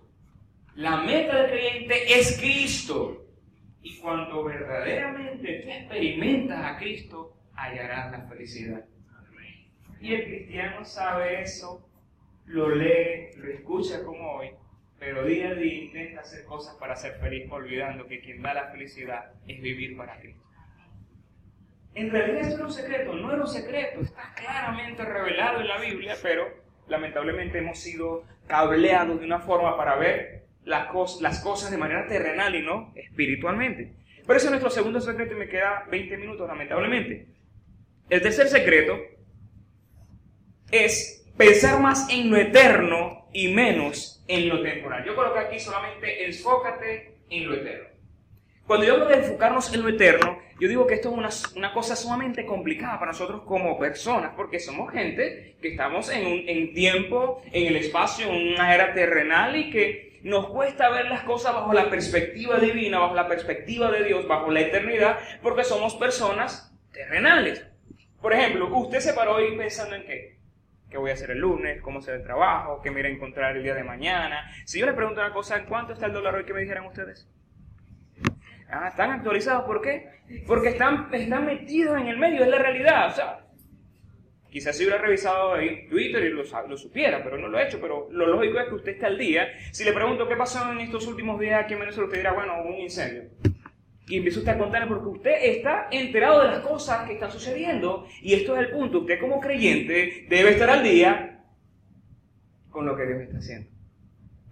la 0.74 0.98
meta 0.98 1.42
del 1.42 1.50
creyente 1.50 2.18
es 2.18 2.38
Cristo. 2.40 3.26
Y 3.82 3.98
cuando 3.98 4.44
verdaderamente 4.44 5.62
tú 5.62 5.70
experimentas 5.70 6.64
a 6.64 6.78
Cristo, 6.78 7.36
hallarás 7.54 8.12
la 8.12 8.20
felicidad. 8.28 8.84
Y 10.00 10.14
el 10.14 10.24
cristiano 10.24 10.84
sabe 10.84 11.42
eso, 11.42 11.88
lo 12.46 12.74
lee, 12.74 13.30
lo 13.36 13.48
escucha 13.52 14.02
como 14.04 14.32
hoy, 14.32 14.50
pero 14.98 15.24
día 15.24 15.50
a 15.50 15.54
día 15.54 15.84
intenta 15.84 16.20
hacer 16.22 16.44
cosas 16.44 16.74
para 16.76 16.96
ser 16.96 17.14
feliz, 17.20 17.50
olvidando 17.50 18.06
que 18.06 18.20
quien 18.20 18.42
da 18.42 18.54
la 18.54 18.70
felicidad 18.70 19.32
es 19.46 19.60
vivir 19.60 19.96
para 19.96 20.18
Cristo. 20.18 20.42
En 21.94 22.10
realidad 22.10 22.40
esto 22.40 22.58
no 22.58 22.68
es 22.68 22.76
un 22.76 22.82
secreto, 22.82 23.14
no 23.14 23.32
era 23.32 23.42
un 23.42 23.48
secreto, 23.48 24.00
está 24.00 24.32
claramente 24.34 25.04
revelado 25.04 25.60
en 25.60 25.68
la 25.68 25.78
Biblia, 25.78 26.14
pero 26.22 26.48
lamentablemente 26.88 27.58
hemos 27.58 27.78
sido 27.78 28.24
cableados 28.46 29.20
de 29.20 29.26
una 29.26 29.40
forma 29.40 29.76
para 29.76 29.96
ver 29.96 30.41
las, 30.64 31.40
cosas 31.40 31.70
de 31.70 31.76
manera 31.76 32.06
terrenal 32.06 32.54
y 32.54 32.62
no 32.62 32.92
espiritualmente. 32.94 33.94
Pero 34.26 34.36
ese 34.36 34.46
es 34.46 34.50
nuestro 34.50 34.70
segundo 34.70 35.00
secreto 35.00 35.34
y 35.34 35.38
me 35.38 35.48
queda 35.48 35.86
20 35.90 36.16
minutos 36.16 36.46
lamentablemente. 36.46 37.28
El 38.08 38.22
tercer 38.22 38.48
secreto 38.48 38.98
es 40.70 41.26
pensar 41.36 41.80
más 41.80 42.08
en 42.10 42.30
lo 42.30 42.36
eterno 42.36 43.28
y 43.32 43.48
menos 43.48 44.24
en 44.28 44.48
lo 44.48 44.62
temporal. 44.62 45.04
Yo 45.04 45.14
creo 45.16 45.32
que 45.32 45.40
aquí 45.40 45.58
solamente 45.58 46.24
enfócate 46.26 47.14
en 47.30 47.48
lo 47.48 47.54
eterno. 47.54 47.88
Cuando 48.66 48.86
yo 48.86 48.94
hablo 48.94 49.06
de 49.06 49.16
enfocarnos 49.16 49.74
en 49.74 49.82
lo 49.82 49.88
eterno, 49.88 50.38
yo 50.60 50.68
digo 50.68 50.86
que 50.86 50.94
esto 50.94 51.10
es 51.10 51.16
una, 51.16 51.30
una, 51.56 51.74
cosa 51.74 51.96
sumamente 51.96 52.46
complicada 52.46 52.98
para 52.98 53.10
nosotros 53.10 53.42
como 53.42 53.76
personas, 53.78 54.32
porque 54.36 54.60
somos 54.60 54.92
gente 54.92 55.56
que 55.60 55.68
estamos 55.68 56.08
en 56.10 56.26
un 56.26 56.48
en 56.48 56.72
tiempo, 56.72 57.42
en 57.50 57.66
el 57.66 57.76
espacio, 57.76 58.28
en 58.28 58.54
una 58.54 58.72
era 58.72 58.94
terrenal 58.94 59.56
y 59.56 59.70
que 59.70 60.11
nos 60.22 60.48
cuesta 60.48 60.88
ver 60.90 61.06
las 61.06 61.22
cosas 61.22 61.54
bajo 61.54 61.72
la 61.72 61.90
perspectiva 61.90 62.58
divina, 62.58 62.98
bajo 62.98 63.14
la 63.14 63.28
perspectiva 63.28 63.90
de 63.90 64.04
Dios, 64.04 64.26
bajo 64.26 64.50
la 64.50 64.60
eternidad, 64.60 65.18
porque 65.42 65.64
somos 65.64 65.94
personas 65.96 66.72
terrenales. 66.92 67.66
Por 68.20 68.32
ejemplo, 68.32 68.68
usted 68.76 69.00
se 69.00 69.14
paró 69.14 69.34
hoy 69.34 69.56
pensando 69.56 69.96
en 69.96 70.04
qué? 70.04 70.38
¿Qué 70.88 70.98
voy 70.98 71.10
a 71.10 71.14
hacer 71.14 71.30
el 71.30 71.38
lunes? 71.38 71.80
¿Cómo 71.80 72.00
será 72.00 72.18
el 72.18 72.22
trabajo? 72.22 72.80
¿Qué 72.82 72.90
me 72.90 73.00
iré 73.00 73.08
a 73.08 73.12
encontrar 73.12 73.56
el 73.56 73.62
día 73.62 73.74
de 73.74 73.82
mañana? 73.82 74.50
Si 74.64 74.78
yo 74.78 74.86
le 74.86 74.92
pregunto 74.92 75.20
una 75.20 75.32
cosa, 75.32 75.56
¿en 75.56 75.64
cuánto 75.66 75.94
está 75.94 76.06
el 76.06 76.12
dólar 76.12 76.34
hoy? 76.34 76.44
¿Qué 76.44 76.52
me 76.52 76.60
dijeran 76.60 76.84
ustedes? 76.86 77.28
Ah, 78.70 78.88
están 78.88 79.10
actualizados, 79.10 79.64
¿por 79.64 79.82
qué? 79.82 80.08
Porque 80.46 80.68
están, 80.68 81.08
están 81.12 81.46
metidos 81.46 82.00
en 82.00 82.08
el 82.08 82.18
medio, 82.18 82.42
es 82.42 82.48
la 82.48 82.58
realidad. 82.58 83.08
O 83.08 83.10
sea, 83.10 83.41
Quizás 84.52 84.76
si 84.76 84.84
hubiera 84.84 85.00
revisado 85.00 85.54
ahí 85.54 85.88
Twitter 85.88 86.22
y 86.24 86.28
lo, 86.28 86.44
supiera, 86.76 87.24
pero 87.24 87.38
no 87.38 87.48
lo 87.48 87.58
he 87.58 87.66
hecho. 87.66 87.80
Pero 87.80 88.08
lo 88.10 88.26
lógico 88.26 88.60
es 88.60 88.68
que 88.68 88.74
usted 88.74 88.92
esté 88.92 89.06
al 89.06 89.16
día. 89.16 89.48
Si 89.70 89.82
le 89.82 89.94
pregunto 89.94 90.28
qué 90.28 90.36
pasó 90.36 90.70
en 90.70 90.80
estos 90.80 91.06
últimos 91.06 91.40
días 91.40 91.64
aquí 91.64 91.72
en 91.72 91.80
Venezuela, 91.80 92.04
usted 92.06 92.18
dirá, 92.18 92.34
bueno, 92.34 92.62
un 92.62 92.74
incendio. 92.74 93.30
Y 94.08 94.18
empieza 94.18 94.40
usted 94.40 94.52
a 94.52 94.58
contarle 94.58 94.88
porque 94.88 95.08
usted 95.08 95.36
está 95.40 95.88
enterado 95.90 96.42
de 96.42 96.48
las 96.48 96.58
cosas 96.60 97.06
que 97.06 97.14
están 97.14 97.32
sucediendo. 97.32 98.06
Y 98.20 98.34
esto 98.34 98.54
es 98.54 98.66
el 98.66 98.72
punto. 98.72 98.98
Usted 98.98 99.18
como 99.18 99.40
creyente 99.40 100.26
debe 100.28 100.50
estar 100.50 100.68
al 100.68 100.84
día 100.84 101.46
con 102.68 102.84
lo 102.84 102.94
que 102.94 103.06
Dios 103.06 103.22
está 103.22 103.38
haciendo. 103.38 103.70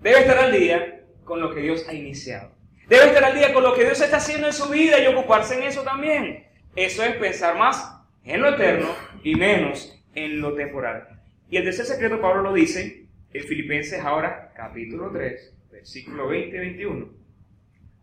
Debe 0.00 0.20
estar 0.20 0.38
al 0.38 0.52
día 0.52 1.04
con 1.24 1.42
lo 1.42 1.54
que 1.54 1.60
Dios 1.60 1.86
ha 1.86 1.92
iniciado. 1.92 2.52
Debe 2.88 3.08
estar 3.08 3.24
al 3.24 3.34
día 3.34 3.52
con 3.52 3.62
lo 3.62 3.74
que 3.74 3.84
Dios 3.84 4.00
está 4.00 4.16
haciendo 4.16 4.46
en 4.46 4.54
su 4.54 4.66
vida 4.70 4.98
y 4.98 5.06
ocuparse 5.08 5.56
en 5.56 5.64
eso 5.64 5.82
también. 5.82 6.46
Eso 6.74 7.04
es 7.04 7.16
pensar 7.16 7.58
más 7.58 7.99
en 8.24 8.40
lo 8.40 8.54
eterno 8.54 8.88
y 9.22 9.35
menos 9.35 9.96
en 10.14 10.40
lo 10.40 10.54
temporal. 10.54 11.20
Y 11.48 11.56
el 11.56 11.64
tercer 11.64 11.87
secreto 11.87 12.20
Pablo 12.20 12.42
lo 12.42 12.52
dice 12.52 13.06
en 13.33 13.44
Filipenses 13.44 14.00
ahora, 14.00 14.52
capítulo 14.54 15.11
3, 15.11 15.54
versículo 15.70 16.28
20 16.28 16.56
y 16.56 16.61
21. 16.61 17.09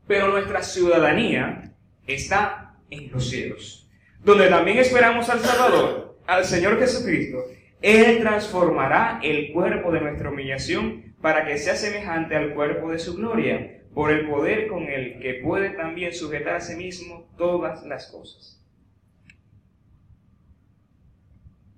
Pero 0.07 0.29
nuestra 0.29 0.61
ciudadanía 0.61 1.73
está 2.05 2.75
en 2.89 3.11
los 3.11 3.29
cielos, 3.29 3.89
donde 4.23 4.47
también 4.47 4.77
esperamos 4.77 5.29
al 5.29 5.39
Salvador, 5.39 6.17
al 6.25 6.45
Señor 6.45 6.79
Jesucristo. 6.79 7.45
Él 7.81 8.19
transformará 8.19 9.19
el 9.21 9.51
cuerpo 9.51 9.91
de 9.91 10.01
nuestra 10.01 10.29
humillación 10.29 11.15
para 11.21 11.45
que 11.45 11.57
sea 11.57 11.75
semejante 11.75 12.35
al 12.35 12.53
cuerpo 12.53 12.91
de 12.91 12.99
su 12.99 13.15
gloria, 13.15 13.81
por 13.93 14.11
el 14.11 14.27
poder 14.27 14.67
con 14.67 14.83
el 14.83 15.19
que 15.19 15.35
puede 15.35 15.71
también 15.71 16.13
sujetar 16.13 16.55
a 16.55 16.61
sí 16.61 16.75
mismo 16.75 17.29
todas 17.37 17.83
las 17.85 18.07
cosas. 18.11 18.56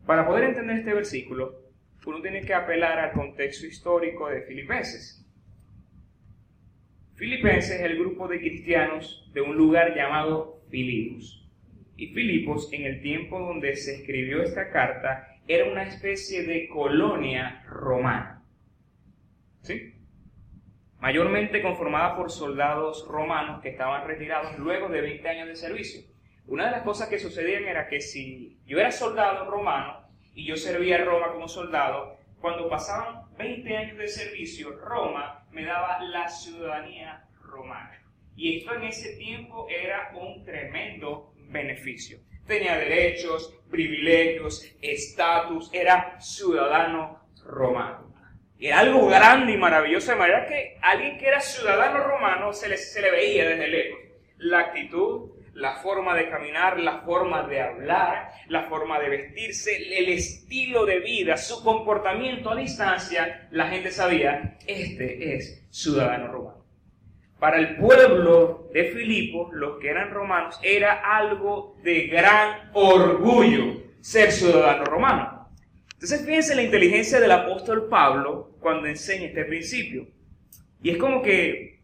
Para 0.10 0.26
poder 0.26 0.46
entender 0.46 0.78
este 0.78 0.92
versículo, 0.92 1.70
uno 2.08 2.20
tiene 2.20 2.42
que 2.42 2.56
apelar 2.56 2.98
al 2.98 3.12
contexto 3.12 3.68
histórico 3.68 4.28
de 4.28 4.42
Filipenses. 4.42 5.24
Filipenses 7.14 7.76
es 7.76 7.82
el 7.82 8.00
grupo 8.00 8.28
de 8.28 8.40
cristianos 8.40 9.30
de 9.36 9.42
un 9.42 9.56
lugar 9.56 9.96
llamado 9.96 10.64
Filipos. 10.72 11.48
Y 11.96 12.08
Filipos, 12.08 12.74
en 12.74 12.86
el 12.86 13.04
tiempo 13.04 13.40
donde 13.40 13.76
se 13.76 13.98
escribió 13.98 14.42
esta 14.42 14.72
carta, 14.72 15.28
era 15.48 15.72
una 15.72 15.84
especie 15.84 16.42
de 16.42 16.68
colonia 16.70 17.64
romana. 17.68 18.44
¿Sí? 19.62 19.94
Mayormente 20.98 21.62
conformada 21.62 22.18
por 22.18 22.32
soldados 22.32 23.08
romanos 23.08 23.62
que 23.62 23.70
estaban 23.70 24.08
retirados 24.08 24.58
luego 24.58 24.90
de 24.90 25.02
20 25.02 25.30
años 25.30 25.48
de 25.50 25.56
servicio. 25.56 26.02
Una 26.48 26.66
de 26.66 26.72
las 26.72 26.82
cosas 26.82 27.10
que 27.10 27.20
sucedían 27.20 27.66
era 27.66 27.88
que 27.88 28.02
si 28.02 28.60
yo 28.66 28.80
era 28.80 28.90
soldado 28.90 29.48
romano 29.52 29.99
y 30.34 30.46
yo 30.46 30.56
servía 30.56 30.98
a 30.98 31.06
Roma 31.06 31.32
como 31.32 31.48
soldado, 31.48 32.18
cuando 32.40 32.70
pasaban 32.70 33.24
20 33.38 33.78
años 33.78 33.98
de 33.98 34.08
servicio, 34.08 34.72
Roma 34.78 35.46
me 35.52 35.66
daba 35.66 36.02
la 36.04 36.30
ciudadanía 36.30 37.26
romana. 37.42 38.02
Y 38.36 38.58
esto 38.58 38.74
en 38.74 38.86
ese 38.86 39.18
tiempo 39.18 39.68
era 39.70 40.12
un 40.16 40.46
tremendo 40.46 41.34
beneficio. 41.36 42.20
Tenía 42.48 42.78
derechos, 42.78 43.54
privilegios, 43.70 44.66
estatus, 44.82 45.70
era 45.74 46.20
ciudadano 46.20 47.20
romano. 47.44 48.14
Y 48.58 48.68
era 48.68 48.80
algo 48.80 49.08
grande 49.08 49.54
y 49.54 49.58
maravilloso, 49.58 50.12
de 50.12 50.18
manera 50.18 50.46
que 50.48 50.78
alguien 50.82 51.18
que 51.18 51.28
era 51.28 51.40
ciudadano 51.40 52.04
romano 52.04 52.54
se 52.54 52.70
le, 52.70 52.78
se 52.78 53.02
le 53.02 53.12
veía 53.12 53.48
desde 53.48 53.68
lejos. 53.68 54.00
La 54.38 54.60
actitud, 54.60 55.29
la 55.60 55.76
forma 55.76 56.16
de 56.16 56.30
caminar, 56.30 56.80
la 56.80 57.02
forma 57.02 57.44
de 57.44 57.62
hablar, 57.62 58.32
la 58.48 58.64
forma 58.64 59.00
de 59.00 59.10
vestirse, 59.10 59.76
el 59.98 60.10
estilo 60.10 60.86
de 60.86 61.00
vida, 61.00 61.36
su 61.36 61.62
comportamiento 61.64 62.50
a 62.50 62.56
distancia, 62.56 63.48
la 63.52 63.68
gente 63.68 63.92
sabía, 63.92 64.58
este 64.66 65.36
es 65.36 65.68
ciudadano 65.70 66.32
romano. 66.32 66.66
Para 67.40 67.58
el 67.58 67.76
pueblo 67.76 68.70
de 68.74 68.86
Filipos, 68.86 69.50
los 69.54 69.80
que 69.80 69.90
eran 69.90 70.12
romanos, 70.12 70.60
era 70.64 71.18
algo 71.18 71.78
de 71.84 72.08
gran 72.08 72.72
orgullo 72.74 73.84
ser 74.00 74.32
ciudadano 74.32 74.86
romano. 74.86 75.50
Entonces 75.94 76.26
fíjense 76.26 76.56
la 76.56 76.64
inteligencia 76.64 77.20
del 77.20 77.32
apóstol 77.32 77.90
Pablo 77.90 78.56
cuando 78.62 78.88
enseña 78.88 79.28
este 79.28 79.44
principio. 79.44 80.08
Y 80.82 80.92
es 80.92 80.98
como 80.98 81.22
que 81.22 81.82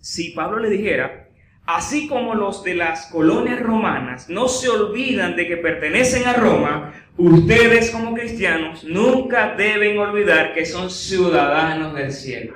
si 0.00 0.30
Pablo 0.30 0.58
le 0.58 0.68
dijera, 0.68 1.21
así 1.66 2.08
como 2.08 2.34
los 2.34 2.64
de 2.64 2.74
las 2.74 3.06
colonias 3.06 3.60
romanas 3.60 4.28
no 4.28 4.48
se 4.48 4.68
olvidan 4.68 5.36
de 5.36 5.46
que 5.46 5.56
pertenecen 5.56 6.26
a 6.26 6.32
Roma, 6.32 6.92
ustedes 7.16 7.90
como 7.90 8.14
cristianos 8.14 8.84
nunca 8.84 9.54
deben 9.56 9.98
olvidar 9.98 10.54
que 10.54 10.66
son 10.66 10.90
ciudadanos 10.90 11.94
del 11.94 12.12
cielo. 12.12 12.54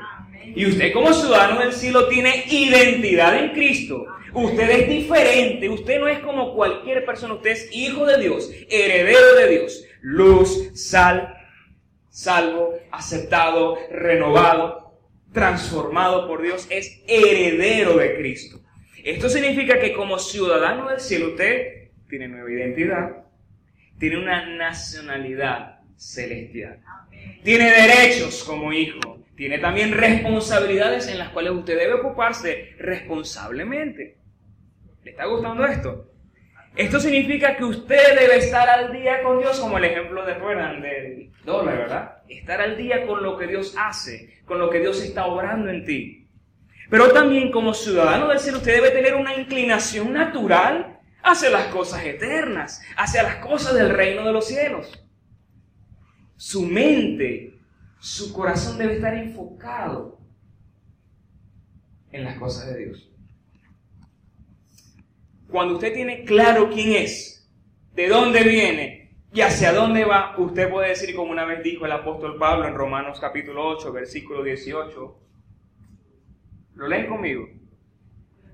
Y 0.54 0.66
usted 0.66 0.92
como 0.92 1.12
ciudadano 1.12 1.60
del 1.60 1.72
cielo 1.72 2.08
tiene 2.08 2.44
identidad 2.48 3.36
en 3.38 3.52
Cristo. 3.52 4.06
Usted 4.32 4.68
es 4.70 4.88
diferente, 4.88 5.68
usted 5.68 5.98
no 5.98 6.08
es 6.08 6.18
como 6.20 6.54
cualquier 6.54 7.04
persona, 7.04 7.34
usted 7.34 7.50
es 7.50 7.68
hijo 7.72 8.04
de 8.04 8.18
Dios, 8.18 8.50
heredero 8.68 9.34
de 9.34 9.48
Dios, 9.48 9.84
luz, 10.02 10.70
sal, 10.74 11.34
salvo, 12.10 12.74
aceptado, 12.90 13.78
renovado, 13.90 14.98
transformado 15.32 16.26
por 16.28 16.42
Dios, 16.42 16.66
es 16.68 17.02
heredero 17.06 17.96
de 17.96 18.16
Cristo. 18.16 18.60
Esto 19.06 19.28
significa 19.28 19.78
que 19.78 19.92
como 19.92 20.18
ciudadano 20.18 20.88
del 20.88 20.98
cielo 20.98 21.28
usted 21.28 21.90
tiene 22.08 22.26
nueva 22.26 22.50
identidad, 22.50 23.24
tiene 24.00 24.18
una 24.18 24.44
nacionalidad 24.56 25.78
celestial, 25.94 26.80
tiene 27.44 27.70
derechos 27.70 28.42
como 28.42 28.72
hijo, 28.72 29.22
tiene 29.36 29.60
también 29.60 29.92
responsabilidades 29.92 31.06
en 31.06 31.18
las 31.18 31.28
cuales 31.28 31.52
usted 31.52 31.78
debe 31.78 31.92
ocuparse 31.92 32.74
responsablemente. 32.80 34.16
¿Le 35.04 35.12
está 35.12 35.26
gustando 35.26 35.64
esto? 35.64 36.10
Esto 36.74 36.98
significa 36.98 37.56
que 37.56 37.62
usted 37.62 38.18
debe 38.18 38.38
estar 38.38 38.68
al 38.68 38.92
día 38.92 39.22
con 39.22 39.38
Dios, 39.38 39.60
como 39.60 39.78
el 39.78 39.84
ejemplo 39.84 40.26
de 40.26 40.34
Renan 40.34 40.82
del 40.82 41.30
dólar, 41.44 41.78
¿verdad? 41.78 42.16
Estar 42.28 42.60
al 42.60 42.76
día 42.76 43.06
con 43.06 43.22
lo 43.22 43.38
que 43.38 43.46
Dios 43.46 43.76
hace, 43.78 44.40
con 44.44 44.58
lo 44.58 44.68
que 44.68 44.80
Dios 44.80 45.00
está 45.00 45.26
obrando 45.26 45.70
en 45.70 45.84
ti. 45.84 46.25
Pero 46.88 47.12
también 47.12 47.50
como 47.50 47.74
ciudadano 47.74 48.28
del 48.28 48.38
cielo, 48.38 48.58
usted 48.58 48.74
debe 48.74 48.90
tener 48.90 49.14
una 49.14 49.34
inclinación 49.34 50.12
natural 50.12 51.00
hacia 51.22 51.50
las 51.50 51.66
cosas 51.68 52.04
eternas, 52.04 52.82
hacia 52.96 53.22
las 53.22 53.36
cosas 53.36 53.74
del 53.74 53.90
reino 53.90 54.24
de 54.24 54.32
los 54.32 54.46
cielos. 54.46 54.92
Su 56.36 56.64
mente, 56.64 57.58
su 57.98 58.32
corazón 58.32 58.78
debe 58.78 58.94
estar 58.94 59.14
enfocado 59.14 60.20
en 62.12 62.24
las 62.24 62.38
cosas 62.38 62.66
de 62.68 62.84
Dios. 62.84 63.10
Cuando 65.48 65.74
usted 65.74 65.92
tiene 65.92 66.24
claro 66.24 66.70
quién 66.70 66.92
es, 66.92 67.48
de 67.94 68.08
dónde 68.08 68.42
viene 68.42 69.16
y 69.32 69.40
hacia 69.40 69.72
dónde 69.72 70.04
va, 70.04 70.34
usted 70.38 70.70
puede 70.70 70.90
decir 70.90 71.14
como 71.16 71.30
una 71.32 71.44
vez 71.44 71.62
dijo 71.62 71.86
el 71.86 71.92
apóstol 71.92 72.36
Pablo 72.38 72.66
en 72.66 72.74
Romanos 72.74 73.18
capítulo 73.20 73.66
8, 73.68 73.92
versículo 73.92 74.42
18. 74.42 75.18
¿Lo 76.76 76.86
leen 76.88 77.06
conmigo? 77.06 77.48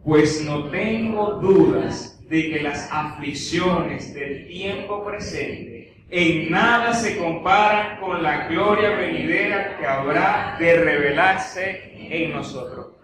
Pues 0.05 0.45
no 0.45 0.71
tengo 0.71 1.41
dudas 1.41 2.25
de 2.29 2.51
que 2.51 2.63
las 2.63 2.89
aflicciones 2.93 4.15
del 4.15 4.47
tiempo 4.47 5.05
presente 5.05 6.05
en 6.09 6.49
nada 6.49 6.95
se 6.95 7.19
comparan 7.19 7.99
con 7.99 8.23
la 8.23 8.47
gloria 8.47 8.91
venidera 8.91 9.77
que 9.77 9.85
habrá 9.85 10.57
de 10.61 10.85
revelarse 10.85 11.95
en 11.97 12.33
nosotros. 12.33 12.95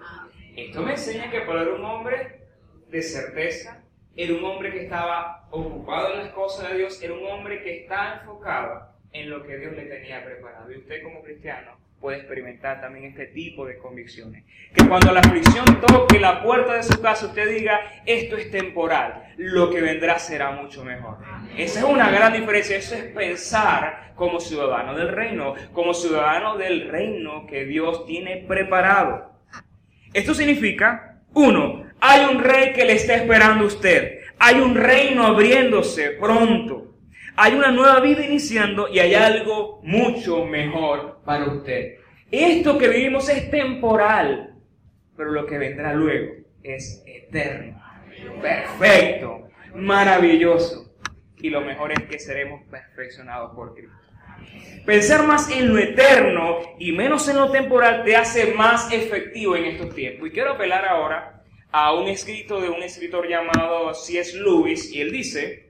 Esto 0.55 0.83
me 0.83 0.93
enseña 0.93 1.31
que 1.33 1.41
para 1.41 1.63
un 1.63 1.85
hombre 1.85 2.43
de 2.89 3.03
certeza, 3.03 3.83
era 4.15 4.35
un 4.35 4.45
hombre 4.45 4.71
que 4.73 4.85
estaba 4.85 5.49
ocupado 5.51 6.15
en 6.15 6.19
las 6.21 6.33
cosas 6.33 6.71
de 6.71 6.79
Dios, 6.79 7.03
era 7.03 7.15
un 7.15 7.27
hombre 7.27 7.61
que 7.63 7.83
está 7.83 8.21
enfocado 8.21 8.89
en 9.11 9.31
lo 9.31 9.45
que 9.45 9.57
Dios 9.59 9.73
le 9.75 9.87
tenía 9.87 10.25
preparado. 10.25 10.71
Y 10.73 10.77
usted 10.79 11.03
como 11.03 11.23
cristiano 11.23 11.88
puede 12.01 12.19
experimentar 12.19 12.81
también 12.81 13.07
este 13.07 13.27
tipo 13.27 13.67
de 13.67 13.79
convicciones. 13.79 14.45
Que 14.75 14.87
cuando 14.87 15.13
la 15.13 15.21
aflicción 15.21 15.81
toque 15.81 16.21
la 16.21 16.43
puerta 16.43 16.75
de 16.75 16.83
su 16.83 17.01
casa, 17.01 17.27
usted 17.27 17.49
diga, 17.49 17.81
esto 18.07 18.37
es 18.37 18.51
temporal, 18.51 19.35
lo 19.37 19.71
que 19.71 19.81
vendrá 19.81 20.19
será 20.19 20.51
mucho 20.53 20.85
mejor. 20.85 21.19
Esa 21.57 21.81
es 21.81 21.85
una 21.85 22.11
gran 22.11 22.33
diferencia, 22.33 22.77
eso 22.77 22.95
es 22.95 23.05
pensar 23.05 24.13
como 24.15 24.41
ciudadano 24.41 24.95
del 24.95 25.09
reino, 25.09 25.55
como 25.73 25.95
ciudadano 25.95 26.57
del 26.57 26.89
reino 26.89 27.47
que 27.47 27.65
Dios 27.65 28.07
tiene 28.07 28.45
preparado. 28.49 29.33
Esto 30.13 30.35
significa, 30.35 31.21
uno, 31.35 31.85
hay 32.01 32.25
un 32.25 32.43
rey 32.43 32.73
que 32.73 32.85
le 32.85 32.95
está 32.95 33.17
esperando 33.17 33.65
a 33.65 33.67
usted. 33.67 34.21
Hay 34.39 34.61
un 34.61 34.75
reino 34.75 35.27
abriéndose 35.27 36.11
pronto. 36.11 36.88
Hay 37.41 37.55
una 37.55 37.71
nueva 37.71 38.01
vida 38.01 38.27
iniciando 38.27 38.89
y 38.89 38.99
hay 38.99 39.15
algo 39.15 39.79
mucho 39.85 40.45
mejor 40.45 41.21
para 41.25 41.47
usted. 41.47 41.99
Esto 42.33 42.77
que 42.77 42.89
vivimos 42.89 43.29
es 43.29 43.49
temporal, 43.49 44.57
pero 45.17 45.31
lo 45.31 45.47
que 45.47 45.57
vendrá 45.57 45.95
luego 45.95 46.35
es 46.65 47.01
eterno. 47.07 47.81
Perfecto, 48.43 49.51
maravilloso. 49.77 50.93
Y 51.37 51.51
lo 51.51 51.61
mejor 51.61 51.93
es 51.93 52.03
que 52.09 52.19
seremos 52.19 52.65
perfeccionados 52.69 53.55
por 53.55 53.73
Cristo. 53.73 53.95
Pensar 54.85 55.25
más 55.25 55.49
en 55.49 55.69
lo 55.69 55.79
eterno 55.79 56.59
y 56.81 56.91
menos 56.91 57.29
en 57.29 57.37
lo 57.37 57.53
temporal 57.53 58.03
te 58.03 58.17
hace 58.17 58.53
más 58.55 58.93
efectivo 58.93 59.55
en 59.55 59.67
estos 59.67 59.95
tiempos. 59.95 60.27
Y 60.27 60.33
quiero 60.33 60.55
apelar 60.55 60.85
ahora 60.85 61.45
a 61.71 61.95
un 61.95 62.09
escrito 62.09 62.61
de 62.61 62.69
un 62.69 62.83
escritor 62.83 63.29
llamado 63.29 63.95
C.S. 63.95 64.37
Lewis 64.37 64.93
y 64.93 65.03
él 65.03 65.13
dice, 65.13 65.68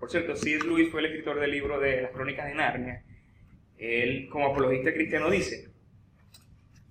por 0.00 0.10
cierto, 0.10 0.34
C.S. 0.34 0.66
Lewis 0.66 0.90
fue 0.90 1.00
el 1.00 1.06
escritor 1.06 1.38
del 1.38 1.50
libro 1.50 1.78
de 1.78 2.00
las 2.00 2.10
crónicas 2.10 2.46
de 2.46 2.54
Narnia, 2.54 3.04
él 3.76 4.28
como 4.30 4.46
apologista 4.46 4.92
cristiano 4.92 5.30
dice, 5.30 5.68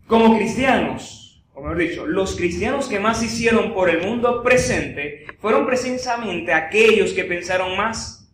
como 0.08 0.38
cristianos, 0.38 1.43
o 1.54 1.62
mejor 1.62 1.78
dicho, 1.78 2.08
los 2.08 2.36
cristianos 2.36 2.88
que 2.88 3.00
más 3.00 3.24
hicieron 3.24 3.74
por 3.74 3.89
el 3.89 4.02
mundo 4.02 4.43
presente 4.43 5.26
fueron 5.39 5.65
precisamente 5.65 6.54
aquellos 6.54 7.13
que 7.13 7.26
pensaron 7.26 7.76
más 7.76 8.32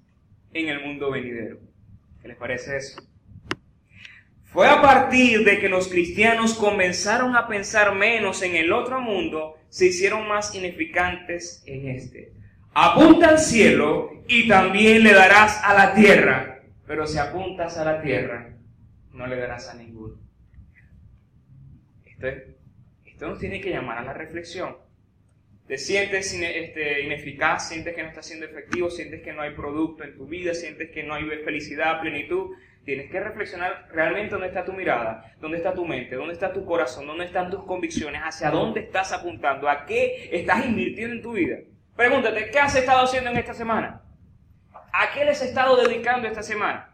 en 0.54 0.70
el 0.70 0.82
mundo 0.82 1.10
venidero. 1.10 1.60
¿Qué 2.22 2.28
les 2.28 2.38
parece 2.38 2.78
eso? 2.78 3.02
Fue 4.44 4.70
a 4.70 4.82
partir 4.82 5.44
de 5.44 5.60
que 5.60 5.68
los 5.68 5.88
cristianos 5.90 6.54
comenzaron 6.54 7.36
a 7.36 7.48
pensar 7.48 7.94
menos 7.94 8.42
en 8.42 8.56
el 8.56 8.72
otro 8.72 9.02
mundo, 9.02 9.58
se 9.70 9.88
hicieron 9.88 10.28
más 10.28 10.56
ineficantes 10.56 11.62
en 11.66 11.90
este. 11.90 12.32
Apunta 12.78 13.30
al 13.30 13.40
cielo 13.40 14.12
y 14.28 14.50
también 14.50 15.02
le 15.02 15.14
darás 15.14 15.64
a 15.64 15.74
la 15.74 15.94
tierra, 15.94 16.60
pero 16.86 17.08
si 17.08 17.18
apuntas 17.18 17.78
a 17.78 17.86
la 17.86 18.02
tierra, 18.02 18.54
no 19.14 19.28
le 19.28 19.38
darás 19.38 19.70
a 19.70 19.76
ninguno. 19.76 20.16
Esto, 22.06 22.28
esto 23.06 23.28
nos 23.30 23.40
tiene 23.40 23.62
que 23.62 23.70
llamar 23.70 24.00
a 24.00 24.04
la 24.04 24.12
reflexión. 24.12 24.76
Te 25.68 25.78
sientes 25.78 26.34
este, 26.34 27.02
ineficaz, 27.04 27.70
sientes 27.70 27.96
que 27.96 28.04
no 28.04 28.10
está 28.10 28.22
siendo 28.22 28.46
efectivo, 28.46 28.90
sientes 28.90 29.22
que 29.22 29.32
no 29.32 29.42
hay 29.42 29.52
producto 29.52 30.04
en 30.04 30.18
tu 30.18 30.28
vida, 30.28 30.54
sientes 30.54 30.92
que 30.92 31.02
no 31.02 31.14
hay 31.14 31.24
felicidad, 31.46 32.02
plenitud. 32.02 32.58
Tienes 32.84 33.10
que 33.10 33.22
reflexionar 33.22 33.88
realmente 33.94 34.32
dónde 34.32 34.48
está 34.48 34.66
tu 34.66 34.74
mirada, 34.74 35.34
dónde 35.40 35.58
está 35.58 35.74
tu 35.74 35.86
mente, 35.86 36.16
dónde 36.16 36.34
está 36.34 36.52
tu 36.52 36.66
corazón, 36.66 37.08
dónde 37.08 37.24
están 37.24 37.50
tus 37.50 37.64
convicciones, 37.64 38.22
hacia 38.22 38.52
dónde 38.52 38.82
estás 38.82 39.14
apuntando, 39.14 39.70
a 39.70 39.86
qué 39.86 40.30
estás 40.34 40.66
invirtiendo 40.66 41.16
en 41.16 41.22
tu 41.22 41.32
vida. 41.32 41.58
Pregúntate, 41.96 42.52
¿qué 42.52 42.60
has 42.60 42.76
estado 42.76 43.06
haciendo 43.06 43.30
en 43.30 43.38
esta 43.38 43.54
semana? 43.54 44.02
¿A 44.92 45.14
qué 45.14 45.24
les 45.24 45.42
has 45.42 45.48
estado 45.48 45.78
dedicando 45.78 46.28
esta 46.28 46.44
semana? 46.44 46.94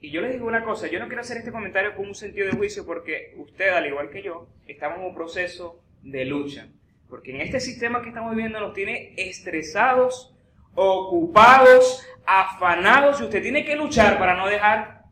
Y 0.00 0.10
yo 0.10 0.22
les 0.22 0.32
digo 0.32 0.46
una 0.46 0.64
cosa, 0.64 0.86
yo 0.86 0.98
no 0.98 1.06
quiero 1.06 1.20
hacer 1.20 1.36
este 1.36 1.52
comentario 1.52 1.94
con 1.94 2.06
un 2.06 2.14
sentido 2.14 2.46
de 2.46 2.56
juicio 2.56 2.86
porque 2.86 3.34
usted, 3.36 3.68
al 3.68 3.86
igual 3.86 4.08
que 4.08 4.22
yo, 4.22 4.48
estamos 4.66 4.98
en 4.98 5.04
un 5.04 5.14
proceso 5.14 5.82
de 6.02 6.24
lucha. 6.24 6.68
Porque 7.10 7.34
en 7.34 7.42
este 7.42 7.60
sistema 7.60 8.00
que 8.00 8.08
estamos 8.08 8.30
viviendo 8.30 8.58
nos 8.58 8.72
tiene 8.72 9.12
estresados, 9.16 10.34
ocupados, 10.74 12.06
afanados 12.24 13.20
y 13.20 13.24
usted 13.24 13.42
tiene 13.42 13.64
que 13.66 13.76
luchar 13.76 14.18
para 14.18 14.34
no 14.34 14.46
dejar 14.46 15.02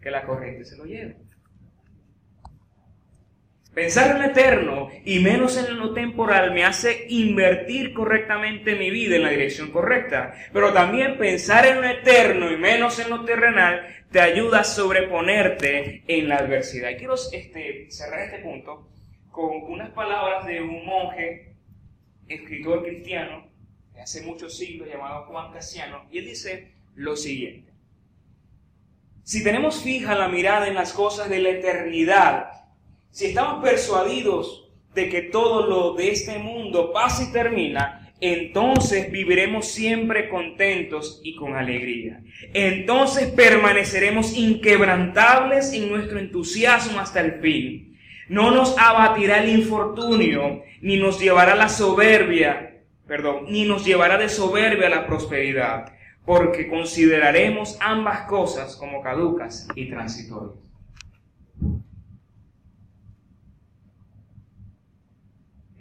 que 0.00 0.10
la 0.10 0.24
corriente 0.24 0.64
se 0.64 0.76
lo 0.76 0.86
lleve. 0.86 1.18
Pensar 3.74 4.16
en 4.16 4.22
lo 4.22 4.28
eterno 4.28 4.90
y 5.04 5.20
menos 5.20 5.56
en 5.56 5.78
lo 5.78 5.92
temporal 5.94 6.52
me 6.52 6.64
hace 6.64 7.06
invertir 7.08 7.94
correctamente 7.94 8.74
mi 8.74 8.90
vida 8.90 9.14
en 9.14 9.22
la 9.22 9.30
dirección 9.30 9.70
correcta. 9.70 10.34
Pero 10.52 10.72
también 10.72 11.18
pensar 11.18 11.66
en 11.66 11.80
lo 11.80 11.88
eterno 11.88 12.50
y 12.50 12.56
menos 12.56 12.98
en 12.98 13.10
lo 13.10 13.24
terrenal 13.24 13.86
te 14.10 14.20
ayuda 14.20 14.60
a 14.60 14.64
sobreponerte 14.64 16.02
en 16.08 16.28
la 16.28 16.38
adversidad. 16.38 16.90
Y 16.90 16.96
quiero 16.96 17.14
este, 17.14 17.86
cerrar 17.90 18.22
este 18.22 18.38
punto 18.40 18.88
con 19.30 19.62
unas 19.72 19.90
palabras 19.90 20.46
de 20.46 20.60
un 20.60 20.84
monje, 20.84 21.54
escritor 22.26 22.82
cristiano, 22.82 23.46
de 23.94 24.00
hace 24.00 24.22
muchos 24.22 24.56
siglos, 24.58 24.88
llamado 24.88 25.26
Juan 25.26 25.52
Casiano, 25.52 26.06
y 26.10 26.18
él 26.18 26.24
dice 26.24 26.72
lo 26.96 27.14
siguiente. 27.14 27.70
Si 29.22 29.44
tenemos 29.44 29.84
fija 29.84 30.16
la 30.16 30.26
mirada 30.26 30.66
en 30.66 30.74
las 30.74 30.92
cosas 30.92 31.28
de 31.28 31.38
la 31.38 31.50
eternidad, 31.50 32.59
si 33.10 33.26
estamos 33.26 33.62
persuadidos 33.62 34.68
de 34.94 35.08
que 35.08 35.22
todo 35.22 35.66
lo 35.66 35.94
de 35.94 36.10
este 36.10 36.38
mundo 36.38 36.92
pasa 36.92 37.24
y 37.24 37.32
termina, 37.32 38.12
entonces 38.20 39.10
viviremos 39.10 39.66
siempre 39.68 40.28
contentos 40.28 41.20
y 41.24 41.34
con 41.34 41.54
alegría. 41.54 42.22
Entonces 42.52 43.30
permaneceremos 43.30 44.36
inquebrantables 44.36 45.72
en 45.72 45.90
nuestro 45.90 46.18
entusiasmo 46.18 47.00
hasta 47.00 47.20
el 47.20 47.40
fin. 47.40 47.98
No 48.28 48.50
nos 48.50 48.76
abatirá 48.78 49.42
el 49.42 49.48
infortunio, 49.48 50.62
ni 50.82 50.98
nos 50.98 51.18
llevará 51.18 51.54
la 51.56 51.68
soberbia, 51.68 52.82
perdón, 53.06 53.46
ni 53.48 53.64
nos 53.64 53.84
llevará 53.84 54.18
de 54.18 54.28
soberbia 54.28 54.86
a 54.86 54.90
la 54.90 55.06
prosperidad, 55.06 55.92
porque 56.24 56.68
consideraremos 56.68 57.76
ambas 57.80 58.22
cosas 58.28 58.76
como 58.76 59.02
caducas 59.02 59.66
y 59.74 59.88
transitorias. 59.88 60.69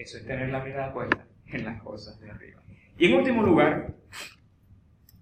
Eso 0.09 0.17
es 0.17 0.25
tener 0.25 0.49
la 0.49 0.63
mirada 0.63 0.91
puesta 0.91 1.23
en 1.45 1.65
las 1.65 1.83
cosas 1.83 2.19
de 2.19 2.31
arriba. 2.31 2.63
Y 2.97 3.05
en 3.05 3.13
último 3.13 3.43
lugar, 3.43 3.93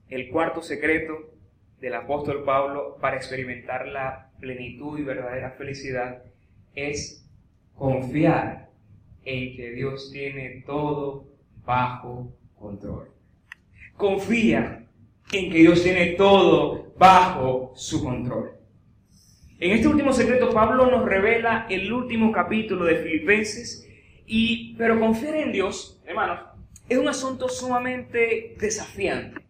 el 0.07 0.29
cuarto 0.29 0.61
secreto 0.61 1.33
del 1.81 1.93
apóstol 1.93 2.45
Pablo 2.45 2.97
para 3.01 3.17
experimentar 3.17 3.85
la 3.89 4.31
plenitud 4.39 4.97
y 4.97 5.03
verdadera 5.03 5.51
felicidad 5.51 6.23
es 6.73 7.29
confiar 7.75 8.69
en 9.25 9.57
que 9.57 9.71
Dios 9.71 10.09
tiene 10.09 10.63
todo 10.65 11.27
bajo 11.65 12.33
control. 12.57 13.11
Confía 13.97 14.87
en 15.33 15.51
que 15.51 15.57
Dios 15.57 15.83
tiene 15.83 16.13
todo 16.13 16.93
bajo 16.97 17.73
su 17.75 18.01
control. 18.01 18.51
En 19.59 19.71
este 19.71 19.89
último 19.89 20.13
secreto 20.13 20.53
Pablo 20.53 20.89
nos 20.89 21.03
revela 21.03 21.67
el 21.69 21.91
último 21.91 22.31
capítulo 22.31 22.85
de 22.85 22.95
Filipenses 23.03 23.83
y 24.27 24.75
pero 24.75 24.99
confiar 24.99 25.35
en 25.35 25.51
Dios, 25.51 25.99
hermanos, 26.05 26.41
es 26.87 26.97
un 26.97 27.07
asunto 27.07 27.49
sumamente 27.49 28.55
desafiante 28.59 29.47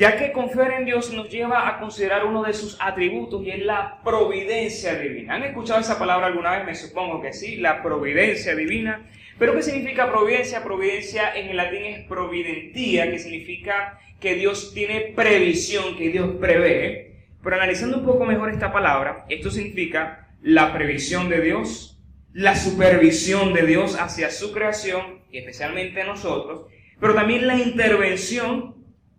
ya 0.00 0.16
que 0.16 0.32
confiar 0.32 0.72
en 0.72 0.86
Dios 0.86 1.12
nos 1.12 1.28
lleva 1.28 1.68
a 1.68 1.78
considerar 1.78 2.24
uno 2.24 2.42
de 2.42 2.54
sus 2.54 2.78
atributos 2.80 3.44
y 3.44 3.50
es 3.50 3.62
la 3.62 4.00
providencia 4.02 4.94
divina. 4.94 5.34
¿Han 5.34 5.42
escuchado 5.42 5.78
esa 5.78 5.98
palabra 5.98 6.28
alguna 6.28 6.52
vez? 6.52 6.64
Me 6.64 6.74
supongo 6.74 7.20
que 7.20 7.34
sí, 7.34 7.56
la 7.56 7.82
providencia 7.82 8.54
divina. 8.54 9.10
¿Pero 9.38 9.54
qué 9.54 9.62
significa 9.62 10.10
providencia? 10.10 10.64
Providencia 10.64 11.34
en 11.34 11.50
el 11.50 11.58
latín 11.58 11.84
es 11.84 12.06
providentía, 12.06 13.10
que 13.10 13.18
significa 13.18 13.98
que 14.18 14.36
Dios 14.36 14.72
tiene 14.72 15.12
previsión, 15.14 15.94
que 15.98 16.08
Dios 16.08 16.30
prevé. 16.40 17.26
Pero 17.44 17.56
analizando 17.56 17.98
un 17.98 18.06
poco 18.06 18.24
mejor 18.24 18.48
esta 18.48 18.72
palabra, 18.72 19.26
esto 19.28 19.50
significa 19.50 20.30
la 20.40 20.72
previsión 20.72 21.28
de 21.28 21.42
Dios, 21.42 21.99
la 22.32 22.56
supervisión 22.56 23.52
de 23.52 23.66
Dios 23.66 23.96
hacia 23.98 24.30
su 24.30 24.52
creación, 24.52 25.20
y 25.30 25.38
especialmente 25.38 26.04
nosotros, 26.04 26.66
pero 27.00 27.14
también 27.14 27.46
la 27.46 27.56
intervención 27.56 28.76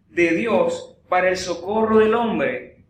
de 0.09 0.32
Dios 0.32 0.97
para 1.09 1.30
el 1.30 1.38
socorro 1.38 1.99
del 1.99 2.14
hombre. 2.14 2.86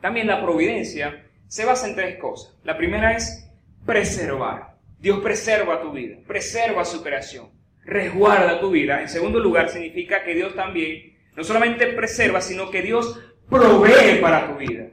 También 0.00 0.26
la 0.26 0.42
providencia 0.42 1.26
se 1.46 1.64
basa 1.64 1.88
en 1.88 1.96
tres 1.96 2.18
cosas. 2.18 2.56
La 2.64 2.76
primera 2.76 3.16
es 3.16 3.50
preservar. 3.84 4.76
Dios 5.00 5.20
preserva 5.20 5.80
tu 5.80 5.92
vida, 5.92 6.18
preserva 6.26 6.84
su 6.84 7.02
creación, 7.02 7.50
resguarda 7.84 8.60
tu 8.60 8.70
vida. 8.70 9.00
En 9.00 9.08
segundo 9.08 9.40
lugar, 9.40 9.70
significa 9.70 10.22
que 10.22 10.34
Dios 10.34 10.54
también 10.54 11.18
no 11.34 11.42
solamente 11.42 11.86
preserva, 11.88 12.40
sino 12.40 12.70
que 12.70 12.82
Dios 12.82 13.18
provee 13.48 14.20
para 14.20 14.46
tu 14.46 14.58
vida, 14.58 14.88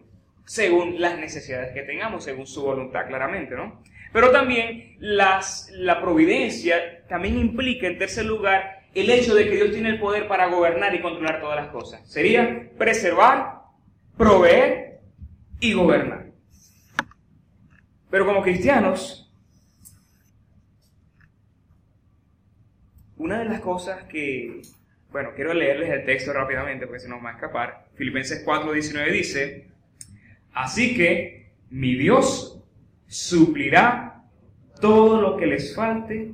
según 0.48 1.00
las 1.02 1.20
necesidades 1.20 1.74
que 1.74 1.84
tengamos, 1.84 2.24
según 2.24 2.48
su 2.48 2.64
voluntad, 2.64 3.06
claramente, 3.08 3.54
¿no? 3.54 3.84
Pero 4.14 4.32
también 4.32 4.96
las, 5.00 5.70
la 5.74 6.02
providencia 6.02 7.06
también 7.08 7.38
implica, 7.38 7.86
en 7.86 7.98
tercer 7.98 8.26
lugar, 8.26 8.80
el 8.96 9.10
hecho 9.10 9.36
de 9.36 9.50
que 9.50 9.58
Dios 9.58 9.72
tiene 9.72 9.90
el 9.90 10.00
poder 10.00 10.28
para 10.28 10.48
gobernar 10.48 10.96
y 10.96 11.02
controlar 11.02 11.42
todas 11.42 11.58
las 11.58 11.68
cosas. 11.68 12.10
Sería 12.10 12.70
preservar, 12.78 13.60
proveer 14.18 15.02
y 15.60 15.74
gobernar. 15.74 16.28
Pero 18.10 18.26
como 18.26 18.42
cristianos, 18.42 19.30
una 23.18 23.40
de 23.40 23.46
las 23.46 23.60
cosas 23.60 24.04
que, 24.04 24.62
bueno, 25.12 25.32
quiero 25.36 25.54
leerles 25.54 25.90
el 25.90 26.06
texto 26.06 26.32
rápidamente 26.32 26.88
porque 26.88 27.02
se 27.02 27.10
nos 27.10 27.24
va 27.24 27.32
a 27.32 27.34
escapar. 27.34 27.88
Filipenses 27.96 28.46
4:19 28.46 29.12
dice, 29.12 29.67
así 30.64 30.96
que 30.96 31.52
mi 31.70 31.96
Dios 31.96 32.60
suplirá 33.08 34.24
todo 34.82 35.22
lo 35.22 35.38
que 35.38 35.48
les 35.48 35.76
falte 35.76 36.34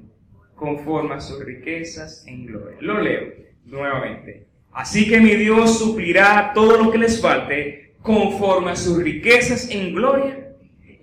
conforme 0.55 1.15
a 1.15 1.21
sus 1.21 1.43
riquezas 1.43 2.25
en 2.27 2.45
gloria. 2.45 2.77
Lo 2.79 3.01
leo 3.01 3.33
nuevamente. 3.65 4.47
Así 4.71 5.07
que 5.07 5.19
mi 5.19 5.35
Dios 5.35 5.77
suplirá 5.77 6.51
todo 6.53 6.77
lo 6.77 6.91
que 6.91 6.97
les 6.97 7.21
falte 7.21 7.95
conforme 8.01 8.71
a 8.71 8.75
sus 8.75 9.01
riquezas 9.01 9.69
en 9.69 9.93
gloria 9.93 10.55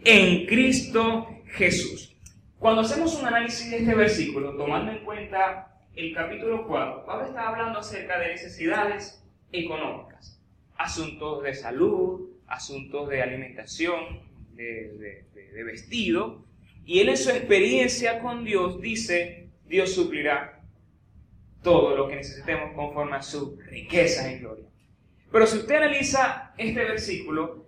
en 0.04 0.46
Cristo 0.46 1.28
Jesús. 1.46 2.16
Cuando 2.58 2.82
hacemos 2.82 3.18
un 3.18 3.26
análisis 3.26 3.70
de 3.70 3.78
este 3.78 3.94
versículo, 3.94 4.56
tomando 4.56 4.92
en 4.92 5.04
cuenta 5.04 5.78
el 5.94 6.14
capítulo 6.14 6.66
4, 6.66 7.04
Pablo 7.06 7.26
está 7.26 7.48
hablando 7.48 7.78
acerca 7.78 8.18
de 8.18 8.28
necesidades 8.28 9.22
económicas, 9.52 10.40
asuntos 10.76 11.42
de 11.42 11.54
salud, 11.54 12.30
asuntos 12.50 13.08
de 13.08 13.22
alimentación, 13.22 14.20
de, 14.54 15.24
vestido, 15.64 16.44
y 16.84 17.00
él 17.00 17.08
en 17.08 17.16
su 17.16 17.30
experiencia 17.30 18.20
con 18.20 18.44
Dios 18.44 18.80
dice, 18.80 19.48
Dios 19.66 19.94
suplirá 19.94 20.60
todo 21.62 21.96
lo 21.96 22.08
que 22.08 22.16
necesitemos 22.16 22.74
conforme 22.74 23.16
a 23.16 23.22
su 23.22 23.58
riqueza 23.66 24.30
en 24.30 24.40
gloria. 24.40 24.66
Pero 25.30 25.46
si 25.46 25.58
usted 25.58 25.76
analiza 25.76 26.52
este 26.58 26.84
versículo, 26.84 27.66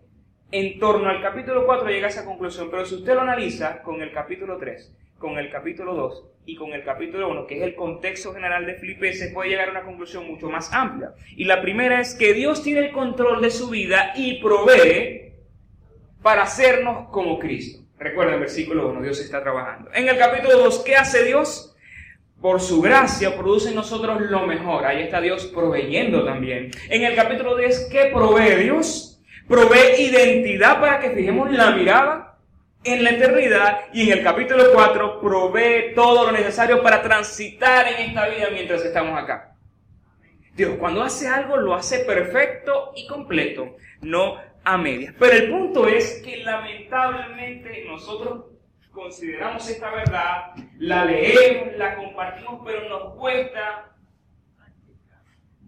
en 0.50 0.78
torno 0.78 1.08
al 1.08 1.22
capítulo 1.22 1.64
4 1.64 1.88
llega 1.88 2.08
a 2.08 2.10
esa 2.10 2.24
conclusión, 2.24 2.68
pero 2.70 2.84
si 2.84 2.96
usted 2.96 3.14
lo 3.14 3.22
analiza 3.22 3.82
con 3.82 4.02
el 4.02 4.12
capítulo 4.12 4.58
3, 4.58 4.92
con 5.18 5.38
el 5.38 5.50
capítulo 5.50 5.94
2 5.94 6.31
y 6.44 6.56
con 6.56 6.72
el 6.72 6.82
capítulo 6.84 7.28
1, 7.30 7.46
que 7.46 7.58
es 7.58 7.62
el 7.62 7.74
contexto 7.74 8.32
general 8.32 8.66
de 8.66 8.74
Filipenses, 8.74 9.32
puede 9.32 9.50
llegar 9.50 9.68
a 9.68 9.72
una 9.72 9.82
conclusión 9.82 10.26
mucho 10.26 10.50
más 10.50 10.72
amplia. 10.72 11.12
Y 11.36 11.44
la 11.44 11.62
primera 11.62 12.00
es 12.00 12.14
que 12.14 12.34
Dios 12.34 12.62
tiene 12.62 12.86
el 12.86 12.92
control 12.92 13.40
de 13.40 13.50
su 13.50 13.70
vida 13.70 14.12
y 14.16 14.40
provee 14.42 15.34
para 16.20 16.42
hacernos 16.42 17.08
como 17.10 17.38
Cristo. 17.38 17.84
Recuerda 17.98 18.34
el 18.34 18.40
versículo 18.40 18.88
1, 18.88 19.02
Dios 19.02 19.20
está 19.20 19.42
trabajando. 19.42 19.90
En 19.94 20.08
el 20.08 20.18
capítulo 20.18 20.58
2, 20.58 20.80
¿qué 20.84 20.96
hace 20.96 21.24
Dios? 21.24 21.72
por 22.42 22.60
su 22.60 22.82
gracia 22.82 23.36
produce 23.36 23.68
en 23.68 23.76
nosotros 23.76 24.20
lo 24.20 24.46
mejor. 24.46 24.84
Ahí 24.84 25.02
está 25.02 25.20
Dios 25.20 25.46
proveyendo 25.46 26.24
también. 26.24 26.72
En 26.90 27.04
el 27.04 27.14
capítulo 27.14 27.56
10, 27.56 27.88
¿qué 27.90 28.10
provee 28.12 28.56
Dios? 28.56 29.22
Provee 29.46 30.02
identidad 30.02 30.80
para 30.80 30.98
que 30.98 31.10
fijemos 31.10 31.52
la 31.52 31.70
mirada 31.70 32.31
en 32.84 33.04
la 33.04 33.10
eternidad. 33.10 33.80
Y 33.92 34.10
en 34.10 34.18
el 34.18 34.24
capítulo 34.24 34.64
4, 34.72 35.20
provee 35.20 35.94
todo 35.94 36.26
lo 36.26 36.32
necesario 36.32 36.82
para 36.82 37.02
transitar 37.02 37.88
en 37.88 38.08
esta 38.08 38.28
vida 38.28 38.48
mientras 38.52 38.84
estamos 38.84 39.20
acá. 39.20 39.56
Dios 40.54 40.76
cuando 40.78 41.02
hace 41.02 41.28
algo 41.28 41.56
lo 41.56 41.74
hace 41.74 42.00
perfecto 42.00 42.92
y 42.94 43.06
completo, 43.06 43.76
no 44.02 44.36
a 44.64 44.76
medias. 44.76 45.14
Pero 45.18 45.32
el 45.32 45.50
punto 45.50 45.88
es 45.88 46.20
que 46.22 46.38
lamentablemente 46.38 47.84
nosotros 47.86 48.44
consideramos 48.90 49.68
esta 49.68 49.90
verdad, 49.90 50.52
la 50.78 51.06
leemos, 51.06 51.74
la 51.76 51.96
compartimos, 51.96 52.60
pero 52.64 52.88
nos 52.88 53.14
cuesta 53.14 53.96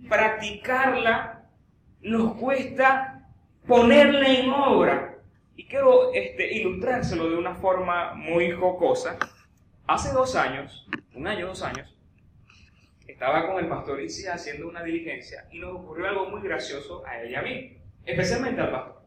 practicarla, 0.08 1.46
nos 2.02 2.34
cuesta 2.34 3.26
ponerla 3.66 4.28
en 4.28 4.50
obra. 4.50 5.13
Y 5.56 5.66
quiero 5.66 6.12
este, 6.12 6.52
ilustrárselo 6.54 7.30
de 7.30 7.36
una 7.36 7.54
forma 7.54 8.14
muy 8.14 8.50
jocosa. 8.52 9.18
Hace 9.86 10.12
dos 10.12 10.34
años, 10.34 10.88
un 11.14 11.26
año, 11.26 11.46
dos 11.46 11.62
años, 11.62 11.96
estaba 13.06 13.46
con 13.46 13.62
el 13.62 13.68
pastor 13.68 14.00
Isi 14.00 14.26
haciendo 14.26 14.68
una 14.68 14.82
diligencia 14.82 15.46
y 15.52 15.58
nos 15.58 15.74
ocurrió 15.74 16.08
algo 16.08 16.30
muy 16.30 16.42
gracioso 16.42 17.06
a 17.06 17.20
él 17.20 17.30
y 17.30 17.34
a 17.34 17.42
mí, 17.42 17.78
especialmente 18.04 18.60
al 18.60 18.72
pastor. 18.72 19.02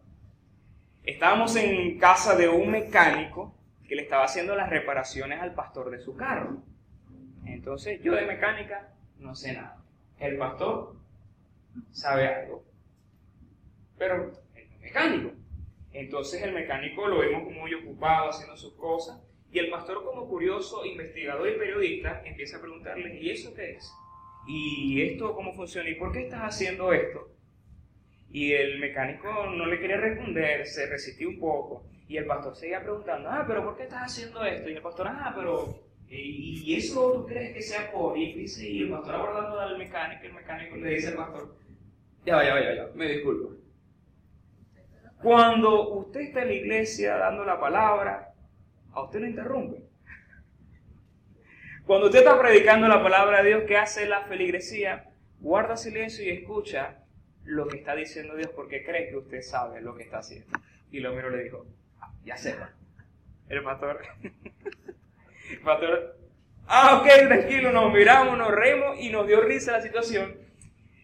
Estábamos 1.03 1.55
en 1.55 1.97
casa 1.97 2.35
de 2.35 2.47
un 2.47 2.69
mecánico 2.69 3.55
que 3.87 3.95
le 3.95 4.03
estaba 4.03 4.25
haciendo 4.25 4.55
las 4.55 4.69
reparaciones 4.69 5.41
al 5.41 5.53
pastor 5.53 5.89
de 5.89 5.99
su 5.99 6.15
carro. 6.15 6.61
Entonces 7.45 8.01
yo 8.01 8.13
de 8.13 8.25
mecánica 8.25 8.93
no 9.19 9.35
sé 9.35 9.53
nada. 9.53 9.77
El 10.19 10.37
pastor 10.37 10.95
sabe 11.91 12.27
algo, 12.27 12.63
pero 13.97 14.31
es 14.55 14.79
mecánico. 14.79 15.31
Entonces 15.97 16.43
el 16.43 16.53
mecánico 16.53 17.07
lo 17.07 17.17
vemos 17.17 17.51
muy 17.51 17.73
ocupado 17.73 18.29
haciendo 18.29 18.55
sus 18.55 18.75
cosas 18.75 19.19
y 19.51 19.57
el 19.57 19.71
pastor 19.71 20.03
como 20.03 20.27
curioso, 20.27 20.85
investigador 20.85 21.49
y 21.49 21.57
periodista 21.57 22.21
empieza 22.23 22.57
a 22.57 22.61
preguntarle, 22.61 23.19
¿y 23.19 23.31
eso 23.31 23.51
qué 23.55 23.71
es? 23.71 23.91
¿Y 24.47 25.01
esto 25.01 25.33
cómo 25.33 25.55
funciona? 25.55 25.89
¿Y 25.89 25.95
por 25.95 26.11
qué 26.11 26.25
estás 26.25 26.41
haciendo 26.41 26.93
esto? 26.93 27.31
Y 28.29 28.53
el 28.53 28.79
mecánico 28.79 29.27
no 29.47 29.65
le 29.65 29.79
quería 29.79 29.97
responder, 29.97 30.67
se 30.67 30.85
resistió 30.85 31.29
un 31.29 31.39
poco. 31.39 31.87
Y 32.07 32.17
el 32.17 32.27
pastor 32.27 32.55
seguía 32.55 32.83
preguntando, 32.83 33.29
ah, 33.31 33.43
pero 33.47 33.63
¿por 33.63 33.75
qué 33.75 33.83
estás 33.83 34.03
haciendo 34.03 34.45
esto? 34.45 34.69
Y 34.69 34.73
el 34.73 34.81
pastor, 34.83 35.07
ah, 35.07 35.33
pero 35.35 35.79
¿y 36.09 36.75
eso 36.75 37.13
tú 37.13 37.25
crees 37.25 37.55
que 37.55 37.61
sea 37.63 37.91
por? 37.91 38.15
Y 38.15 38.33
dice, 38.33 38.69
y 38.69 38.83
el 38.83 38.91
pastor 38.91 39.15
abordando 39.15 39.59
al 39.59 39.79
mecánico, 39.79 40.27
el 40.27 40.33
mecánico 40.33 40.75
le 40.75 40.91
dice 40.91 41.07
al 41.07 41.15
pastor, 41.15 41.55
ya, 42.23 42.43
ya, 42.43 42.61
ya, 42.61 42.75
ya, 42.75 42.87
me 42.93 43.07
disculpo. 43.07 43.66
Cuando 45.21 45.89
usted 45.89 46.21
está 46.21 46.41
en 46.43 46.47
la 46.49 46.53
iglesia 46.53 47.17
dando 47.17 47.43
la 47.43 47.59
palabra, 47.59 48.33
a 48.93 49.01
usted 49.01 49.19
lo 49.19 49.27
interrumpe. 49.27 49.83
Cuando 51.85 52.07
usted 52.07 52.19
está 52.19 52.39
predicando 52.39 52.87
la 52.87 53.01
palabra 53.01 53.41
de 53.41 53.49
Dios, 53.49 53.63
¿qué 53.67 53.77
hace 53.77 54.05
la 54.05 54.21
feligresía? 54.25 55.09
Guarda 55.39 55.77
silencio 55.77 56.25
y 56.25 56.29
escucha 56.29 56.97
lo 57.45 57.67
que 57.67 57.77
está 57.77 57.95
diciendo 57.95 58.35
Dios 58.35 58.51
porque 58.55 58.83
cree 58.83 59.09
que 59.09 59.15
usted 59.15 59.41
sabe 59.41 59.81
lo 59.81 59.95
que 59.95 60.03
está 60.03 60.19
haciendo. 60.19 60.59
Y 60.91 60.99
lo 60.99 61.13
miro 61.13 61.29
le 61.29 61.43
dijo, 61.43 61.65
ah, 62.01 62.11
ya 62.25 62.35
sepa. 62.35 62.73
El 63.47 63.63
pastor, 63.63 64.01
el 64.21 65.59
pastor, 65.63 66.17
ah, 66.67 66.99
ok, 67.01 67.27
tranquilo, 67.27 67.71
nos 67.71 67.93
miramos, 67.93 68.37
nos 68.37 68.51
reímos 68.51 68.99
y 68.99 69.09
nos 69.09 69.25
dio 69.25 69.39
risa 69.41 69.71
la 69.71 69.81
situación. 69.81 70.35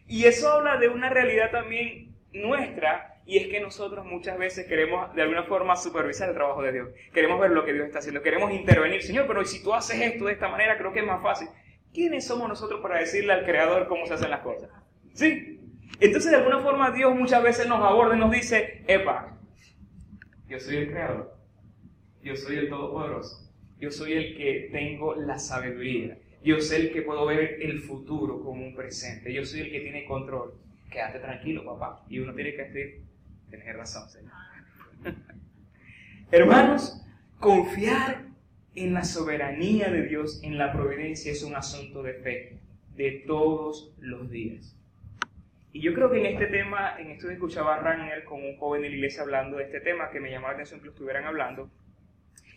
Y 0.07 0.26
eso 0.26 0.51
habla 0.51 0.78
de 0.78 0.89
una 0.89 1.09
realidad 1.09 1.51
también 1.51 2.14
nuestra 2.34 3.12
y 3.26 3.38
es 3.38 3.47
que 3.47 3.59
nosotros 3.59 4.05
muchas 4.05 4.38
veces 4.38 4.67
queremos 4.67 5.13
de 5.15 5.21
alguna 5.21 5.43
forma 5.43 5.76
supervisar 5.76 6.30
el 6.30 6.36
trabajo 6.36 6.61
de 6.61 6.74
Dios. 6.74 6.89
Queremos 7.13 7.39
ver 7.39 7.51
lo 7.51 7.63
que 7.63 7.74
Dios 7.74 7.86
está 7.86 7.99
haciendo, 7.99 8.21
queremos 8.21 8.51
intervenir. 8.51 9.01
Señor, 9.01 9.28
pero 9.28 9.45
si 9.45 9.63
tú 9.63 9.74
haces 9.74 10.01
esto 10.01 10.26
de 10.26 10.34
esta 10.34 10.49
manera, 10.49 10.78
creo 10.78 10.91
que 10.91 10.99
es 10.99 11.05
más 11.05 11.21
fácil. 11.21 11.47
¿Quiénes 11.93 12.26
somos 12.26 12.49
nosotros 12.49 12.82
para 12.82 12.99
decirle 12.99 13.34
al 13.34 13.45
Creador 13.45 13.88
cómo 13.88 14.05
se 14.05 14.15
hacen 14.15 14.30
las 14.30 14.41
cosas? 14.41 14.69
¿Sí? 15.13 15.59
Entonces, 15.99 16.32
de 16.32 16.38
alguna 16.38 16.59
forma, 16.59 16.91
Dios 16.91 17.15
muchas 17.15 17.43
veces 17.43 17.67
nos 17.67 17.80
aborda 17.80 18.15
y 18.15 18.19
nos 18.19 18.32
dice, 18.32 18.84
Epa, 18.88 19.38
yo 20.47 20.59
soy 20.59 20.78
el 20.78 20.89
Creador, 20.89 21.38
yo 22.21 22.36
soy 22.36 22.57
el 22.57 22.69
Todopoderoso, 22.69 23.49
yo 23.80 23.91
soy 23.91 24.13
el 24.13 24.36
que 24.36 24.69
tengo 24.71 25.15
la 25.15 25.38
sabiduría, 25.38 26.17
yo 26.43 26.59
soy 26.59 26.88
el 26.88 26.91
que 26.91 27.03
puedo 27.03 27.26
ver 27.26 27.61
el 27.61 27.80
futuro 27.80 28.43
como 28.43 28.65
un 28.65 28.76
presente, 28.76 29.32
yo 29.32 29.45
soy 29.45 29.61
el 29.61 29.71
que 29.71 29.80
tiene 29.80 30.05
control. 30.05 30.55
Quédate 30.91 31.19
tranquilo, 31.19 31.63
papá. 31.63 32.03
Y 32.09 32.19
uno 32.19 32.34
tiene 32.34 32.53
que 32.53 32.63
decir, 32.63 33.01
Tienes 33.54 33.76
razón, 33.78 34.10
Señor. 34.10 34.34
Hermanos, 36.32 37.06
confiar 37.39 38.24
en 38.74 38.95
la 38.95 39.04
soberanía 39.04 39.89
de 39.89 40.08
Dios, 40.08 40.41
en 40.41 40.58
la 40.58 40.74
providencia, 40.74 41.32
es 41.32 41.43
un 41.43 41.56
asunto 41.56 42.01
de 42.01 42.14
fe 42.16 42.58
de 42.95 43.24
todos 43.28 43.93
los 43.99 44.32
días. 44.32 44.76
Y 45.72 45.82
yo 45.82 45.93
creo 45.93 46.10
que 46.10 46.22
en 46.22 46.26
este 46.34 46.47
tema, 46.47 46.95
en 46.97 47.12
esto 47.12 47.30
escuchaba 47.30 47.76
a 47.76 47.80
Rangel 47.80 48.24
con 48.24 48.43
un 48.43 48.58
joven 48.58 48.82
de 48.82 48.89
la 48.89 48.95
iglesia 48.95 49.22
hablando 49.22 49.58
de 49.58 49.66
este 49.66 49.82
tema, 49.82 50.10
que 50.10 50.20
me 50.20 50.32
llamaba 50.32 50.54
la 50.54 50.56
atención 50.56 50.80
que 50.80 50.88
lo 50.88 50.93
estuvieran 50.93 51.26
hablando. 51.26 51.70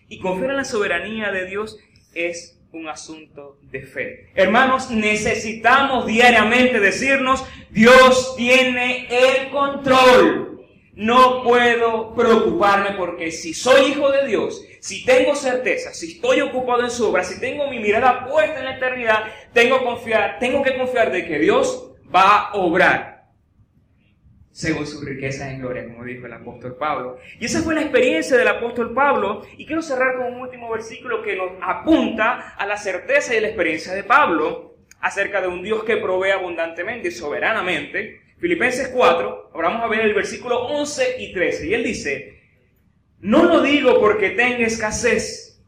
Y 0.09 0.19
confiar 0.19 0.53
en 0.53 0.57
la 0.57 0.65
soberanía 0.65 1.31
de 1.31 1.45
Dios 1.45 1.79
es 2.15 2.59
un 2.73 2.89
asunto 2.89 3.59
de 3.71 3.83
fe. 3.83 4.31
Hermanos, 4.35 4.91
necesitamos 4.91 6.07
diariamente 6.07 6.81
decirnos, 6.81 7.47
Dios 7.71 8.35
tiene 8.39 9.09
el 9.11 9.51
control 9.51 10.56
no 10.97 11.43
puedo 11.43 12.15
preocuparme 12.15 12.93
porque 12.97 13.31
si 13.31 13.53
soy 13.53 13.93
hijo 13.93 14.11
de 14.11 14.27
Dios, 14.27 14.65
si 14.81 15.05
tengo 15.05 15.35
certeza, 15.35 15.93
si 15.93 16.13
estoy 16.13 16.41
ocupado 16.41 16.83
en 16.83 16.91
su 16.91 17.09
obra, 17.09 17.23
si 17.23 17.39
tengo 17.39 17.71
mi 17.71 17.79
mirada 17.79 18.27
puesta 18.27 18.59
en 18.59 18.65
la 18.65 18.77
eternidad, 18.77 19.25
tengo, 19.53 19.85
confiar, 19.85 20.39
tengo 20.41 20.63
que 20.63 20.77
confiar 20.77 21.13
de 21.13 21.27
que 21.27 21.39
Dios 21.39 21.93
va 22.13 22.47
a 22.47 22.55
obrar 22.55 23.17
según 24.53 24.87
su 24.87 25.05
riqueza 25.05 25.51
en 25.51 25.61
gloria, 25.61 25.85
como 25.85 26.03
dijo 26.03 26.25
el 26.25 26.33
apóstol 26.33 26.77
Pablo. 26.79 27.19
Y 27.39 27.45
esa 27.45 27.61
fue 27.61 27.75
la 27.75 27.83
experiencia 27.83 28.39
del 28.39 28.49
apóstol 28.49 28.95
Pablo. 28.95 29.43
Y 29.59 29.67
quiero 29.67 29.83
cerrar 29.83 30.17
con 30.17 30.33
un 30.33 30.41
último 30.41 30.71
versículo 30.71 31.23
que 31.23 31.37
nos 31.37 31.51
apunta 31.61 32.55
a 32.57 32.65
la 32.65 32.79
certeza 32.79 33.37
y 33.37 33.41
la 33.41 33.49
experiencia 33.49 33.93
de 33.93 34.03
Pablo 34.03 34.77
acerca 35.01 35.43
de 35.43 35.49
un 35.49 35.63
Dios 35.63 35.85
que 35.85 35.99
provee 35.99 36.31
abundantemente 36.31 37.09
y 37.09 37.11
soberanamente 37.11 38.23
Filipenses 38.39 38.89
4, 38.89 39.51
ahora 39.55 39.69
vamos 39.69 39.85
a 39.85 39.89
ver 39.89 40.01
el 40.01 40.15
versículo 40.15 40.67
11 40.67 41.17
y 41.19 41.33
13. 41.33 41.67
Y 41.69 41.75
él 41.75 41.85
dice, 41.85 42.41
no 43.21 43.45
lo 43.45 43.63
digo 43.63 43.99
porque 43.99 44.31
tenga 44.31 44.67
escasez, 44.67 45.63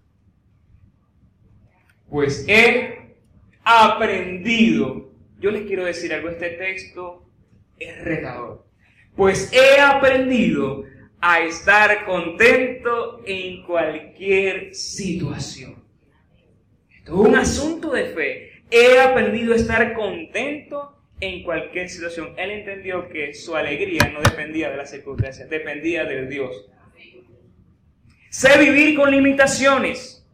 pues 2.10 2.44
he 2.46 3.16
aprendido. 3.64 5.12
Yo 5.38 5.50
les 5.50 5.66
quiero 5.66 5.84
decir 5.84 6.12
algo, 6.12 6.28
este 6.28 6.50
texto 6.50 7.26
es 7.78 8.04
retador. 8.04 8.66
Pues 9.16 9.50
he 9.52 9.80
aprendido 9.80 10.84
a 11.20 11.40
estar 11.40 12.04
contento 12.04 13.22
en 13.26 13.62
cualquier 13.64 14.74
situación. 14.74 15.82
Esto 16.94 17.14
es 17.14 17.28
un 17.28 17.36
asunto 17.36 17.92
de 17.92 18.04
fe. 18.06 18.62
He 18.70 19.00
aprendido 19.00 19.54
a 19.54 19.56
estar 19.56 19.94
contento 19.94 20.97
en 21.20 21.42
cualquier 21.42 21.88
situación. 21.88 22.34
Él 22.36 22.50
entendió 22.50 23.08
que 23.08 23.34
su 23.34 23.56
alegría 23.56 24.10
no 24.12 24.20
dependía 24.20 24.70
de 24.70 24.76
las 24.76 24.90
circunstancias, 24.90 25.48
dependía 25.48 26.04
de 26.04 26.26
Dios. 26.26 26.70
Sé 28.30 28.58
vivir 28.58 28.96
con 28.96 29.10
limitaciones. 29.10 30.26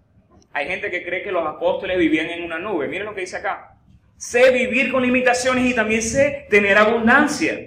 Hay 0.53 0.66
gente 0.66 0.91
que 0.91 1.05
cree 1.05 1.22
que 1.22 1.32
los 1.32 1.47
apóstoles 1.47 1.99
vivían 1.99 2.28
en 2.30 2.45
una 2.45 2.59
nube. 2.59 2.89
Miren 2.89 3.07
lo 3.07 3.14
que 3.14 3.22
dice 3.22 3.37
acá. 3.37 3.78
Sé 4.16 4.51
vivir 4.53 4.93
con 4.93 5.03
limitaciones 5.03 5.66
y 5.66 5.74
también 5.74 6.03
sé 6.03 6.47
tener 6.49 6.76
abundancia. 6.78 7.59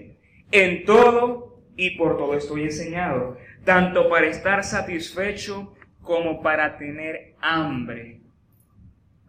En 0.51 0.85
todo 0.85 1.61
y 1.75 1.91
por 1.91 2.17
todo 2.17 2.35
estoy 2.35 2.63
enseñado, 2.63 3.37
tanto 3.63 4.09
para 4.09 4.27
estar 4.27 4.63
satisfecho 4.63 5.75
como 6.01 6.41
para 6.41 6.77
tener 6.77 7.35
hambre. 7.41 8.21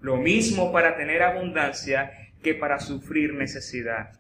Lo 0.01 0.16
mismo 0.16 0.72
para 0.72 0.97
tener 0.97 1.22
abundancia 1.22 2.12
que 2.43 2.55
para 2.55 2.78
sufrir 2.78 3.34
necesidad. 3.34 4.12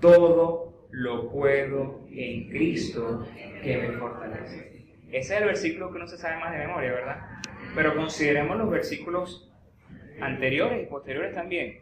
Todo 0.00 0.88
lo 0.90 1.30
puedo 1.30 2.06
en 2.10 2.48
Cristo 2.48 3.26
que 3.62 3.76
me 3.76 3.92
fortalece. 3.98 4.86
Ese 5.12 5.34
es 5.34 5.40
el 5.40 5.46
versículo 5.46 5.92
que 5.92 5.98
no 5.98 6.06
se 6.06 6.18
sabe 6.18 6.38
más 6.38 6.52
de 6.52 6.58
memoria, 6.58 6.92
¿verdad? 6.92 7.26
Pero 7.74 7.94
consideremos 7.96 8.56
los 8.58 8.70
versículos 8.70 9.50
anteriores 10.20 10.82
y 10.82 10.86
posteriores 10.86 11.34
también. 11.34 11.80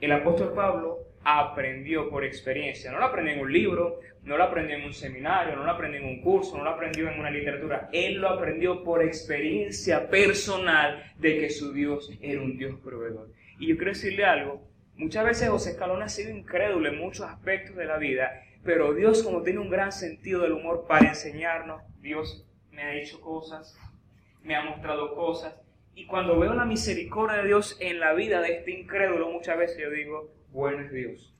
El 0.00 0.12
apóstol 0.12 0.52
Pablo 0.54 0.98
aprendió 1.24 2.10
por 2.10 2.24
experiencia. 2.24 2.92
No 2.92 2.98
lo 2.98 3.06
aprendió 3.06 3.34
en 3.34 3.40
un 3.40 3.52
libro, 3.52 4.00
no 4.22 4.36
lo 4.36 4.44
aprendió 4.44 4.76
en 4.76 4.84
un 4.84 4.92
seminario, 4.92 5.56
no 5.56 5.64
lo 5.64 5.70
aprendió 5.70 6.00
en 6.00 6.06
un 6.06 6.20
curso, 6.20 6.56
no 6.56 6.64
lo 6.64 6.70
aprendió 6.70 7.08
en 7.08 7.18
una 7.18 7.30
literatura. 7.30 7.88
Él 7.92 8.16
lo 8.16 8.28
aprendió 8.28 8.82
por 8.84 9.02
experiencia 9.02 10.08
personal 10.08 11.12
de 11.18 11.38
que 11.38 11.50
su 11.50 11.72
Dios 11.72 12.10
era 12.20 12.40
un 12.40 12.56
Dios 12.56 12.78
proveedor. 12.84 13.28
Y 13.58 13.68
yo 13.68 13.76
quiero 13.76 13.92
decirle 13.92 14.24
algo, 14.24 14.62
muchas 14.96 15.24
veces 15.24 15.48
José 15.48 15.70
Escalón 15.70 16.02
ha 16.02 16.08
sido 16.08 16.30
incrédulo 16.30 16.88
en 16.88 16.98
muchos 16.98 17.26
aspectos 17.26 17.76
de 17.76 17.86
la 17.86 17.98
vida, 17.98 18.42
pero 18.64 18.94
Dios 18.94 19.22
como 19.22 19.42
tiene 19.42 19.60
un 19.60 19.70
gran 19.70 19.92
sentido 19.92 20.42
del 20.42 20.52
humor 20.52 20.86
para 20.88 21.08
enseñarnos, 21.08 21.82
Dios 22.00 22.46
me 22.70 22.82
ha 22.82 22.94
hecho 22.94 23.20
cosas, 23.20 23.78
me 24.42 24.56
ha 24.56 24.64
mostrado 24.64 25.14
cosas, 25.14 25.54
y 25.94 26.06
cuando 26.06 26.38
veo 26.38 26.54
la 26.54 26.64
misericordia 26.64 27.38
de 27.38 27.46
Dios 27.46 27.76
en 27.80 28.00
la 28.00 28.14
vida 28.14 28.40
de 28.40 28.54
este 28.56 28.72
incrédulo, 28.72 29.30
muchas 29.30 29.56
veces 29.56 29.78
yo 29.80 29.90
digo, 29.90 30.32
bueno 30.50 30.80
es 30.80 30.92
Dios, 30.92 31.32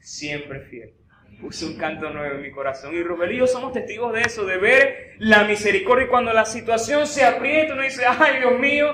siempre 0.00 0.60
fiel. 0.60 0.94
Puse 1.40 1.66
un 1.66 1.76
canto 1.76 2.08
nuevo 2.10 2.36
en 2.36 2.42
mi 2.42 2.52
corazón. 2.52 2.94
Y 2.94 3.02
Rubén 3.02 3.32
y 3.32 3.38
yo 3.38 3.46
somos 3.46 3.72
testigos 3.72 4.12
de 4.12 4.20
eso, 4.20 4.46
de 4.46 4.58
ver 4.58 5.14
la 5.18 5.44
misericordia. 5.44 6.04
Y 6.04 6.08
cuando 6.08 6.32
la 6.32 6.44
situación 6.44 7.06
se 7.06 7.24
aprieta, 7.24 7.74
uno 7.74 7.82
dice, 7.82 8.04
ay 8.06 8.38
Dios 8.38 8.58
mío, 8.60 8.86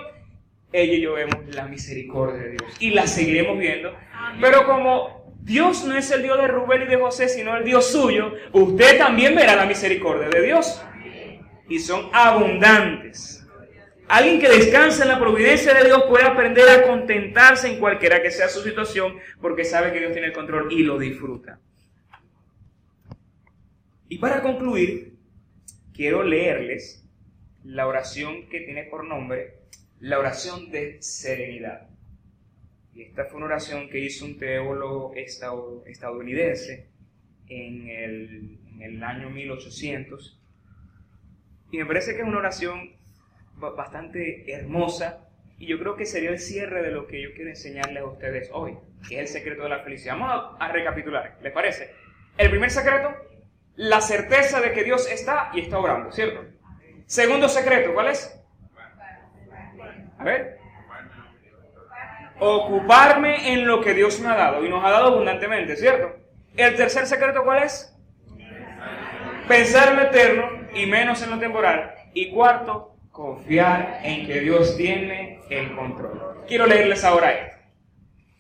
ella 0.73 0.95
y 0.95 1.01
yo 1.01 1.14
vemos 1.14 1.37
la 1.55 1.66
misericordia 1.66 2.43
de 2.43 2.51
Dios 2.51 2.77
y 2.81 2.91
la 2.91 3.07
seguiremos 3.07 3.59
viendo. 3.59 3.95
Pero 4.41 4.66
como 4.66 5.35
Dios 5.41 5.85
no 5.85 5.97
es 5.97 6.11
el 6.11 6.23
Dios 6.23 6.39
de 6.39 6.49
Rubén 6.49 6.83
y 6.83 6.87
de 6.87 6.97
José, 6.97 7.29
sino 7.29 7.57
el 7.57 7.64
Dios 7.64 7.91
suyo, 7.91 8.33
usted 8.53 8.99
también 8.99 9.35
verá 9.35 9.57
la 9.57 9.66
misericordia 9.66 10.29
de 10.29 10.43
Dios. 10.43 10.83
Y 11.69 11.79
son 11.79 12.11
abundantes. 12.12 13.47
Alguien 14.09 14.41
que 14.41 14.49
descansa 14.49 15.03
en 15.03 15.11
la 15.11 15.19
providencia 15.19 15.75
de 15.75 15.85
Dios 15.85 16.05
puede 16.09 16.25
aprender 16.25 16.66
a 16.69 16.87
contentarse 16.87 17.69
en 17.69 17.79
cualquiera 17.79 18.23
que 18.23 18.31
sea 18.31 18.49
su 18.49 18.62
situación 18.62 19.19
porque 19.41 19.64
sabe 19.64 19.93
que 19.93 19.99
Dios 19.99 20.12
tiene 20.12 20.29
el 20.29 20.33
control 20.33 20.73
y 20.73 20.83
lo 20.83 20.99
disfruta. 20.99 21.61
Y 24.09 24.16
para 24.16 24.41
concluir, 24.41 25.14
quiero 25.93 26.23
leerles 26.23 27.05
la 27.64 27.87
oración 27.87 28.49
que 28.49 28.61
tiene 28.61 28.85
por 28.85 29.05
nombre 29.05 29.59
la 30.01 30.18
oración 30.18 30.70
de 30.70 31.03
serenidad. 31.03 31.88
Y 32.94 33.03
esta 33.03 33.24
fue 33.26 33.36
una 33.36 33.46
oración 33.46 33.88
que 33.88 34.01
hizo 34.01 34.24
un 34.24 34.38
teólogo 34.38 35.12
estadounidense 35.14 36.88
en 37.49 37.88
el, 38.80 39.03
año 39.03 39.30
1800. 39.30 40.40
Y 41.70 41.78
me 41.78 41.86
parece 41.86 42.14
que 42.14 42.22
es 42.22 42.26
una 42.26 42.38
oración 42.38 42.96
bastante 43.57 44.51
hermosa 44.53 45.28
y 45.59 45.66
yo 45.66 45.78
creo 45.78 45.96
que 45.96 46.07
sería 46.07 46.30
el 46.30 46.38
cierre 46.38 46.82
de 46.82 46.92
lo 46.92 47.07
que 47.07 47.20
yo 47.20 47.32
quiero 47.34 47.51
enseñarles 47.51 48.03
a 48.03 48.07
ustedes 48.07 48.51
hoy, 48.53 48.76
que 49.09 49.16
es 49.16 49.20
el 49.20 49.28
secreto 49.28 49.64
de 49.64 49.68
la 49.68 49.80
felicidad. 49.80 50.16
Vamos 50.16 50.57
a, 50.61 50.64
a 50.64 50.72
recapitular, 50.72 51.38
¿les 51.42 51.53
parece? 51.53 51.90
El 52.36 52.51
primer 52.51 52.70
secreto, 52.70 53.12
la 53.74 54.01
certeza 54.01 54.61
de 54.61 54.72
que 54.72 54.84
Dios 54.84 55.11
está 55.11 55.51
y 55.55 55.61
está 55.61 55.78
orando, 55.78 56.12
¿cierto? 56.12 56.44
Segundo 57.07 57.49
secreto, 57.49 57.92
¿cuál 57.94 58.09
es? 58.09 58.38
A 60.19 60.25
ver. 60.25 60.59
Ocuparme 62.41 63.53
en 63.53 63.66
lo 63.66 63.81
que 63.81 63.95
Dios 63.95 64.21
me 64.21 64.29
ha 64.29 64.37
dado 64.37 64.64
y 64.64 64.69
nos 64.69 64.85
ha 64.85 64.91
dado 64.91 65.09
abundantemente, 65.09 65.77
¿cierto? 65.77 66.16
El 66.57 66.77
tercer 66.77 67.07
secreto, 67.07 67.43
¿cuál 67.45 67.64
es? 67.64 67.99
pensar 69.49 69.89
en 69.89 69.97
lo 69.97 70.03
eterno 70.03 70.69
y 70.75 70.87
menos 70.87 71.23
en 71.23 71.31
lo 71.31 71.39
temporal. 71.39 71.95
Y 72.12 72.31
cuarto, 72.31 72.97
confiar 73.11 74.01
en 74.05 74.27
que 74.27 74.41
Dios 74.41 74.77
tiene 74.77 75.41
el 75.51 75.75
control. 75.75 76.45
Quiero 76.47 76.66
leerles 76.66 77.03
ahora 77.03 77.33
esto. 77.33 77.57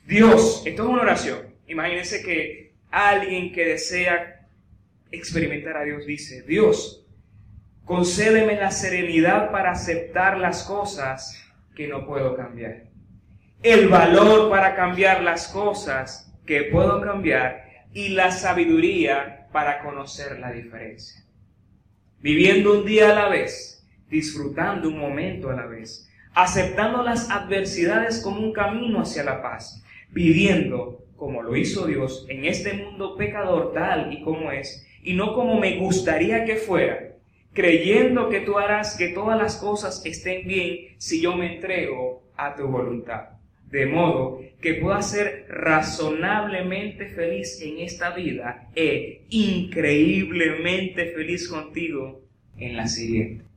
Dios, 0.04 0.62
esto 0.64 0.82
es 0.82 0.88
una 0.88 1.02
oración. 1.02 1.54
Imagínense 1.66 2.22
que 2.22 2.74
alguien 2.90 3.52
que 3.52 3.64
desea 3.64 4.46
experimentar 5.10 5.76
a 5.76 5.84
Dios 5.84 6.06
dice, 6.06 6.42
Dios, 6.42 7.06
concédeme 7.84 8.56
la 8.56 8.70
serenidad 8.70 9.50
para 9.50 9.72
aceptar 9.72 10.38
las 10.38 10.62
cosas 10.64 11.42
que 11.78 11.86
no 11.86 12.04
puedo 12.04 12.36
cambiar. 12.36 12.88
El 13.62 13.88
valor 13.88 14.50
para 14.50 14.74
cambiar 14.74 15.22
las 15.22 15.46
cosas 15.46 16.36
que 16.44 16.64
puedo 16.64 17.00
cambiar 17.00 17.68
y 17.94 18.08
la 18.08 18.32
sabiduría 18.32 19.46
para 19.52 19.80
conocer 19.84 20.40
la 20.40 20.50
diferencia. 20.50 21.24
Viviendo 22.18 22.80
un 22.80 22.84
día 22.84 23.12
a 23.12 23.14
la 23.14 23.28
vez, 23.28 23.88
disfrutando 24.10 24.88
un 24.88 24.98
momento 24.98 25.50
a 25.50 25.54
la 25.54 25.66
vez, 25.66 26.10
aceptando 26.34 27.04
las 27.04 27.30
adversidades 27.30 28.20
como 28.22 28.40
un 28.40 28.52
camino 28.52 29.00
hacia 29.00 29.22
la 29.22 29.40
paz, 29.40 29.80
viviendo 30.10 31.04
como 31.14 31.42
lo 31.42 31.54
hizo 31.54 31.86
Dios 31.86 32.26
en 32.28 32.44
este 32.44 32.72
mundo 32.72 33.16
pecador 33.16 33.72
tal 33.72 34.12
y 34.12 34.20
como 34.22 34.50
es, 34.50 34.84
y 35.04 35.14
no 35.14 35.32
como 35.32 35.60
me 35.60 35.78
gustaría 35.78 36.44
que 36.44 36.56
fuera, 36.56 37.12
creyendo 37.58 38.28
que 38.28 38.42
tú 38.42 38.56
harás 38.56 38.96
que 38.96 39.08
todas 39.08 39.36
las 39.36 39.56
cosas 39.56 40.00
estén 40.06 40.46
bien 40.46 40.94
si 40.96 41.20
yo 41.20 41.34
me 41.34 41.56
entrego 41.56 42.22
a 42.36 42.54
tu 42.54 42.68
voluntad. 42.68 43.30
De 43.68 43.84
modo 43.84 44.40
que 44.60 44.74
pueda 44.74 45.02
ser 45.02 45.46
razonablemente 45.48 47.06
feliz 47.06 47.60
en 47.60 47.80
esta 47.80 48.10
vida 48.10 48.68
e 48.76 49.22
increíblemente 49.30 51.06
feliz 51.06 51.48
contigo 51.48 52.20
en 52.56 52.76
la 52.76 52.86
siguiente. 52.86 53.47